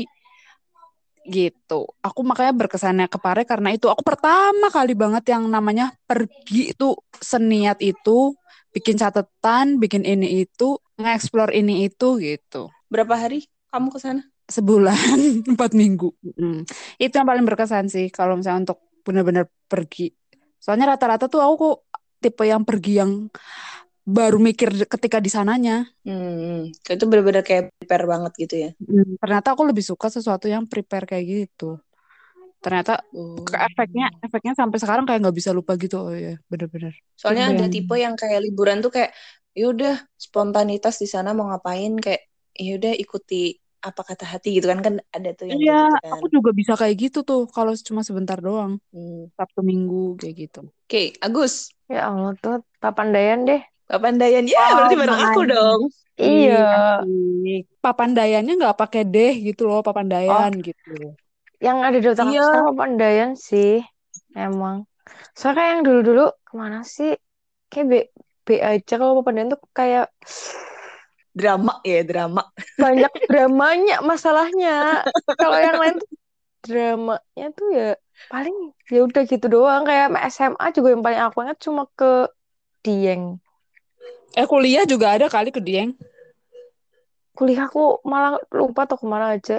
gitu. 1.22 1.86
Aku 2.02 2.26
makanya 2.26 2.54
berkesannya 2.66 3.06
ke 3.06 3.22
Pare 3.22 3.46
karena 3.46 3.70
itu. 3.70 3.86
Aku 3.86 4.02
pertama 4.02 4.74
kali 4.74 4.98
banget 4.98 5.30
yang 5.30 5.46
namanya 5.46 5.94
pergi 6.10 6.74
itu 6.74 6.98
seniat 7.22 7.78
itu 7.82 8.34
bikin 8.72 8.96
catatan 8.96 9.78
bikin 9.78 10.08
ini 10.08 10.48
itu 10.48 10.82
nge-explore 10.98 11.54
ini 11.54 11.86
itu 11.92 12.18
gitu. 12.18 12.74
Berapa 12.90 13.14
hari 13.20 13.46
kamu 13.70 13.94
ke 13.94 14.00
sana? 14.02 14.24
sebulan 14.52 15.16
empat 15.56 15.72
minggu. 15.72 16.12
Mm. 16.36 16.68
itu 17.00 17.14
yang 17.16 17.28
paling 17.28 17.48
berkesan 17.48 17.88
sih 17.88 18.12
kalau 18.12 18.36
misalnya 18.36 18.68
untuk 18.68 18.80
benar-benar 19.08 19.48
pergi. 19.72 20.12
Soalnya 20.60 20.94
rata-rata 20.94 21.32
tuh 21.32 21.40
aku 21.42 21.56
kok 21.58 21.78
tipe 22.22 22.44
yang 22.46 22.68
pergi 22.68 23.02
yang 23.02 23.12
baru 24.12 24.38
mikir 24.38 24.68
ketika 24.86 25.18
di 25.18 25.28
sananya. 25.28 25.88
Hmm, 26.04 26.68
itu 26.70 27.04
bener-bener 27.08 27.42
kayak 27.42 27.72
prepare 27.76 28.06
banget 28.06 28.32
gitu 28.38 28.56
ya. 28.60 28.70
Hmm, 28.78 29.16
ternyata 29.18 29.56
aku 29.56 29.64
lebih 29.64 29.82
suka 29.82 30.08
sesuatu 30.08 30.46
yang 30.46 30.68
prepare 30.68 31.08
kayak 31.08 31.26
gitu. 31.26 31.80
Ternyata 32.60 33.02
Oh. 33.10 33.42
ke 33.42 33.58
efeknya 33.58 34.14
efeknya 34.22 34.54
sampai 34.54 34.78
sekarang 34.78 35.08
kayak 35.08 35.24
nggak 35.24 35.34
bisa 35.34 35.50
lupa 35.50 35.74
gitu. 35.76 35.98
Oh 35.98 36.14
iya, 36.14 36.38
bener-bener. 36.46 36.94
Soalnya 37.16 37.50
ada 37.50 37.66
Kebayang. 37.66 37.74
tipe 37.74 37.96
yang 37.96 38.14
kayak 38.14 38.40
liburan 38.44 38.78
tuh 38.80 38.92
kayak 38.92 39.12
yaudah 39.52 39.98
spontanitas 40.16 40.96
di 40.96 41.08
sana 41.08 41.34
mau 41.34 41.50
ngapain 41.50 41.98
kayak 41.98 42.28
yaudah 42.54 42.94
ikuti 42.94 43.58
apa 43.82 44.06
kata 44.06 44.30
hati 44.30 44.62
gitu 44.62 44.70
kan 44.70 44.78
kan 44.80 44.96
ada 45.10 45.34
tuh 45.34 45.50
yang 45.50 45.58
Iya, 45.58 45.82
gitu 45.90 45.98
kan. 45.98 46.12
aku 46.14 46.26
juga 46.30 46.50
bisa 46.54 46.74
kayak 46.78 46.96
gitu 47.02 47.20
tuh 47.26 47.50
kalau 47.50 47.74
cuma 47.74 48.06
sebentar 48.06 48.38
doang. 48.38 48.78
Hmm. 48.94 49.26
Sabtu 49.34 49.66
Minggu 49.66 50.22
kayak 50.22 50.36
gitu. 50.38 50.62
Oke, 50.86 51.18
Agus, 51.18 51.74
Ya 51.90 52.08
Allah 52.08 52.38
tuh 52.38 52.62
Papandayan 52.78 53.44
deh. 53.44 53.60
Papandayan. 53.92 54.46
Ya, 54.48 54.62
Oh, 54.72 54.76
berarti 54.80 54.96
bareng 55.02 55.20
aku 55.20 55.40
dong. 55.52 55.82
Iya. 56.16 56.56
Papandayannya 57.84 58.54
nggak 58.60 58.78
pakai 58.82 59.02
deh 59.14 59.32
gitu 59.48 59.62
loh, 59.70 59.80
papandayan 59.88 60.52
gitu. 60.68 61.18
Yang 61.62 61.78
ada 61.88 61.98
di 62.02 62.08
otak 62.10 62.26
Iya. 62.30 62.42
sekarang 62.42 62.66
Papandayan 62.74 63.32
sih. 63.38 63.72
Emang. 64.38 64.78
Soalnya 65.38 65.66
yang 65.78 65.82
dulu-dulu 65.88 66.24
ke 66.48 66.54
mana 66.62 66.80
sih? 66.96 67.12
Kayak 67.72 67.86
B, 67.90 67.94
B 68.46 68.48
aja 68.70 68.94
kalau 69.00 69.14
Papandayan 69.20 69.50
tuh 69.54 69.62
kayak 69.78 70.06
Drama 71.32 71.80
ya, 71.88 72.04
drama. 72.04 72.44
banyak 72.84 73.12
dramanya 73.30 73.96
masalahnya. 74.04 74.70
Kalau 75.40 75.58
yang 75.58 75.78
lain 75.82 75.96
tuh 76.02 76.10
dramanya 76.66 77.46
tuh 77.58 77.68
ya 77.74 77.88
paling 78.32 78.56
ya 78.94 79.00
udah 79.08 79.24
gitu 79.32 79.46
doang 79.54 79.84
kayak 79.90 80.08
SMA 80.30 80.66
juga 80.76 80.88
yang 80.94 81.04
paling 81.06 81.22
aku 81.26 81.38
ingat 81.46 81.60
cuma 81.66 81.84
ke 81.98 82.06
Dieng. 82.86 83.41
Eh 84.40 84.48
kuliah 84.52 84.84
juga 84.88 85.08
ada 85.16 85.28
kali 85.28 85.50
ke 85.56 85.60
Dieng. 85.60 85.92
Kuliah 87.38 87.64
aku 87.68 87.80
malah 88.12 88.32
lupa 88.60 88.82
tuh 88.90 88.98
ke 89.02 89.06
mana 89.12 89.26
aja. 89.36 89.56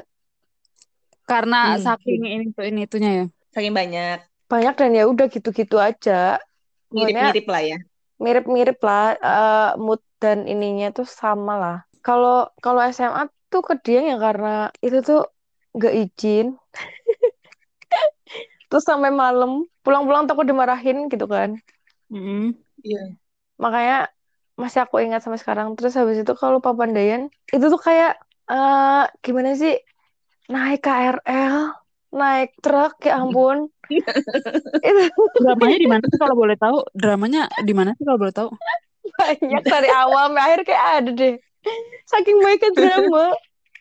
Karena 1.31 1.57
Hmm. 1.65 1.85
saking 1.87 2.23
ini 2.35 2.45
tuh 2.57 2.65
ini 2.71 2.81
itunya 2.87 3.11
ya. 3.19 3.25
Saking 3.55 3.75
banyak. 3.77 4.19
Banyak 4.51 4.75
dan 4.81 4.91
ya 4.99 5.05
udah 5.09 5.27
gitu-gitu 5.33 5.77
aja. 5.81 6.39
Mirip-mirip 6.93 7.47
lah 7.49 7.63
ya. 7.65 7.77
mirip-mirip 8.23 8.79
lah 8.89 9.19
eh, 9.19 9.71
mood 9.85 10.01
dan 10.23 10.39
ininya 10.47 10.87
tuh 10.95 11.07
sama 11.09 11.53
lah. 11.63 11.77
Kalau 12.07 12.51
kalau 12.65 12.81
SMA 12.83 13.23
tuh 13.53 13.63
ke 13.69 13.75
Dieng 13.85 14.07
ya 14.13 14.17
karena 14.27 14.71
itu 14.85 14.99
tuh 15.09 15.21
nggak 15.77 15.95
izin. 16.03 16.47
Terus 18.69 18.85
sampai 18.89 19.11
malam 19.13 19.69
pulang-pulang 19.85 20.25
takut 20.29 20.47
dimarahin 20.49 21.07
gitu 21.13 21.27
kan. 21.29 21.51
Mm-mm. 22.13 22.55
Iya. 22.85 23.17
Makanya 23.63 23.97
masih 24.57 24.85
aku 24.85 25.01
ingat 25.01 25.25
sampai 25.25 25.41
sekarang. 25.41 25.75
Terus 25.79 25.97
habis 25.97 26.21
itu 26.21 26.33
kalau 26.37 26.59
Papandayan 26.61 27.33
itu 27.51 27.67
tuh 27.67 27.81
kayak 27.81 28.21
eh 28.51 29.05
gimana 29.25 29.57
sih 29.57 29.79
naik 30.51 30.85
KRL, 30.85 31.57
naik 32.13 32.51
truk 32.61 33.01
ya 33.05 33.23
ampun. 33.23 33.71
itu 33.89 35.03
Dramanya 35.43 35.79
di 35.79 35.89
mana 35.89 36.05
sih 36.09 36.19
kalau 36.21 36.37
boleh 36.37 36.57
tahu? 36.57 36.79
Dramanya 36.93 37.49
di 37.65 37.73
mana 37.77 37.93
sih 37.97 38.05
kalau 38.05 38.21
boleh 38.21 38.35
tahu? 38.35 38.51
banyak 39.13 39.63
dari 39.67 39.89
awal 39.93 40.31
sampai 40.31 40.43
akhir 40.43 40.61
kayak 40.67 40.85
ada 41.03 41.11
deh. 41.13 41.35
Saking 42.09 42.37
banyaknya 42.43 42.71
drama. 42.75 43.25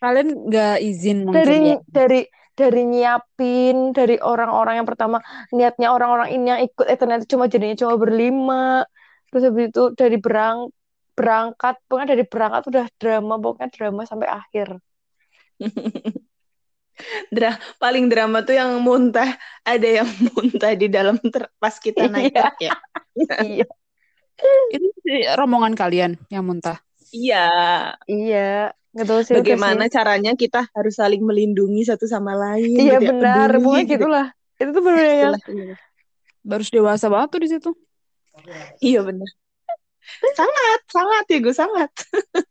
Kalian 0.02 0.28
nggak 0.50 0.78
izin 0.82 1.18
dari 1.30 1.30
mungkin 1.30 1.62
ya? 1.62 1.78
dari 1.88 2.22
dari 2.52 2.82
nyiapin 2.84 3.96
dari 3.96 4.18
orang-orang 4.20 4.82
yang 4.82 4.88
pertama 4.90 5.18
niatnya 5.56 5.94
orang-orang 5.94 6.30
ini 6.36 6.46
yang 6.52 6.62
ikut 6.62 6.86
eh 6.86 6.98
ternyata 7.00 7.24
cuma 7.26 7.48
jadinya 7.48 7.78
cuma 7.78 7.96
berlima 7.98 8.86
terus 9.32 9.44
habis 9.48 9.72
itu 9.72 9.84
dari 9.96 10.18
berang 10.20 10.68
berangkat 11.16 11.76
pokoknya 11.88 12.08
dari 12.14 12.24
berangkat 12.28 12.64
udah 12.68 12.86
drama 13.00 13.34
pokoknya 13.40 13.70
drama 13.72 14.02
sampai 14.04 14.28
akhir 14.30 14.68
Dra 17.34 17.58
paling 17.82 18.12
drama 18.12 18.46
tuh 18.46 18.54
yang 18.54 18.78
muntah. 18.84 19.34
Ada 19.66 20.04
yang 20.04 20.10
muntah 20.38 20.72
di 20.78 20.86
dalam 20.86 21.18
pas 21.58 21.74
kita 21.82 22.06
naik 22.06 22.30
Iya. 22.36 22.46
ya. 22.62 22.72
iya 23.42 23.68
Itu 24.70 24.88
si 25.02 25.26
rombongan 25.38 25.74
kalian 25.74 26.18
yang 26.30 26.46
muntah. 26.46 26.78
Iya. 27.10 27.48
iya 28.06 28.70
nggak 28.92 29.08
tahu 29.08 29.22
sih 29.24 29.36
Bagaimana 29.40 29.88
sih. 29.88 29.96
caranya 29.96 30.32
kita 30.36 30.68
harus 30.76 31.00
saling 31.00 31.24
melindungi 31.24 31.88
satu 31.88 32.06
sama 32.12 32.36
lain 32.36 32.76
iya 32.76 33.00
ya, 33.00 33.08
benar 33.08 33.50
pokoknya 33.56 33.84
gitu. 33.88 33.94
gitulah 34.04 34.28
itu 34.60 34.70
tuh 34.76 34.84
benar 34.84 35.06
yang 35.08 35.34
iya. 35.48 35.76
Baru 36.44 36.64
dewasa 36.68 37.06
banget 37.08 37.30
tuh 37.32 37.42
di 37.42 37.50
situ. 37.50 37.72
Iya 38.82 39.00
benar. 39.08 39.30
Sangat, 40.38 40.80
sangat 40.92 41.24
ya 41.32 41.38
gue 41.46 41.56
sangat. 41.56 41.90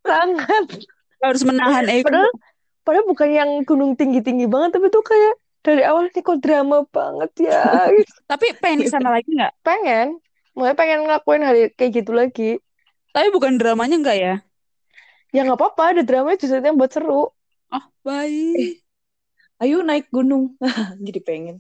sangat 0.06 0.64
Harus 1.20 1.42
menahan 1.44 1.86
ego. 1.92 2.08
padahal 2.08 2.30
padahal 2.84 3.06
bukan 3.10 3.30
yang 3.30 3.50
gunung 3.68 3.92
tinggi-tinggi 4.00 4.46
banget 4.52 4.70
tapi 4.80 4.86
tuh 4.94 5.04
kayak 5.04 5.34
dari 5.66 5.82
awal 5.84 6.08
nih 6.12 6.22
kok 6.24 6.38
drama 6.44 6.76
banget 6.88 7.30
ya. 7.48 7.60
Tapi 8.30 8.46
pengen 8.62 8.80
ke 8.86 8.90
sana 8.90 9.10
lagi 9.14 9.28
nggak? 9.28 9.52
pengen 9.66 10.06
mulai 10.56 10.74
pengen 10.78 10.98
ngelakuin 11.06 11.42
hal 11.46 11.56
kayak 11.78 11.92
gitu 12.02 12.12
lagi 12.20 12.42
Tapi 13.14 13.28
bukan 13.34 13.58
dramanya 13.58 13.96
nggak 14.02 14.18
ya? 14.24 14.34
ya 15.34 15.40
nggak 15.46 15.58
apa-apa 15.58 15.82
ada 15.94 16.02
drama 16.08 16.30
justru 16.40 16.58
yang 16.62 16.78
buat 16.80 16.92
seru 16.94 17.30
Oh, 17.76 17.84
baik. 18.06 18.82
Ayo 19.62 19.76
naik 19.88 20.06
gunung. 20.16 20.44
Jadi 21.06 21.20
pengen. 21.28 21.56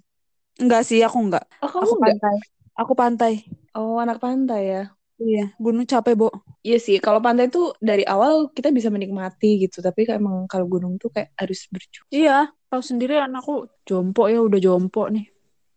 Enggak 0.62 0.82
sih, 0.88 0.98
aku 1.06 1.18
enggak. 1.24 1.44
Oh 1.62 1.72
Aku 1.82 1.94
enggak? 2.00 2.16
pantai. 2.20 2.36
Aku 2.80 2.92
pantai. 3.00 3.32
Oh 3.74 4.02
anak 4.02 4.18
pantai 4.18 4.62
ya. 4.66 4.82
Iya, 5.20 5.52
gunung 5.60 5.84
capek, 5.84 6.16
Bo. 6.16 6.32
Iya 6.64 6.80
sih, 6.80 6.96
kalau 6.96 7.20
pantai 7.20 7.52
tuh 7.52 7.76
dari 7.76 8.08
awal 8.08 8.48
kita 8.56 8.72
bisa 8.72 8.88
menikmati 8.88 9.60
gitu, 9.68 9.84
tapi 9.84 10.08
kayak 10.08 10.16
emang 10.16 10.48
kalau 10.48 10.64
gunung 10.64 10.96
tuh 10.96 11.12
kayak 11.12 11.28
harus 11.36 11.68
berjuang. 11.68 12.08
Iya, 12.08 12.48
tahu 12.72 12.80
sendiri 12.80 13.20
anakku 13.20 13.68
jompo 13.84 14.32
ya, 14.32 14.40
udah 14.40 14.58
jompo 14.60 15.12
nih. 15.12 15.28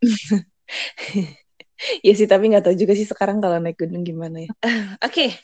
Iya 1.84 2.14
sih, 2.16 2.28
tapi 2.32 2.48
nggak 2.48 2.64
tahu 2.64 2.76
juga 2.80 2.96
sih 2.96 3.04
sekarang 3.04 3.44
kalau 3.44 3.60
naik 3.60 3.76
gunung 3.76 4.08
gimana 4.08 4.48
ya. 4.48 4.50
Oke, 5.06 5.36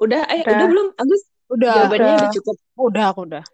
udah, 0.00 0.24
eh 0.32 0.40
Udah. 0.40 0.56
udah 0.56 0.66
belum, 0.72 0.88
Agus? 0.96 1.22
Udah, 1.52 1.72
Jawabannya 1.76 2.00
udah. 2.00 2.16
udah 2.16 2.30
cukup. 2.32 2.56
udah, 2.80 3.04
aku 3.12 3.20
udah. 3.28 3.44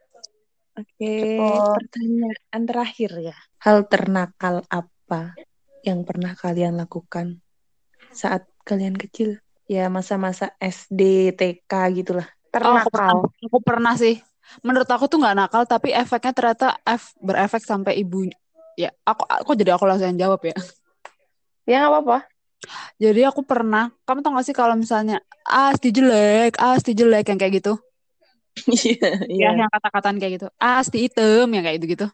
Oke, 0.78 1.10
Cukup. 1.18 1.60
pertanyaan 1.82 2.62
terakhir 2.62 3.10
ya. 3.18 3.36
Hal 3.58 3.90
ternakal 3.90 4.62
apa 4.70 5.34
yang 5.82 6.06
pernah 6.06 6.38
kalian 6.38 6.78
lakukan 6.78 7.42
saat 8.16 8.42
kalian 8.64 8.96
kecil? 8.96 9.38
Ya 9.66 9.86
masa-masa 9.92 10.54
SD, 10.62 11.34
TK 11.34 11.72
gitulah. 12.02 12.26
Oh, 12.56 12.72
aku 12.72 12.88
pernah, 12.88 13.12
aku 13.20 13.58
pernah 13.60 13.94
sih. 13.98 14.16
Menurut 14.62 14.86
aku 14.88 15.10
tuh 15.10 15.18
nggak 15.20 15.36
nakal, 15.36 15.62
tapi 15.66 15.90
efeknya 15.90 16.32
ternyata 16.32 16.66
F 16.86 17.12
berefek 17.18 17.62
sampai 17.66 17.98
ibu. 17.98 18.30
Ya, 18.78 18.94
aku, 19.02 19.26
aku 19.26 19.50
jadi 19.58 19.74
aku 19.74 19.84
langsung 19.84 20.08
yang 20.14 20.30
jawab 20.30 20.40
ya. 20.46 20.56
ya 21.66 21.82
nggak 21.82 21.92
apa-apa 21.92 22.18
Jadi 22.96 23.20
aku 23.28 23.44
pernah, 23.44 23.92
kamu 24.08 24.24
tau 24.24 24.32
gak 24.32 24.46
sih 24.48 24.56
kalau 24.56 24.74
misalnya 24.74 25.20
ah 25.44 25.70
sti 25.76 25.92
jelek, 25.92 26.56
ah 26.56 26.74
sti 26.80 26.96
jelek 26.96 27.28
yang 27.28 27.38
kayak 27.38 27.60
gitu, 27.60 27.76
Iya, 28.72 29.10
iya. 29.28 29.48
ya 29.52 29.60
yang 29.60 29.70
kata-kataan 29.70 30.16
kayak 30.16 30.32
gitu, 30.40 30.46
ah 30.56 30.80
sti 30.80 31.06
hitam 31.06 31.46
yang 31.52 31.62
kayak 31.62 31.76
gitu-gitu. 31.78 32.06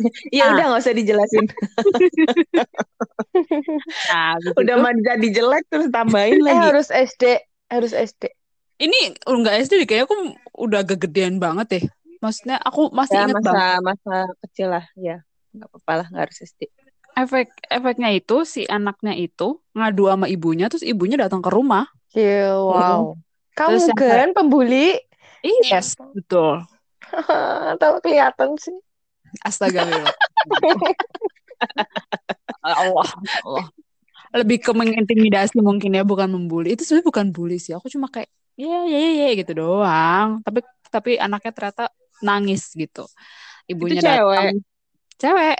Iya 0.34 0.44
Ah. 0.44 0.52
udah 0.54 0.64
nggak 0.70 0.82
usah 0.82 0.94
dijelasin. 0.94 1.46
Nah, 4.10 4.34
gitu. 4.42 4.58
Udah 4.58 4.74
mah 4.78 4.92
jadi 4.96 5.28
jelek 5.30 5.64
terus 5.70 5.88
tambahin 5.90 6.40
eh 6.40 6.44
lagi. 6.44 6.58
harus 6.58 6.88
SD 6.90 7.24
harus 7.70 7.92
SD 7.92 8.26
Ini 8.80 9.12
enggak 9.28 9.60
SD 9.60 9.72
deh, 9.76 9.86
kayaknya 9.86 10.06
aku 10.08 10.16
udah 10.56 10.80
kegedean 10.88 11.36
banget 11.36 11.66
deh. 11.68 11.84
Maksudnya 12.18 12.56
aku 12.58 12.88
masih 12.90 13.16
Ya 13.16 13.22
inget 13.28 13.36
masa 13.38 13.50
banget 13.52 13.80
masa 13.84 14.16
kecil 14.40 14.68
lah 14.72 14.84
ya. 14.96 15.16
Nggak 15.52 15.68
apa-apa 15.68 15.92
lah 16.00 16.06
nggak 16.08 16.24
harus 16.28 16.38
SD. 16.42 16.60
efek 17.12 17.52
efeknya 17.68 18.08
itu 18.14 18.46
si 18.48 18.64
anaknya 18.64 19.12
itu 19.12 19.60
ngadu 19.76 20.08
sama 20.08 20.26
ibunya, 20.30 20.70
terus 20.72 20.86
ibunya 20.86 21.20
datang 21.20 21.44
ke 21.44 21.50
rumah. 21.52 21.84
Ya, 22.10 22.56
wow 22.56 23.18
kamu 23.52 23.76
Terus 23.76 23.84
kan 23.92 24.28
pembuli 24.32 24.96
Yes, 25.44 25.96
betul. 26.16 26.64
tahu 27.80 27.94
kelihatan 28.00 28.56
sih 28.56 28.76
Astagfirullah. 29.40 30.10
Allah, 32.60 33.08
Allah. 33.44 33.66
Lebih 34.30 34.62
ke 34.62 34.70
mengintimidasi 34.70 35.58
mungkin 35.58 35.96
ya, 35.96 36.06
bukan 36.06 36.30
membuli. 36.30 36.78
Itu 36.78 36.86
sebenarnya 36.86 37.08
bukan 37.10 37.26
bully 37.34 37.58
sih. 37.58 37.74
Aku 37.74 37.90
cuma 37.90 38.06
kayak 38.06 38.30
ya 38.54 38.86
ya 38.86 38.98
ya, 38.98 39.10
ya 39.26 39.30
gitu 39.34 39.52
doang. 39.56 40.44
Tapi 40.46 40.60
tapi 40.90 41.10
anaknya 41.18 41.50
ternyata 41.50 41.84
nangis 42.22 42.70
gitu. 42.74 43.06
Ibunya 43.66 43.98
Itu 43.98 44.06
cewek? 44.06 44.38
datang. 44.38 44.56
Cewek. 45.18 45.58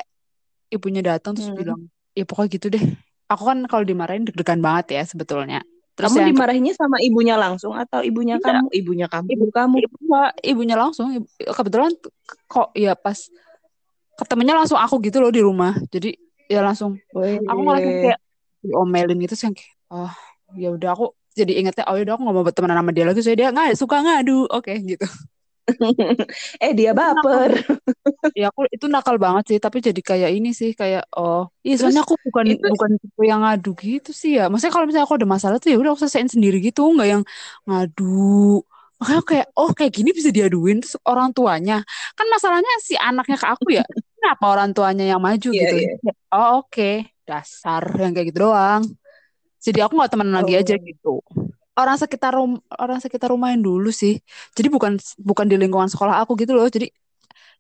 Ibunya 0.70 1.02
datang 1.02 1.32
terus 1.34 1.50
Hmm. 1.50 1.58
bilang, 1.58 1.80
"Ya 2.14 2.22
pokoknya 2.22 2.50
gitu 2.54 2.66
deh." 2.70 2.84
Aku 3.30 3.42
kan 3.46 3.58
kalau 3.66 3.82
dimarahin 3.82 4.26
deg-degan 4.26 4.62
banget 4.62 4.86
ya 4.98 5.02
sebetulnya. 5.06 5.62
Terus 5.94 6.14
Kamu 6.14 6.18
yang 6.22 6.30
dimarahinnya 6.34 6.74
sama 6.74 6.96
ibunya 7.02 7.36
langsung 7.36 7.74
atau 7.74 8.00
ibunya 8.00 8.38
Tidak. 8.38 8.46
kamu? 8.46 8.66
Ibunya 8.72 9.06
kamu. 9.10 9.26
Ibu 9.34 9.46
kamu. 9.50 9.74
ibu 9.82 9.96
ibunya 10.40 10.76
langsung 10.78 11.06
Ibu- 11.12 11.28
kebetulan 11.52 11.92
kok 12.46 12.70
ya 12.72 12.94
pas 12.94 13.18
ketemunya 14.20 14.54
langsung 14.54 14.76
aku 14.76 15.00
gitu 15.00 15.18
loh 15.24 15.32
di 15.32 15.40
rumah. 15.40 15.72
Jadi 15.88 16.12
ya 16.50 16.60
langsung 16.60 16.98
aku 17.14 17.60
ngerasa 17.64 17.88
kayak 17.88 18.20
diomelin 18.60 19.18
gitu 19.24 19.34
sih 19.38 19.48
kayak 19.56 19.72
oh 19.88 20.12
ya 20.58 20.68
udah 20.74 20.90
aku 20.92 21.14
jadi 21.32 21.52
ingetnya 21.62 21.86
oh 21.86 21.94
yaudah 21.94 22.18
aku 22.18 22.22
nggak 22.26 22.36
mau 22.36 22.44
berteman 22.44 22.74
sama 22.74 22.90
dia 22.90 23.04
lagi 23.06 23.20
soalnya 23.22 23.38
dia 23.38 23.48
nggak 23.54 23.78
suka 23.78 23.96
ngadu. 24.02 24.38
Oke 24.50 24.72
gitu. 24.82 25.06
Eh 26.64 26.72
dia 26.74 26.90
baper. 26.90 27.62
ya 28.34 28.50
aku 28.50 28.66
itu 28.66 28.90
nakal 28.90 29.14
banget 29.22 29.54
sih 29.54 29.58
tapi 29.62 29.78
jadi 29.78 30.00
kayak 30.02 30.30
ini 30.34 30.50
sih 30.50 30.74
kayak 30.74 31.06
oh 31.14 31.46
iya 31.62 31.78
soalnya 31.78 32.02
aku 32.02 32.18
bukan 32.26 32.44
itu 32.58 32.66
bukan 32.74 32.90
tipe 32.98 33.22
yang 33.22 33.46
ngadu 33.46 33.70
gitu 33.78 34.10
sih 34.10 34.34
ya. 34.38 34.50
Maksudnya 34.50 34.74
kalau 34.74 34.86
misalnya 34.90 35.06
aku 35.06 35.16
ada 35.22 35.28
masalah 35.30 35.56
tuh 35.62 35.70
ya 35.70 35.78
udah 35.78 35.94
aku 35.94 36.02
selesaiin 36.02 36.30
sendiri 36.30 36.58
gitu 36.58 36.82
nggak 36.82 37.08
yang 37.08 37.22
ngadu. 37.70 38.66
Makanya 38.98 39.22
kayak 39.24 39.46
oh 39.56 39.70
kayak 39.72 39.92
gini 39.94 40.10
bisa 40.10 40.34
diaduin? 40.34 40.82
Terus 40.82 40.98
orang 41.06 41.30
tuanya 41.30 41.86
kan 42.18 42.26
masalahnya 42.28 42.72
si 42.82 42.98
anaknya 42.98 43.38
ke 43.38 43.46
aku 43.46 43.68
ya 43.78 43.84
kenapa 44.20 44.44
orang 44.46 44.70
tuanya 44.70 45.04
yang 45.08 45.20
maju 45.20 45.48
Iya, 45.48 45.60
gitu. 45.64 45.74
Ya, 46.04 46.12
oh 46.30 46.60
oke. 46.60 46.90
Dasar 47.24 47.82
yang 47.96 48.12
kayak 48.12 48.30
gitu 48.30 48.44
doang. 48.44 48.84
Jadi 49.58 49.78
aku 49.80 49.92
nggak 49.96 50.10
temenan 50.12 50.34
lagi 50.40 50.54
aja 50.54 50.74
Oh. 50.76 50.80
gitu. 50.80 51.14
Orang 51.72 51.96
sekitar 51.96 52.36
rum 52.36 52.60
orang 52.76 53.00
sekitar 53.00 53.32
rumah 53.32 53.50
yang 53.50 53.64
dulu 53.64 53.88
sih. 53.88 54.20
Jadi 54.52 54.68
bukan 54.68 55.00
bukan 55.16 55.46
di 55.48 55.56
lingkungan 55.56 55.88
sekolah 55.88 56.20
aku 56.20 56.36
gitu 56.36 56.52
loh. 56.52 56.68
Jadi 56.68 56.92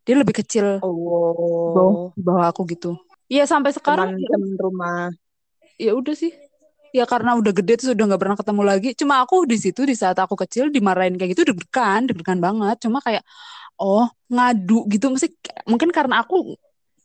dia 0.00 0.14
lebih 0.16 0.36
kecil 0.36 0.80
bawah 0.80 1.72
Oh. 1.76 2.12
di 2.12 2.20
bawah 2.20 2.52
aku 2.52 2.68
gitu. 2.68 2.96
Iya 3.26 3.46
sampai 3.46 3.70
sekarang 3.70 4.16
ya 4.16 4.26
Teman-teman 4.28 4.58
rumah. 4.60 5.02
ya 5.76 5.92
udah 5.94 6.12
sih. 6.12 6.34
Ya 6.90 7.06
karena 7.06 7.38
udah 7.38 7.54
gede 7.54 7.78
tuh 7.78 7.94
udah 7.94 8.04
nggak 8.10 8.20
pernah 8.20 8.34
ketemu 8.36 8.62
lagi. 8.66 8.88
Cuma 8.98 9.22
aku 9.22 9.46
di 9.46 9.54
situ 9.54 9.86
di 9.86 9.94
saat 9.94 10.18
aku 10.18 10.34
kecil 10.34 10.74
dimarahin 10.74 11.14
kayak 11.14 11.38
gitu 11.38 11.46
deg-degan 11.54 12.10
deg-degan 12.10 12.42
banget. 12.42 12.82
Cuma 12.82 12.98
kayak 12.98 13.22
oh 13.80 14.06
ngadu 14.30 14.84
gitu. 14.92 15.08
Mesti 15.10 15.32
mungkin 15.66 15.90
karena 15.90 16.20
aku 16.22 16.54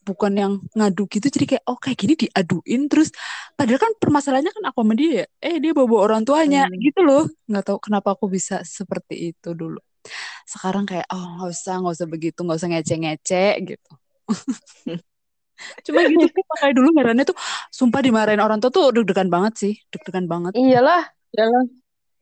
bukan 0.06 0.34
yang 0.38 0.54
ngadu 0.78 1.10
gitu 1.10 1.34
jadi 1.34 1.46
kayak 1.58 1.64
oh 1.66 1.78
kayak 1.82 1.98
gini 1.98 2.14
diaduin 2.14 2.82
terus. 2.92 3.10
Padahal 3.58 3.80
kan 3.82 3.92
permasalahannya 3.98 4.54
kan 4.54 4.64
aku 4.70 4.80
sama 4.86 4.94
dia 4.94 5.12
ya. 5.24 5.26
Eh 5.42 5.56
dia 5.64 5.72
bawa, 5.74 5.98
orang 6.06 6.22
tuanya 6.28 6.70
Hmm. 6.70 6.78
gitu 6.78 7.02
loh. 7.02 7.26
Nggak 7.50 7.64
tahu 7.72 7.78
kenapa 7.82 8.14
aku 8.14 8.30
bisa 8.30 8.62
seperti 8.62 9.34
itu 9.34 9.50
dulu. 9.58 9.80
Sekarang 10.46 10.86
kayak 10.86 11.10
oh 11.10 11.42
nggak 11.42 11.50
usah 11.50 11.74
nggak 11.82 11.94
usah 11.98 12.08
begitu 12.08 12.40
nggak 12.46 12.58
usah 12.62 12.70
ngece-ngece 12.70 13.44
gitu. 13.66 13.92
Cuma 15.88 16.04
gitu 16.06 16.28
kayak 16.62 16.76
dulu 16.76 16.90
herannya 17.00 17.26
tuh 17.26 17.38
sumpah 17.72 18.04
dimarahin 18.04 18.44
orang 18.44 18.60
tua 18.60 18.70
tuh 18.70 18.92
deg-degan 18.92 19.32
banget 19.32 19.54
sih 19.58 19.74
deg-degan 19.90 20.28
banget. 20.30 20.52
Iyalah, 20.54 21.08
Yalah. 21.34 21.64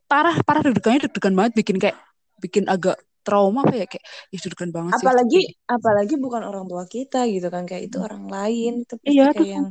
parah 0.08 0.36
parah 0.46 0.62
deg-degannya 0.64 1.10
deg-degan 1.10 1.34
banget 1.36 1.52
bikin 1.60 1.76
kayak 1.82 1.98
bikin 2.40 2.70
agak 2.70 2.96
trauma 3.26 3.60
apa 3.66 3.76
ya 3.82 3.86
kayak 3.92 4.04
ya 4.34 4.38
deg-degan 4.44 4.70
banget 4.76 4.94
sih 5.00 5.08
Apalagi 5.08 5.40
apalagi 5.66 6.14
bukan 6.20 6.42
orang 6.50 6.66
tua 6.70 6.84
kita 6.96 7.18
gitu 7.34 7.48
kan 7.54 7.64
kayak 7.70 7.84
itu 7.90 7.98
orang 8.04 8.24
lain 8.36 8.72
itu 8.84 8.96
iya 9.10 9.26
kayak 9.34 9.50
yang 9.56 9.68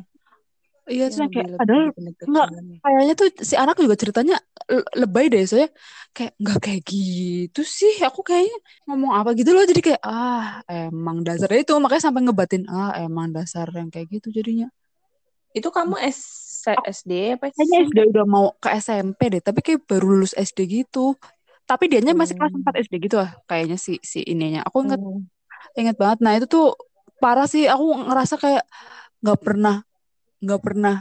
iya 0.90 1.04
terus 1.12 1.30
kayak 1.30 1.48
padahal 1.60 1.84
nggak 2.26 2.48
kayaknya 2.82 3.14
tuh 3.14 3.28
si 3.48 3.54
anak 3.54 3.76
juga 3.78 3.94
ceritanya 3.94 4.36
le- 4.66 4.88
lebay 4.98 5.24
deh 5.30 5.42
soalnya 5.46 5.70
kayak 6.16 6.32
nggak 6.42 6.58
kayak 6.64 6.82
gitu 6.90 7.60
sih 7.62 7.94
aku 8.02 8.20
kayaknya 8.26 8.56
ngomong 8.90 9.12
apa 9.14 9.30
gitu 9.38 9.50
loh 9.54 9.62
jadi 9.62 9.80
kayak 9.86 10.00
ah 10.02 10.58
emang 10.66 11.22
dasarnya 11.26 11.60
itu 11.62 11.72
makanya 11.78 12.02
sampai 12.10 12.20
ngebatin 12.26 12.62
ah 12.66 12.90
emang 12.98 13.30
dasar 13.36 13.66
yang 13.78 13.88
kayak 13.94 14.06
gitu 14.18 14.28
jadinya. 14.34 14.66
Itu 15.52 15.68
kamu 15.68 16.00
S 16.00 16.20
SD 16.88 17.36
apa 17.36 17.52
kayaknya 17.52 17.84
SMP? 17.84 17.90
SD 17.92 17.98
udah 18.14 18.24
mau 18.24 18.46
ke 18.56 18.68
SMP 18.72 19.20
deh 19.32 19.42
tapi 19.44 19.60
kayak 19.60 19.80
baru 19.84 20.06
lulus 20.18 20.32
SD 20.32 20.58
gitu 20.64 21.14
tapi 21.68 21.84
dianya 21.90 22.12
masih 22.12 22.34
kelas 22.36 22.52
Hmm. 22.52 22.62
4 22.64 22.74
SD 22.84 22.94
gitu 23.06 23.16
lah 23.22 23.30
kayaknya 23.48 23.76
si 23.80 23.98
si 24.02 24.20
ininya. 24.26 24.62
Aku 24.68 24.84
inget 24.84 25.00
Hmm. 25.00 25.24
inget 25.78 25.96
banget. 25.96 26.18
Nah 26.24 26.32
itu 26.36 26.46
tuh 26.50 26.74
parah 27.22 27.46
sih. 27.48 27.64
Aku 27.70 27.84
ngerasa 28.08 28.34
kayak 28.36 28.64
nggak 29.22 29.38
pernah 29.40 29.76
nggak 30.42 30.60
pernah 30.62 30.96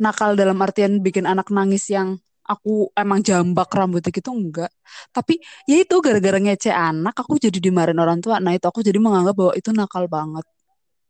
nakal 0.00 0.32
dalam 0.38 0.56
artian 0.64 1.02
bikin 1.04 1.28
anak 1.28 1.52
nangis 1.52 1.84
yang 1.92 2.16
aku 2.48 2.88
emang 2.96 3.20
jambak 3.20 3.68
rambutnya 3.68 4.08
gitu 4.08 4.32
enggak 4.32 4.72
tapi 5.12 5.36
ya 5.68 5.84
itu 5.84 6.00
gara-gara 6.00 6.40
ngece 6.40 6.72
anak 6.72 7.12
aku 7.12 7.36
jadi 7.36 7.58
dimarahin 7.60 8.00
orang 8.00 8.24
tua. 8.24 8.40
Nah 8.40 8.56
itu 8.56 8.64
aku 8.64 8.80
jadi 8.80 8.96
menganggap 8.96 9.36
bahwa 9.36 9.52
itu 9.52 9.68
nakal 9.76 10.08
banget. 10.08 10.46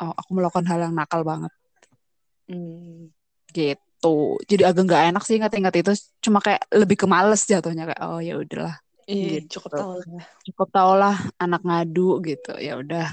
Oh, 0.03 0.11
aku 0.15 0.31
melakukan 0.35 0.67
hal 0.67 0.79
yang 0.91 0.95
nakal 0.99 1.23
banget. 1.23 1.53
Hmm. 2.49 3.13
gitu. 3.53 4.39
Jadi 4.49 4.63
agak 4.67 4.83
nggak 4.89 5.03
enak 5.15 5.23
sih 5.25 5.37
ingat-ingat 5.41 5.75
itu. 5.81 5.93
Cuma 6.25 6.39
kayak 6.43 6.65
lebih 6.75 6.97
ke 7.01 7.07
males 7.09 7.45
jatuhnya 7.49 7.89
kayak 7.89 8.01
oh 8.05 8.21
ya 8.21 8.37
udahlah 8.39 8.77
Iya, 9.09 9.41
gitu 9.41 9.57
cukup 9.57 9.71
tahu 9.81 9.93
lah. 10.05 10.25
cukup 10.45 10.69
tau 10.69 10.93
lah 10.93 11.17
anak 11.41 11.65
ngadu 11.65 12.21
gitu 12.21 12.53
ya 12.61 12.77
udah 12.77 13.09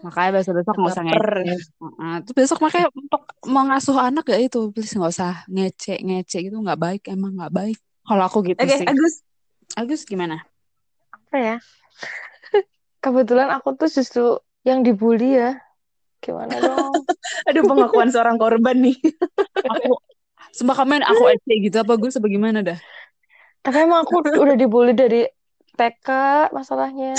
makanya 0.00 0.40
besok 0.40 0.64
besok 0.64 0.74
nggak 0.80 0.92
usah 0.96 1.04
ngece 1.04 1.20
Heeh. 1.44 2.14
Terus 2.24 2.36
besok 2.40 2.58
makanya 2.64 2.88
untuk 2.96 3.22
mengasuh 3.44 3.96
anak 4.00 4.24
ya 4.32 4.40
itu 4.40 4.72
please 4.72 4.96
nggak 4.96 5.12
usah 5.12 5.44
ngece 5.44 6.00
ngece 6.00 6.36
gitu 6.48 6.56
nggak 6.56 6.80
baik 6.80 7.02
emang 7.12 7.36
nggak 7.36 7.52
baik 7.52 7.76
kalau 8.08 8.24
aku 8.24 8.40
gitu 8.48 8.56
Oke, 8.64 8.80
sih 8.80 8.88
Agus. 8.88 9.14
Agus 9.76 10.02
gimana 10.08 10.40
apa 11.12 11.36
ya? 11.36 11.56
Kebetulan 13.04 13.52
aku 13.52 13.76
tuh 13.76 13.92
justru 13.92 14.40
yang 14.64 14.80
dibully 14.80 15.36
ya. 15.36 15.60
Gimana 16.20 16.52
dong? 16.58 17.04
Aduh, 17.48 17.64
pengakuan 17.68 18.08
seorang 18.08 18.36
korban 18.40 18.76
nih. 18.80 18.96
aku 19.68 19.94
sumpah 20.56 20.82
kamen 20.82 21.04
aku 21.06 21.30
SD 21.44 21.70
gitu 21.70 21.76
apa 21.84 21.94
Gus 22.00 22.18
apa 22.18 22.26
gimana 22.26 22.64
dah 22.64 22.80
Tapi 23.60 23.76
emang 23.84 24.08
aku 24.08 24.24
udah 24.24 24.56
dibully 24.56 24.96
dari 24.96 25.28
TK 25.76 26.08
masalahnya. 26.52 27.12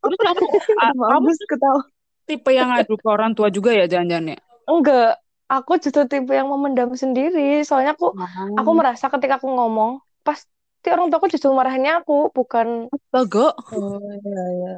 terus 0.00 0.18
kamu 0.18 1.30
ketawa. 1.46 1.82
tipe 2.26 2.50
yang 2.54 2.70
ngadu 2.70 2.94
ke 2.94 3.08
orang 3.10 3.34
tua 3.34 3.50
juga 3.50 3.74
ya 3.74 3.90
jangan-jangan 3.90 4.34
ya 4.34 4.38
Enggak, 4.70 5.18
aku 5.50 5.82
justru 5.82 6.06
tipe 6.06 6.30
yang 6.30 6.46
memendam 6.46 6.94
sendiri. 6.94 7.66
Soalnya 7.66 7.98
aku 7.98 8.14
aku 8.54 8.70
merasa 8.70 9.10
ketika 9.10 9.42
aku 9.42 9.50
ngomong, 9.50 9.98
pasti 10.22 10.94
orang 10.94 11.10
tuaku 11.10 11.26
justru 11.26 11.50
marahinnya 11.50 12.06
aku, 12.06 12.30
bukan 12.30 12.86
astaga 12.94 13.50
Oh, 13.74 13.98
iya, 13.98 14.42
iya. 14.54 14.74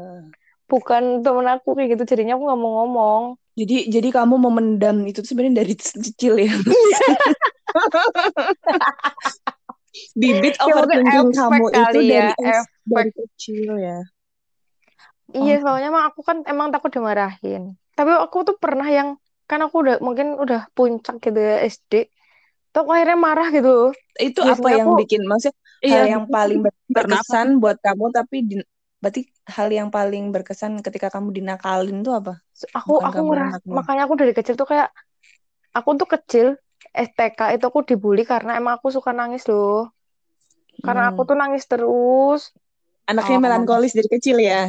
bukan 0.65 1.21
temen 1.21 1.45
aku 1.53 1.77
kayak 1.77 2.01
gitu. 2.01 2.17
Jadinya 2.17 2.41
aku 2.41 2.45
nggak 2.49 2.61
mau 2.61 2.73
ngomong. 2.83 3.23
Jadi 3.53 3.93
jadi 3.93 4.09
kamu 4.17 4.35
memendam 4.49 4.97
itu 5.05 5.21
sebenarnya 5.21 5.61
dari 5.61 5.77
kecil 5.77 6.41
ya. 6.41 6.57
Bibit 10.21 10.57
Ya 10.69 10.75
overthinking 10.75 11.31
efek 11.39 11.39
kamu 11.39 11.65
itu 11.81 11.99
kali 11.99 12.03
dari 12.11 12.33
ya, 12.45 12.57
dari 12.91 13.09
efek. 13.09 13.09
kecil 13.19 13.77
ya. 13.87 13.99
Iya, 15.37 15.53
soalnya 15.63 15.87
emang 15.93 16.05
aku 16.11 16.21
kan 16.29 16.37
emang 16.51 16.69
takut 16.73 16.91
dimarahin. 16.97 17.63
Tapi 17.97 18.11
aku 18.25 18.37
tuh 18.49 18.57
pernah 18.63 18.87
yang 18.97 19.09
kan 19.49 19.59
aku 19.65 19.77
udah 19.83 19.95
mungkin 20.07 20.27
udah 20.43 20.59
puncak 20.77 21.15
gitu 21.25 21.39
ya 21.49 21.55
SD. 21.75 21.93
Tuh 22.73 22.79
aku 22.83 22.91
akhirnya 22.97 23.19
marah 23.27 23.47
gitu. 23.57 23.69
Itu 24.29 24.41
apa 24.55 24.69
Biasanya 24.69 24.75
yang 24.79 24.91
aku 24.91 24.93
bikin 25.01 25.23
maksudnya 25.31 25.57
iya 25.87 25.99
hal 25.99 26.03
yang 26.13 26.23
betul. 26.27 26.31
paling 26.35 26.61
apa 27.19 27.35
berkesan 27.37 27.49
buat 27.63 27.77
kamu 27.85 28.05
tapi 28.17 28.37
di- 28.49 28.69
berarti 29.03 29.21
hal 29.57 29.69
yang 29.79 29.89
paling 29.97 30.25
berkesan 30.35 30.73
ketika 30.87 31.09
kamu 31.15 31.29
dinakalin 31.39 31.97
tuh 32.07 32.15
apa? 32.21 32.33
aku 32.79 32.93
Bukan 32.93 33.09
aku 33.09 33.21
anaknya. 33.35 33.77
makanya 33.77 34.03
aku 34.07 34.15
dari 34.21 34.33
kecil 34.37 34.55
tuh 34.61 34.67
kayak 34.73 34.89
aku 35.79 35.91
tuh 36.01 36.09
kecil 36.15 36.47
STK 37.09 37.41
itu 37.55 37.65
aku 37.71 37.81
dibully 37.89 38.23
karena 38.33 38.51
emang 38.61 38.75
aku 38.79 38.89
suka 38.97 39.11
nangis 39.19 39.43
loh. 39.51 39.77
Karena 40.85 41.03
aku 41.11 41.21
Hmm. 41.21 41.29
tuh 41.29 41.37
nangis 41.41 41.65
terus. 41.71 42.41
Anaknya 43.11 43.39
oh 43.39 43.41
melankolis 43.45 43.93
dari 43.97 44.09
kecil 44.15 44.37
ya. 44.51 44.61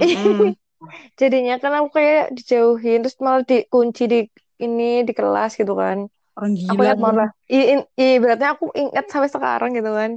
Mm-mm. 0.00 0.54
Jadinya 1.20 1.54
kan 1.62 1.72
aku 1.78 1.88
kayak 1.98 2.20
dijauhin 2.36 2.98
terus 3.02 3.16
malah 3.26 3.42
dikunci 3.50 4.02
di 4.12 4.16
ini 4.64 4.84
di 5.08 5.12
kelas 5.18 5.50
gitu 5.60 5.72
kan. 5.82 5.98
orang 6.36 6.54
Aku 6.70 6.78
gila 6.78 6.86
ingat 6.86 6.98
banget 7.02 7.16
dong 7.16 7.20
lah. 7.22 7.30
Iya, 7.52 7.62
iya, 8.00 8.14
berarti 8.24 8.44
aku 8.52 8.64
ingat 8.80 9.04
sampai 9.12 9.30
sekarang 9.36 9.70
gitu 9.78 9.90
kan. 10.00 10.12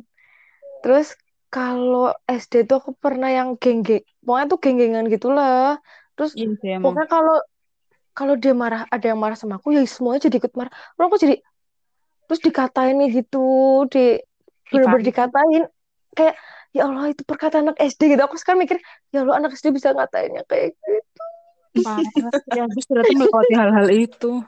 Terus 0.81 1.07
kalau 1.53 2.01
SD 2.39 2.53
tuh 2.69 2.77
aku 2.81 2.91
pernah 3.03 3.29
yang 3.37 3.49
geng-geng, 3.61 4.03
pokoknya 4.25 4.45
tuh 4.53 4.59
geng-gengan 4.63 5.05
gitulah. 5.15 5.55
Terus 6.15 6.31
iya 6.37 6.47
sih 6.59 6.69
emang 6.77 6.97
pokoknya 6.97 7.07
kalau 7.13 7.33
kalau 8.17 8.35
dia 8.43 8.53
marah, 8.63 8.81
ada 8.93 9.05
yang 9.11 9.19
marah 9.23 9.37
sama 9.41 9.55
aku, 9.59 9.69
ya 9.77 9.81
semuanya 9.95 10.21
jadi 10.27 10.37
ikut 10.41 10.53
marah. 10.59 10.73
Lalu 10.95 11.05
aku 11.09 11.17
jadi 11.25 11.35
terus 12.31 12.39
dikatain 12.39 12.95
nih 12.95 13.09
gitu, 13.19 13.83
di 13.91 14.15
bener-bener 14.71 15.03
dikatain 15.03 15.67
kayak 16.15 16.39
ya 16.71 16.87
Allah 16.87 17.11
itu 17.11 17.27
perkataan 17.27 17.67
anak 17.67 17.77
SD 17.83 18.15
gitu. 18.15 18.23
Aku 18.23 18.39
sekarang 18.39 18.63
mikir 18.63 18.79
ya 19.11 19.27
Allah 19.27 19.43
anak 19.43 19.51
SD 19.59 19.75
bisa 19.75 19.91
ngatainnya 19.91 20.47
kayak 20.47 20.71
gitu. 20.79 21.23
parah 21.83 22.39
ya 22.55 22.63
Gus 22.71 22.87
ternyata 22.87 23.11
melewati 23.15 23.53
hal-hal 23.55 23.87
itu 23.91 24.43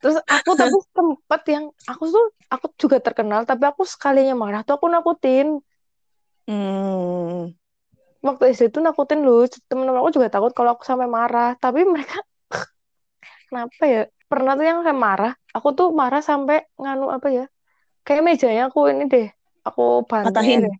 Terus 0.00 0.16
aku 0.24 0.50
tapi 0.56 0.76
sempet 0.92 1.42
yang 1.52 1.64
aku 1.86 2.04
tuh 2.08 2.26
aku 2.52 2.66
juga 2.76 2.98
terkenal, 3.00 3.44
tapi 3.44 3.64
aku 3.68 3.84
sekalinya 3.84 4.36
marah 4.36 4.62
tuh 4.64 4.76
aku 4.76 4.86
nakutin. 4.88 5.60
Hmm. 6.48 7.54
Waktu 8.20 8.52
SD 8.52 8.74
tuh 8.76 8.82
nakutin 8.84 9.24
lu, 9.24 9.48
temen-temen 9.68 10.00
aku 10.00 10.10
juga 10.12 10.28
takut 10.28 10.52
kalau 10.52 10.76
aku 10.76 10.84
sampai 10.84 11.08
marah. 11.08 11.56
Tapi 11.56 11.84
mereka 11.88 12.20
kenapa 13.48 13.82
ya? 13.84 14.02
Pernah 14.28 14.52
tuh 14.54 14.66
yang 14.66 14.78
kayak 14.84 15.00
marah, 15.00 15.32
aku 15.56 15.68
tuh 15.74 15.88
marah 15.90 16.22
sampai 16.22 16.66
nganu 16.78 17.10
apa 17.10 17.28
ya? 17.30 17.44
Kayak 18.06 18.22
mejanya 18.26 18.62
aku 18.72 18.88
ini 18.88 19.04
deh, 19.06 19.28
aku 19.66 20.06
banting 20.08 20.32
Patahin. 20.32 20.60
deh, 20.66 20.76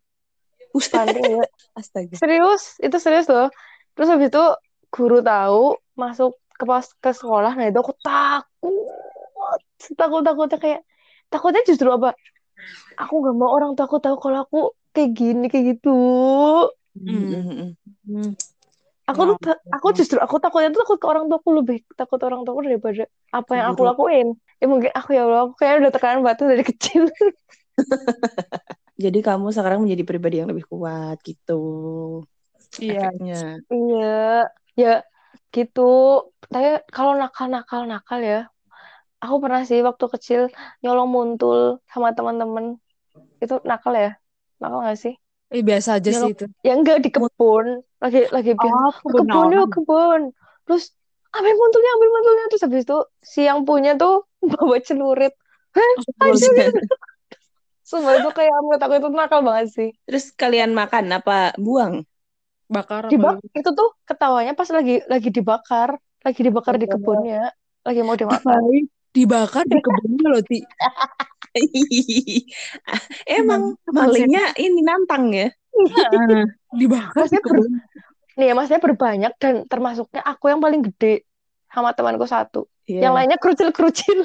banting 0.91 1.25
ya. 1.37 1.45
Astaga. 1.77 2.15
Serius, 2.17 2.81
itu 2.83 2.97
serius 2.99 3.27
loh. 3.31 3.49
Terus 3.95 4.09
habis 4.11 4.29
itu 4.33 4.45
guru 4.91 5.23
tahu 5.23 5.79
masuk 5.95 6.35
ke 6.57 6.65
pas 6.67 6.85
ke 6.85 7.11
sekolah, 7.15 7.53
nah 7.57 7.67
itu 7.69 7.79
aku 7.81 7.95
takut, 8.05 8.75
takut 9.97 10.21
takutnya 10.21 10.59
kayak 10.61 10.81
takutnya 11.33 11.63
justru 11.65 11.89
apa? 11.89 12.13
aku 13.01 13.15
nggak 13.25 13.37
mau 13.41 13.51
orang 13.57 13.73
tua 13.73 13.89
aku 13.89 13.97
tahu 13.97 14.17
kalau 14.21 14.45
aku 14.45 14.61
kayak 14.93 15.11
gini 15.17 15.47
kayak 15.49 15.77
gitu 15.77 15.97
Hmm. 17.01 18.35
Aku 19.11 19.23
tuh 19.35 19.37
aku 19.75 19.87
justru 19.97 20.19
aku 20.23 20.39
takutnya 20.39 20.71
tuh 20.71 20.87
takut 20.87 20.99
ke 21.03 21.07
orang 21.11 21.27
tuaku 21.27 21.51
lebih 21.59 21.83
takut 21.99 22.21
orang 22.23 22.47
tuaku 22.47 22.61
daripada 22.67 23.05
apa 23.35 23.53
yang 23.59 23.67
aku 23.75 23.83
lakuin. 23.83 24.29
Ya 24.63 24.67
mungkin 24.71 24.91
aku 24.95 25.11
ya 25.17 25.27
Allah 25.27 25.51
aku 25.51 25.55
kayaknya 25.59 25.79
udah 25.89 25.93
tekanan 25.93 26.21
batu 26.23 26.45
dari 26.47 26.65
kecil. 26.71 27.11
Jadi 29.01 29.19
kamu 29.25 29.51
sekarang 29.51 29.83
menjadi 29.83 30.05
pribadi 30.07 30.37
yang 30.39 30.51
lebih 30.53 30.69
kuat 30.69 31.19
gitu. 31.25 31.63
Iya. 32.79 33.11
Efeknya. 33.11 33.41
iya. 33.73 34.23
Ya 34.79 34.95
gitu. 35.51 35.91
Tapi 36.47 36.87
kalau 36.95 37.19
nakal 37.19 37.51
nakal 37.51 37.83
nakal 37.91 38.21
ya. 38.23 38.47
Aku 39.21 39.37
pernah 39.37 39.61
sih 39.69 39.85
waktu 39.85 40.07
kecil 40.17 40.41
nyolong 40.81 41.11
muntul 41.11 41.85
sama 41.91 42.17
teman-teman. 42.17 42.81
Itu 43.43 43.61
nakal 43.67 43.93
ya? 43.93 44.11
Nakal 44.61 44.81
gak 44.87 44.97
sih 44.97 45.15
Eh, 45.51 45.63
biasa 45.67 45.99
aja 45.99 46.11
sih 46.15 46.15
Nyolong- 46.15 46.35
itu. 46.35 46.45
ya 46.63 46.73
enggak 46.79 46.99
di 47.03 47.11
kebun. 47.11 47.67
Lagi 47.99 48.21
lagi 48.31 48.53
bilang 48.55 48.87
Oh, 48.87 48.95
"Oh, 48.95 49.11
kebun 49.19 49.51
yuk 49.51 49.67
kebun. 49.75 50.21
Terus 50.67 50.95
ambil 51.35 51.55
muntulnya 51.59 51.91
ambil 51.99 52.09
muntulnya 52.15 52.45
terus 52.51 52.63
habis 52.67 52.83
itu 52.87 52.99
si 53.19 53.41
yang 53.47 53.67
punya 53.67 53.99
tuh 53.99 54.27
bawa 54.55 54.79
celurit. 54.79 55.35
Sumpah 57.91 58.23
itu 58.23 58.31
kayak 58.31 58.55
menurut 58.63 58.83
aku 58.83 58.95
itu 59.03 59.09
nakal 59.11 59.41
banget 59.43 59.67
sih. 59.75 59.89
Terus 60.07 60.31
kalian 60.39 60.71
makan 60.71 61.11
apa 61.11 61.59
buang? 61.59 62.07
Bakar 62.71 63.11
apa 63.11 63.11
dibak 63.11 63.43
itu 63.51 63.71
tuh 63.75 63.91
ketawanya 64.07 64.55
pas 64.55 64.71
lagi 64.71 65.03
lagi 65.11 65.35
dibakar. 65.35 65.99
Lagi 66.23 66.41
dibakar 66.47 66.79
di 66.79 66.87
kebunnya. 66.87 67.51
Lagi 67.83 68.01
mau 68.07 68.15
dimakan 68.15 68.63
dibakar 69.11 69.65
di 69.67 69.77
kebunnya 69.77 70.27
loh, 70.31 70.43
Ti. 70.43 70.59
Emang 73.39 73.75
malingnya 73.91 74.55
ini 74.57 74.81
nantang 74.81 75.35
ya? 75.35 75.49
dibakar 76.71 77.27
di 77.27 77.35
Maksudnya 77.35 77.43
ber- 77.43 77.51
kebun. 77.59 77.73
nih 78.39 78.47
ya 78.47 78.55
maksudnya 78.55 78.81
berbanyak 78.81 79.33
dan 79.37 79.55
termasuknya 79.67 80.23
aku 80.23 80.49
yang 80.49 80.63
paling 80.63 80.81
gede 80.87 81.27
sama 81.67 81.91
temanku 81.93 82.25
satu 82.25 82.71
Iya. 82.87 83.11
yang 83.11 83.15
lainnya 83.15 83.37
kerucil-kerucil 83.37 84.25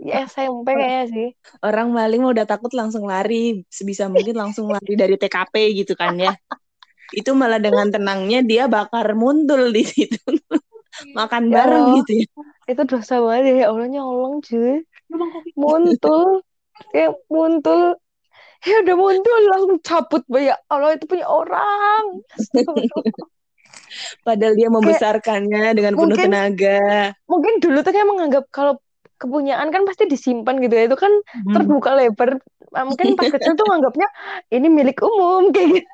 ya 0.00 0.24
SMP 0.24 0.74
kayaknya 0.74 1.04
sih 1.08 1.28
Orang 1.60 1.92
maling 1.92 2.24
mah 2.24 2.32
udah 2.32 2.46
takut 2.48 2.72
langsung 2.72 3.04
lari, 3.04 3.62
sebisa 3.68 4.08
mungkin 4.08 4.32
langsung 4.32 4.68
lari 4.70 4.96
dari 4.96 5.14
TKP 5.14 5.54
gitu 5.84 5.92
kan 5.92 6.16
ya. 6.16 6.32
Itu 7.12 7.34
malah 7.36 7.60
dengan 7.60 7.90
tenangnya 7.90 8.40
dia 8.40 8.64
bakar 8.64 9.12
muntul 9.12 9.68
di 9.70 9.84
situ. 9.84 10.16
Makan 11.12 11.42
Ya 11.46 11.52
bareng 11.54 11.84
Allah. 11.84 11.96
gitu 12.02 12.12
ya. 12.18 12.26
itu 12.66 12.82
dosa 12.84 13.14
banget 13.18 13.44
ya 13.56 13.66
Allah 13.68 13.86
nyolong 13.86 14.34
cuy 14.40 14.82
muntul 15.54 16.42
kayak 16.88 17.12
muntul 17.26 17.98
ya 18.60 18.76
udah 18.78 18.96
muntul 18.96 19.40
langsung 19.48 19.78
cabut 19.80 20.22
ya 20.32 20.54
Allah 20.66 20.94
itu 20.94 21.04
punya 21.04 21.26
orang 21.26 22.04
Padahal 24.22 24.54
dia 24.54 24.68
membesarkannya 24.68 25.74
dengan 25.74 25.94
penuh 25.94 26.14
mungkin- 26.14 26.30
tenaga. 26.30 27.10
mungkin 27.26 27.54
dulu 27.58 27.78
tuh 27.80 27.90
kayak 27.90 28.06
menganggap 28.06 28.44
kalau 28.48 28.78
kepunyaan 29.16 29.68
kan 29.68 29.82
pasti 29.82 30.06
disimpan 30.06 30.58
gitu 30.58 30.72
ya 30.72 30.84
itu 30.86 30.96
kan 30.96 31.10
Hmm. 31.44 31.54
terbuka 31.54 31.94
lebar 31.94 32.38
Nah, 32.70 32.86
mungkin 32.86 33.18
pas 33.18 33.26
kecil 33.34 33.52
tuh 33.52 33.66
nganggapnya 33.66 34.06
ini 34.48 34.70
milik 34.70 35.02
umum 35.02 35.50
kayak 35.50 35.68
gitu 35.74 35.90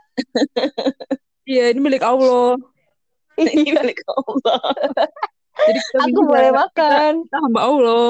Iya, 1.46 1.70
ini 1.70 1.80
milik 1.80 2.02
Allah. 2.02 2.58
Ini 3.36 3.72
milik 3.76 3.98
Allah. 4.08 4.60
Jadi 5.66 5.80
kita 5.82 5.98
aku 6.08 6.20
boleh 6.30 6.50
makan 6.52 7.12
kita 7.26 7.36
hamba 7.44 7.60
Allah. 7.64 8.08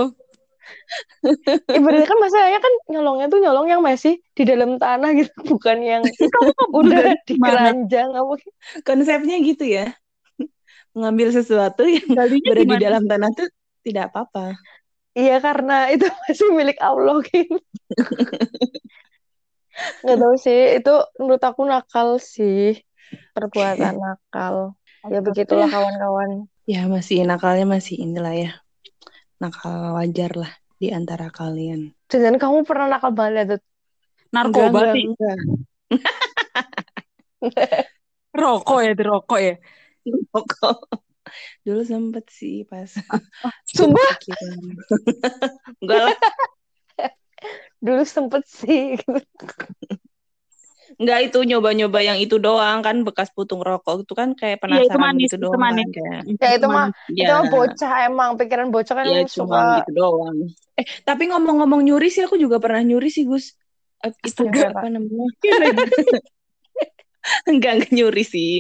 ibaratnya 1.71 2.07
kan 2.11 2.19
masalahnya 2.19 2.59
kan 2.59 2.75
nyolongnya 2.91 3.27
tuh 3.33 3.39
nyolong 3.43 3.67
yang 3.71 3.83
masih 3.83 4.19
di 4.35 4.43
dalam 4.43 4.71
tanah 4.83 5.11
gitu 5.15 5.31
bukan 5.53 5.79
yang 5.83 6.03
udah 6.81 7.03
di 7.27 7.35
keranjang 7.39 8.11
apa 8.15 8.33
gitu. 8.43 8.53
Konsepnya 8.87 9.37
gitu 9.43 9.65
ya. 9.67 9.95
Mengambil 10.97 11.29
sesuatu 11.31 11.85
yang 11.87 12.09
Galinya 12.17 12.51
berada 12.51 12.65
di 12.67 12.77
gimana? 12.77 12.85
dalam 12.85 13.03
tanah 13.11 13.31
tuh 13.39 13.49
tidak 13.87 14.11
apa-apa. 14.11 14.59
iya 15.17 15.35
karena 15.47 15.73
itu 15.95 16.05
masih 16.25 16.49
milik 16.59 16.79
Allah 16.89 17.17
gitu 17.25 17.57
nggak 20.03 20.19
tahu 20.23 20.35
sih 20.45 20.59
itu 20.79 20.91
menurut 21.21 21.43
aku 21.49 21.63
nakal 21.71 22.09
sih 22.35 22.57
perbuatan 23.35 23.95
nakal 24.05 24.57
ya 25.11 25.21
begitulah 25.23 25.71
kawan-kawan 25.71 26.51
Ya 26.67 26.83
masih 26.91 27.23
nakalnya 27.23 27.79
masih 27.79 28.03
inilah 28.03 28.35
ya. 28.35 28.51
Nakal 29.39 29.95
wajar 29.95 30.35
lah 30.35 30.51
di 30.83 30.91
antara 30.91 31.31
kalian. 31.31 31.95
dan 32.11 32.43
kamu 32.43 32.67
pernah 32.67 32.91
nakal 32.91 33.15
banget 33.15 33.57
Tut? 33.57 33.63
Narkoba, 34.35 34.93
enggak. 34.93 35.39
Rokok 38.37 38.81
ya, 38.83 38.93
rokok 38.99 39.41
ya. 39.41 39.55
Rokok. 40.35 41.07
Dulu 41.63 41.83
sempet 41.83 42.27
sih 42.31 42.63
pas 42.67 42.87
sumpah 43.77 44.11
pikiran. 44.23 44.63
Enggak 45.83 46.01
lah. 46.11 46.19
dulu 47.83 48.03
sempet 48.09 48.43
sih 48.49 48.97
Enggak 50.97 51.19
itu 51.29 51.39
nyoba-nyoba 51.45 51.99
yang 52.01 52.19
itu 52.19 52.41
doang 52.41 52.81
kan 52.81 52.97
bekas 53.05 53.29
putung 53.37 53.61
rokok 53.61 54.09
itu 54.09 54.13
kan 54.17 54.33
kayak 54.33 54.57
Iya, 54.65 54.89
itu 54.89 54.97
penasaran 54.97 55.01
manis, 55.05 55.29
gitu 55.29 55.37
itu 55.37 55.45
doang 55.45 55.61
manis. 55.61 55.85
kan 55.85 55.89
kayak 55.93 56.21
ya 56.41 56.51
itu 56.57 56.67
mah 56.73 56.87
ya, 57.13 57.25
itu 57.25 57.33
mah 57.37 57.45
bocah 57.53 57.93
emang 58.09 58.31
pikiran 58.41 58.69
bocah 58.73 58.95
kan 58.97 59.05
ya 59.05 59.21
suka 59.29 59.61
gitu 59.85 59.91
doang. 59.93 60.37
Eh 60.81 60.87
tapi 61.05 61.23
ngomong-ngomong 61.29 61.81
nyuri 61.85 62.09
sih 62.09 62.23
aku 62.25 62.37
juga 62.41 62.57
pernah 62.57 62.81
nyuri 62.81 63.09
sih 63.13 63.29
Gus. 63.29 63.53
Eh, 64.05 64.13
Itu 64.25 64.45
Astaga. 64.49 64.73
apa 64.73 64.89
namanya? 64.89 65.27
Enggak, 67.51 67.73
enggak 67.83 67.91
nyuri 67.93 68.23
sih. 68.25 68.51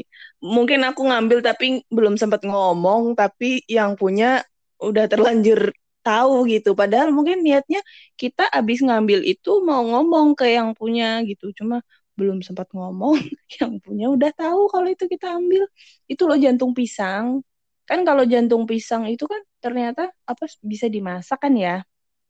Mungkin 0.42 0.82
aku 0.84 1.00
ngambil 1.06 1.38
tapi 1.40 1.86
belum 1.88 2.18
sempat 2.18 2.42
ngomong, 2.42 3.14
tapi 3.14 3.62
yang 3.70 3.94
punya 3.96 4.42
udah 4.82 5.06
terlanjur 5.08 5.70
tahu 6.02 6.46
gitu. 6.50 6.74
Padahal 6.74 7.10
mungkin 7.14 7.42
niatnya 7.46 7.80
kita 8.18 8.46
abis 8.50 8.82
ngambil 8.82 9.22
itu 9.26 9.62
mau 9.62 9.82
ngomong 9.86 10.34
ke 10.38 10.50
yang 10.56 10.74
punya 10.74 11.22
gitu. 11.26 11.50
Cuma 11.54 11.82
belum 12.16 12.40
sempat 12.40 12.72
ngomong, 12.72 13.14
yang 13.60 13.76
punya 13.84 14.08
udah 14.08 14.32
tahu 14.32 14.72
kalau 14.72 14.88
itu 14.88 15.04
kita 15.06 15.36
ambil. 15.36 15.68
Itu 16.08 16.24
loh 16.24 16.36
jantung 16.40 16.72
pisang. 16.72 17.44
Kan 17.86 18.02
kalau 18.02 18.26
jantung 18.26 18.66
pisang 18.66 19.06
itu 19.06 19.28
kan 19.28 19.38
ternyata 19.62 20.10
apa 20.26 20.44
bisa 20.64 20.90
dimasak 20.90 21.38
kan 21.44 21.54
ya. 21.54 21.84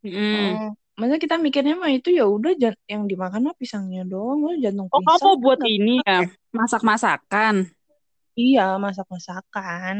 Mm. 0.05 0.13
Hmm. 0.13 0.55
Maksudnya 0.97 1.21
kita 1.21 1.37
mikirnya 1.37 1.75
mah 1.77 1.93
itu 1.93 2.09
ya 2.09 2.25
udah 2.25 2.57
yang 2.89 3.05
dimakan 3.05 3.53
mah 3.53 3.57
pisangnya 3.57 4.03
doang, 4.05 4.41
loh 4.45 4.57
jantung 4.57 4.89
Oh, 4.89 5.01
pisang. 5.01 5.17
kamu 5.21 5.29
kan 5.29 5.43
buat 5.45 5.59
nggak- 5.61 5.75
ini 5.77 5.95
ya, 6.05 6.21
masak-masakan. 6.53 7.55
Iya, 8.37 8.67
masak-masakan. 8.81 9.95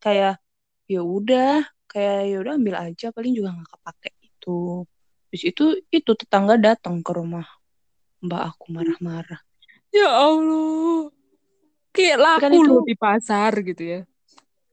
Kayak 0.00 0.40
ya 0.88 1.00
udah, 1.00 1.64
kayak 1.88 2.18
ya 2.28 2.36
udah 2.40 2.52
ambil 2.56 2.76
aja 2.76 3.06
paling 3.12 3.32
juga 3.36 3.52
nggak 3.56 3.70
kepake 3.76 4.10
itu. 4.20 4.84
Terus 5.28 5.42
itu 5.44 5.64
itu 5.92 6.10
tetangga 6.16 6.56
datang 6.56 7.00
ke 7.04 7.10
rumah 7.12 7.44
Mbak 8.24 8.42
aku 8.56 8.64
marah-marah. 8.72 9.40
Ya 9.92 10.08
Allah. 10.08 11.12
Kayak 11.94 12.18
Kan 12.40 12.50
laku 12.50 12.56
itu- 12.64 12.72
loh 12.72 12.82
di 12.88 12.96
pasar 12.96 13.52
gitu 13.62 13.82
ya. 13.84 14.00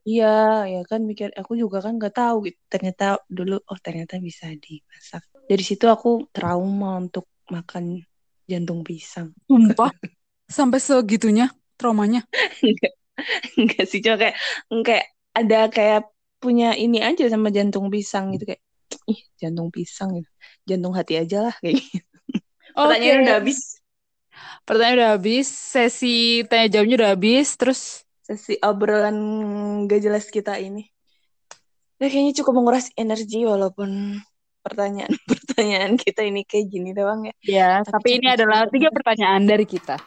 Iya, 0.01 0.65
ya 0.65 0.81
kan 0.89 1.05
mikir 1.05 1.29
aku 1.37 1.53
juga 1.53 1.77
kan 1.85 1.93
nggak 2.01 2.15
tahu 2.17 2.49
gitu. 2.49 2.57
Ternyata 2.71 3.21
dulu 3.29 3.61
oh 3.61 3.77
ternyata 3.77 4.17
bisa 4.17 4.49
dimasak. 4.49 5.21
Dari 5.45 5.61
situ 5.61 5.85
aku 5.85 6.25
trauma 6.33 6.97
untuk 6.97 7.29
makan 7.53 8.01
jantung 8.49 8.81
pisang. 8.81 9.29
Sumpah. 9.45 9.93
Sampai 10.49 10.81
segitunya 10.81 11.53
traumanya. 11.77 12.25
Enggak, 12.65 12.93
enggak 13.61 13.85
sih 13.85 14.01
cuma 14.01 14.17
kayak 14.17 14.35
kayak 14.81 15.05
ada 15.37 15.59
kayak 15.69 15.99
punya 16.41 16.73
ini 16.73 16.97
aja 17.05 17.29
sama 17.29 17.53
jantung 17.53 17.93
pisang 17.93 18.33
gitu 18.33 18.49
kayak 18.49 18.61
ih 19.05 19.21
jantung 19.37 19.69
pisang 19.69 20.17
gitu. 20.17 20.29
Jantung 20.65 20.97
hati 20.97 21.21
aja 21.21 21.45
lah 21.45 21.55
kayak 21.61 21.77
gitu. 21.77 22.10
Pertanyaannya 22.75 23.21
Oke. 23.21 23.25
udah 23.27 23.35
habis. 23.39 23.59
Pertanyaan 24.63 24.97
udah 24.97 25.11
habis, 25.17 25.47
sesi 25.49 26.45
tanya 26.47 26.67
jawabnya 26.71 26.95
udah 27.01 27.11
habis, 27.17 27.47
terus 27.57 27.81
Sesi 28.21 28.55
obrolan 28.61 29.17
gak 29.89 29.99
jelas 29.99 30.29
kita 30.29 30.55
ini. 30.61 30.87
Udah 31.97 32.07
kayaknya 32.09 32.33
cukup 32.41 32.53
menguras 32.61 32.87
energi 32.95 33.43
walaupun 33.43 34.21
pertanyaan-pertanyaan 34.61 35.97
kita 36.03 36.21
ini 36.25 36.45
kayak 36.45 36.65
gini 36.69 36.93
doang 36.93 37.27
ya. 37.27 37.33
ya, 37.43 37.69
Tapi 37.81 37.91
tapi 37.91 38.21
ini 38.21 38.27
adalah 38.29 38.69
tiga 38.69 38.93
pertanyaan 38.93 39.43
dari 39.45 39.65
kita. 39.65 39.97